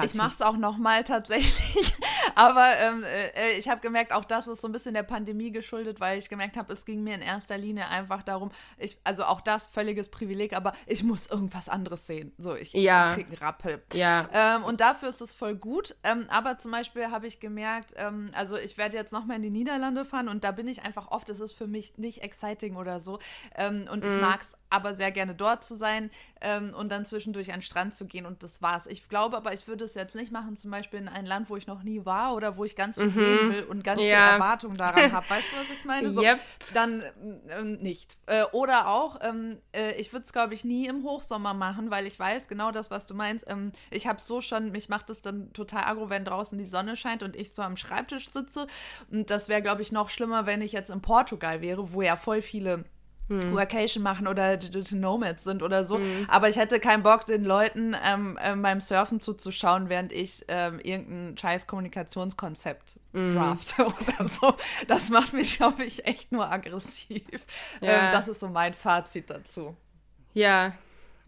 Ich 0.03 0.15
mache 0.15 0.33
es 0.33 0.41
auch 0.41 0.57
nochmal 0.57 1.03
tatsächlich. 1.03 1.93
Aber 2.35 2.65
ähm, 2.79 3.03
äh, 3.03 3.57
ich 3.57 3.69
habe 3.69 3.81
gemerkt, 3.81 4.13
auch 4.13 4.25
das 4.25 4.47
ist 4.47 4.61
so 4.61 4.67
ein 4.67 4.71
bisschen 4.71 4.93
der 4.93 5.03
Pandemie 5.03 5.51
geschuldet, 5.51 5.99
weil 5.99 6.17
ich 6.17 6.29
gemerkt 6.29 6.57
habe, 6.57 6.73
es 6.73 6.85
ging 6.85 7.03
mir 7.03 7.15
in 7.15 7.21
erster 7.21 7.57
Linie 7.57 7.87
einfach 7.87 8.23
darum, 8.23 8.51
ich, 8.77 8.97
also 9.03 9.23
auch 9.23 9.41
das 9.41 9.67
völliges 9.67 10.09
Privileg, 10.09 10.55
aber 10.55 10.73
ich 10.87 11.03
muss 11.03 11.27
irgendwas 11.27 11.69
anderes 11.69 12.07
sehen. 12.07 12.31
So, 12.37 12.55
ich 12.55 12.73
ja. 12.73 13.13
kriege 13.13 13.29
einen 13.29 13.37
Rappel. 13.37 13.83
Ja. 13.93 14.29
Ähm, 14.33 14.63
und 14.63 14.81
dafür 14.81 15.09
ist 15.09 15.21
es 15.21 15.33
voll 15.33 15.55
gut. 15.55 15.95
Ähm, 16.03 16.25
aber 16.29 16.57
zum 16.57 16.71
Beispiel 16.71 17.11
habe 17.11 17.27
ich 17.27 17.39
gemerkt, 17.39 17.93
ähm, 17.97 18.31
also 18.33 18.57
ich 18.57 18.77
werde 18.77 18.97
jetzt 18.97 19.11
nochmal 19.11 19.37
in 19.37 19.43
die 19.43 19.49
Niederlande 19.49 20.05
fahren 20.05 20.27
und 20.27 20.43
da 20.43 20.51
bin 20.51 20.67
ich 20.67 20.83
einfach 20.83 21.11
oft, 21.11 21.29
es 21.29 21.39
ist 21.39 21.53
für 21.53 21.67
mich 21.67 21.97
nicht 21.97 22.23
exciting 22.23 22.75
oder 22.75 22.99
so. 22.99 23.19
Ähm, 23.55 23.87
und 23.91 24.03
mhm. 24.03 24.11
ich 24.11 24.21
mag 24.21 24.41
es 24.41 24.57
aber 24.71 24.93
sehr 24.93 25.11
gerne 25.11 25.35
dort 25.35 25.63
zu 25.63 25.75
sein 25.75 26.09
ähm, 26.41 26.73
und 26.73 26.91
dann 26.91 27.05
zwischendurch 27.05 27.51
an 27.51 27.57
den 27.57 27.61
Strand 27.61 27.93
zu 27.93 28.05
gehen 28.05 28.25
und 28.25 28.41
das 28.41 28.61
war's. 28.61 28.87
Ich 28.87 29.09
glaube 29.09 29.37
aber, 29.37 29.53
ich 29.53 29.67
würde 29.67 29.83
es 29.83 29.93
jetzt 29.93 30.15
nicht 30.15 30.31
machen, 30.31 30.57
zum 30.57 30.71
Beispiel 30.71 30.99
in 30.99 31.07
ein 31.07 31.25
Land, 31.25 31.49
wo 31.49 31.57
ich 31.57 31.67
noch 31.67 31.83
nie 31.83 32.05
war 32.05 32.33
oder 32.35 32.57
wo 32.57 32.63
ich 32.63 32.75
ganz 32.75 32.95
viel 32.95 33.07
mhm. 33.07 33.13
sehen 33.13 33.53
will 33.53 33.63
und 33.63 33.83
ganz 33.83 34.01
ja. 34.01 34.05
viel 34.05 34.33
Erwartung 34.33 34.75
daran 34.75 35.11
habe. 35.11 35.29
Weißt 35.29 35.45
du, 35.51 35.57
was 35.57 35.77
ich 35.77 35.85
meine? 35.85 36.13
So, 36.13 36.21
yep. 36.21 36.39
Dann 36.73 37.03
ähm, 37.49 37.73
nicht. 37.73 38.17
Äh, 38.25 38.43
oder 38.53 38.87
auch, 38.87 39.19
ähm, 39.21 39.57
äh, 39.73 39.93
ich 39.99 40.13
würde 40.13 40.23
es, 40.23 40.33
glaube 40.33 40.53
ich, 40.53 40.63
nie 40.63 40.87
im 40.87 41.03
Hochsommer 41.03 41.53
machen, 41.53 41.91
weil 41.91 42.07
ich 42.07 42.17
weiß 42.17 42.47
genau 42.47 42.71
das, 42.71 42.89
was 42.89 43.07
du 43.07 43.13
meinst. 43.13 43.45
Ähm, 43.49 43.73
ich 43.89 44.07
habe 44.07 44.21
so 44.21 44.41
schon, 44.41 44.71
mich 44.71 44.89
macht 44.89 45.09
es 45.09 45.21
dann 45.21 45.51
total 45.53 45.83
aggro, 45.83 46.09
wenn 46.09 46.25
draußen 46.25 46.57
die 46.57 46.65
Sonne 46.65 46.95
scheint 46.95 47.23
und 47.23 47.35
ich 47.35 47.53
so 47.53 47.61
am 47.61 47.77
Schreibtisch 47.77 48.29
sitze. 48.29 48.67
Und 49.11 49.29
das 49.29 49.49
wäre, 49.49 49.61
glaube 49.61 49.81
ich, 49.81 49.91
noch 49.91 50.09
schlimmer, 50.09 50.45
wenn 50.45 50.61
ich 50.61 50.71
jetzt 50.71 50.89
in 50.89 51.01
Portugal 51.01 51.61
wäre, 51.61 51.93
wo 51.93 52.01
ja 52.01 52.15
voll 52.15 52.41
viele 52.41 52.85
hm. 53.31 53.53
Workation 53.53 54.03
machen 54.03 54.27
oder 54.27 54.59
Nomads 54.91 55.45
sind 55.45 55.63
oder 55.63 55.85
so. 55.85 55.97
Hm. 55.97 56.25
Aber 56.27 56.49
ich 56.49 56.57
hätte 56.57 56.79
keinen 56.79 57.01
Bock, 57.01 57.25
den 57.25 57.45
Leuten 57.45 57.95
ähm, 58.05 58.37
ähm, 58.43 58.61
beim 58.61 58.81
Surfen 58.81 59.19
zuzuschauen, 59.19 59.87
während 59.87 60.11
ich 60.11 60.43
ähm, 60.49 60.79
irgendein 60.79 61.37
scheiß 61.37 61.65
Kommunikationskonzept 61.65 62.99
hm. 63.13 63.35
drafte 63.35 63.85
oder 63.85 64.27
so. 64.27 64.53
Das 64.87 65.09
macht 65.09 65.33
mich, 65.33 65.57
glaube 65.57 65.83
ich, 65.85 66.05
echt 66.05 66.31
nur 66.31 66.51
aggressiv. 66.51 67.23
Ja. 67.79 68.07
Ähm, 68.07 68.11
das 68.11 68.27
ist 68.27 68.41
so 68.41 68.49
mein 68.49 68.73
Fazit 68.73 69.29
dazu. 69.29 69.75
Ja, 70.33 70.73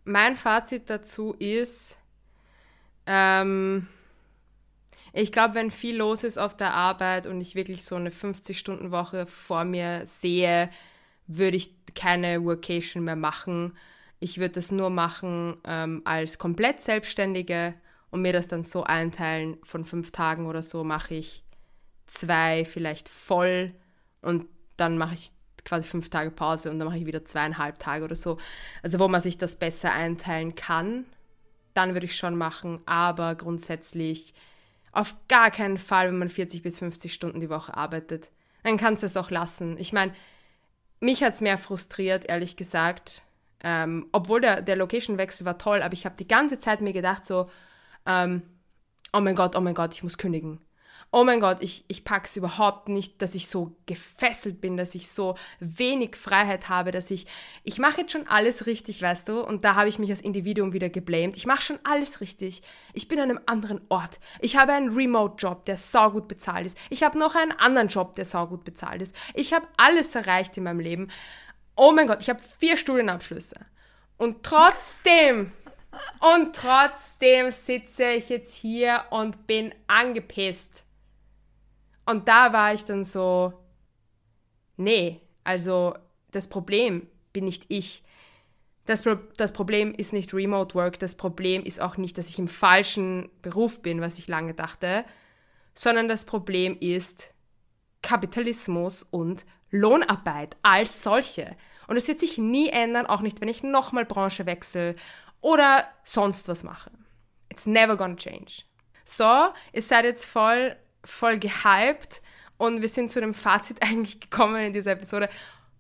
mein 0.04 0.36
Fazit 0.36 0.90
dazu 0.90 1.34
ist, 1.40 1.98
ähm, 3.06 3.88
ich 5.14 5.32
glaube, 5.32 5.56
wenn 5.56 5.72
viel 5.72 5.98
los 5.98 6.24
ist 6.24 6.38
auf 6.38 6.58
der 6.58 6.74
Arbeit 6.74 7.28
und 7.28 7.40
ich 7.40 7.56
wirklich 7.56 7.86
so 7.86 7.96
eine 7.96 8.10
50-Stunden-Woche 8.10 9.28
vor 9.28 9.64
mir 9.64 10.06
sehe, 10.06 10.70
würde 11.38 11.58
ich 11.58 11.74
keine 11.96 12.44
Workation 12.44 13.04
mehr 13.04 13.16
machen. 13.16 13.74
Ich 14.20 14.38
würde 14.38 14.54
das 14.54 14.72
nur 14.72 14.90
machen 14.90 15.58
ähm, 15.66 16.02
als 16.06 16.38
komplett 16.38 16.82
Selbstständige 16.82 17.74
und 18.10 18.22
mir 18.22 18.34
das 18.34 18.48
dann 18.48 18.64
so 18.64 18.84
einteilen. 18.84 19.58
Von 19.64 19.86
fünf 19.86 20.12
Tagen 20.12 20.46
oder 20.46 20.62
so 20.62 20.84
mache 20.84 21.16
ich 21.16 21.44
zwei 22.08 22.66
vielleicht 22.66 23.10
voll 23.10 23.74
und 24.22 24.46
dann 24.78 24.98
mache 24.98 25.16
ich 25.16 25.32
quasi 25.66 25.88
fünf 25.88 26.10
Tage 26.10 26.32
Pause 26.32 26.70
und 26.70 26.80
dann 26.80 26.88
mache 26.88 26.98
ich 26.98 27.06
wieder 27.06 27.26
zweieinhalb 27.26 27.80
Tage 27.80 28.04
oder 28.04 28.16
so. 28.16 28.38
Also 28.82 29.00
wo 29.00 29.08
man 29.08 29.22
sich 29.22 29.38
das 29.38 29.56
besser 29.56 29.94
einteilen 29.94 30.56
kann, 30.56 31.06
dann 31.74 31.94
würde 31.94 32.06
ich 32.06 32.18
schon 32.18 32.36
machen. 32.36 32.82
Aber 32.86 33.36
grundsätzlich 33.36 34.34
auf 34.92 35.16
gar 35.28 35.52
keinen 35.52 35.78
Fall, 35.78 36.08
wenn 36.08 36.20
man 36.20 36.30
40 36.30 36.62
bis 36.62 36.80
50 36.80 37.14
Stunden 37.14 37.40
die 37.40 37.50
Woche 37.50 37.76
arbeitet. 37.76 38.32
Dann 38.64 38.78
kannst 38.78 39.04
du 39.04 39.08
es 39.08 39.18
auch 39.18 39.32
lassen. 39.32 39.78
Ich 39.78 39.92
meine, 39.92 40.14
mich 41.00 41.24
hat 41.24 41.34
es 41.34 41.42
mehr 41.42 41.58
frustriert, 41.58 42.26
ehrlich 42.26 42.56
gesagt. 42.56 43.24
Ähm, 43.64 44.08
obwohl 44.12 44.42
der, 44.42 44.62
der 44.62 44.76
Location-Wechsel 44.76 45.46
war 45.46 45.58
toll, 45.58 45.82
aber 45.82 45.94
ich 45.94 46.06
habe 46.06 46.16
die 46.18 46.28
ganze 46.28 46.58
Zeit 46.60 46.82
mir 46.82 46.94
gedacht 46.94 47.26
so, 47.26 47.50
ähm, 48.06 48.42
oh 49.14 49.22
mein 49.22 49.36
Gott, 49.36 49.56
oh 49.56 49.62
mein 49.62 49.76
Gott, 49.76 49.94
ich 49.94 50.04
muss 50.04 50.18
kündigen. 50.18 50.60
Oh 51.14 51.24
mein 51.24 51.40
Gott, 51.40 51.58
ich, 51.62 51.86
ich 51.88 52.04
pack's 52.04 52.36
überhaupt 52.36 52.90
nicht, 52.90 53.22
dass 53.22 53.36
ich 53.36 53.48
so 53.48 53.76
gefesselt 53.86 54.60
bin, 54.60 54.78
dass 54.78 54.96
ich 54.96 55.10
so 55.10 55.36
wenig 55.60 56.16
Freiheit 56.16 56.70
habe, 56.70 56.92
dass 56.92 57.12
ich, 57.12 57.28
ich 57.64 57.78
mache 57.78 58.02
jetzt 58.02 58.12
schon 58.12 58.28
alles 58.28 58.66
richtig, 58.66 59.00
weißt 59.00 59.30
du, 59.30 59.42
und 59.42 59.64
da 59.64 59.76
habe 59.76 59.88
ich 59.88 60.00
mich 60.00 60.10
als 60.10 60.22
Individuum 60.22 60.74
wieder 60.74 60.90
geblamed. 60.90 61.38
Ich 61.38 61.46
mache 61.46 61.62
schon 61.62 61.80
alles 61.84 62.20
richtig. 62.20 62.64
Ich 62.94 63.08
bin 63.08 63.20
an 63.20 63.30
einem 63.30 63.40
anderen 63.46 63.80
Ort. 63.90 64.20
Ich 64.40 64.58
habe 64.58 64.74
einen 64.74 64.92
Remote-Job, 64.92 65.66
der 65.66 65.78
saugut 65.78 66.28
bezahlt 66.28 66.66
ist. 66.66 66.78
Ich 66.90 67.04
habe 67.04 67.20
noch 67.20 67.36
einen 67.36 67.52
anderen 67.52 67.90
Job, 67.90 68.16
der 68.16 68.26
saugut 68.26 68.64
bezahlt 68.64 69.04
ist. 69.04 69.16
Ich 69.36 69.54
habe 69.54 69.68
alles 69.78 70.16
erreicht 70.16 70.58
in 70.58 70.64
meinem 70.64 70.80
Leben. 70.80 71.10
Oh 71.76 71.92
mein 71.92 72.08
Gott, 72.08 72.24
ich 72.24 72.30
habe 72.30 72.42
vier 72.58 72.76
Studienabschlüsse. 72.76 73.58
Und 74.18 74.42
trotzdem 74.42 75.52
und 76.20 76.56
trotzdem 76.56 77.52
sitze 77.52 78.14
ich 78.14 78.30
jetzt 78.30 78.56
hier 78.56 79.04
und 79.12 79.46
bin 79.46 79.76
angepisst. 79.86 80.83
Und 82.06 82.28
da 82.28 82.54
war 82.54 82.74
ich 82.74 82.84
dann 82.86 83.04
so, 83.04 83.54
nee, 84.78 85.22
also 85.44 85.96
das 86.32 86.48
Problem 86.48 87.08
bin 87.32 87.46
nicht 87.46 87.66
ich. 87.70 88.04
Das, 88.86 89.04
Pro 89.04 89.16
das 89.38 89.54
Problem 89.54 89.94
ist 89.94 90.12
nicht 90.12 90.34
Remote 90.34 90.76
Work, 90.76 91.00
das 91.00 91.16
Problem 91.16 91.64
ist 91.64 91.80
auch 91.80 91.96
nicht, 91.98 92.18
dass 92.18 92.30
ich 92.30 92.40
im 92.40 92.50
falschen 92.50 93.30
Beruf 93.42 93.82
bin, 93.82 94.02
was 94.02 94.20
ich 94.20 94.28
lange 94.28 94.54
dachte, 94.54 95.06
sondern 95.74 96.10
das 96.10 96.26
Problem 96.26 96.78
ist 96.80 97.32
Kapitalismus 98.02 99.04
und 99.04 99.46
Lohnarbeit 99.72 100.58
als 100.62 101.02
solche. 101.02 101.56
Und 101.88 101.98
es 101.98 102.08
wird 102.08 102.20
sich 102.20 102.38
nie 102.38 102.70
ändern, 102.70 103.06
auch 103.06 103.22
nicht, 103.22 103.42
wenn 103.42 103.48
ich 103.48 103.64
nochmal 103.64 104.06
Branche 104.06 104.46
wechsle 104.46 104.96
oder 105.42 105.88
sonst 106.04 106.48
was 106.48 106.64
mache. 106.64 106.92
It's 107.50 107.66
never 107.66 107.96
gonna 107.96 108.16
change. 108.16 108.64
So, 109.06 109.50
ihr 109.72 109.82
seid 109.82 110.06
jetzt 110.06 110.26
voll, 110.26 110.76
voll 111.04 111.40
gehypt 111.40 112.22
und 112.58 112.82
wir 112.82 112.90
sind 112.90 113.12
zu 113.12 113.20
dem 113.20 113.34
Fazit 113.34 113.82
eigentlich 113.82 114.20
gekommen 114.20 114.62
in 114.64 114.74
dieser 114.74 114.92
Episode. 114.92 115.30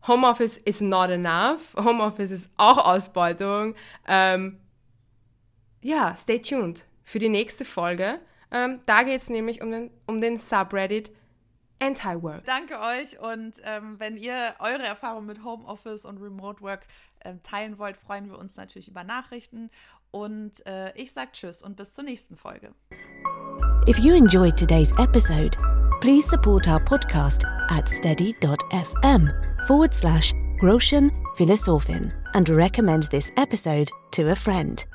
Homeoffice 0.07 0.57
is 0.57 0.81
not 0.81 1.09
enough. 1.09 1.73
Homeoffice 1.77 2.31
ist 2.31 2.51
auch 2.57 2.77
Ausbeutung. 2.77 3.75
Ähm, 4.05 4.59
ja, 5.81 6.15
stay 6.15 6.39
tuned 6.39 6.85
für 7.03 7.19
die 7.19 7.29
nächste 7.29 7.63
Folge. 7.63 8.19
Ähm, 8.51 8.81
da 8.85 9.03
geht 9.03 9.17
es 9.17 9.29
nämlich 9.29 9.61
um 9.61 9.71
den, 9.71 9.91
um 10.05 10.19
den 10.19 10.37
Subreddit 10.37 11.11
Anti-Work. 11.79 12.45
Danke 12.45 12.79
euch 12.79 13.19
und 13.19 13.61
ähm, 13.63 13.99
wenn 13.99 14.15
ihr 14.15 14.55
eure 14.59 14.83
Erfahrungen 14.83 15.27
mit 15.27 15.43
Homeoffice 15.43 16.05
und 16.05 16.21
Remote 16.21 16.61
Work 16.61 16.81
äh, 17.19 17.33
teilen 17.43 17.77
wollt, 17.77 17.97
freuen 17.97 18.29
wir 18.29 18.37
uns 18.37 18.55
natürlich 18.55 18.87
über 18.87 19.03
Nachrichten. 19.03 19.69
Und 20.13 20.63
äh, 20.67 20.93
ich 20.95 21.11
sage 21.11 21.31
Tschüss 21.31 21.63
und 21.63 21.75
bis 21.75 21.91
zur 21.91 22.03
nächsten 22.03 22.35
Folge. 22.37 22.73
If 23.87 23.97
you 23.97 24.13
enjoyed 24.13 24.55
today's 24.55 24.93
episode, 24.99 25.57
please 26.01 26.29
support 26.29 26.67
our 26.67 26.79
podcast 26.79 27.43
at 27.69 27.89
steady.fm 27.89 29.29
forward 29.65 29.93
slash 29.93 30.31
Groschen 30.59 31.11
Philosophin 31.35 32.13
and 32.35 32.47
recommend 32.49 33.09
this 33.09 33.31
episode 33.37 33.89
to 34.11 34.29
a 34.29 34.35
friend. 34.35 34.85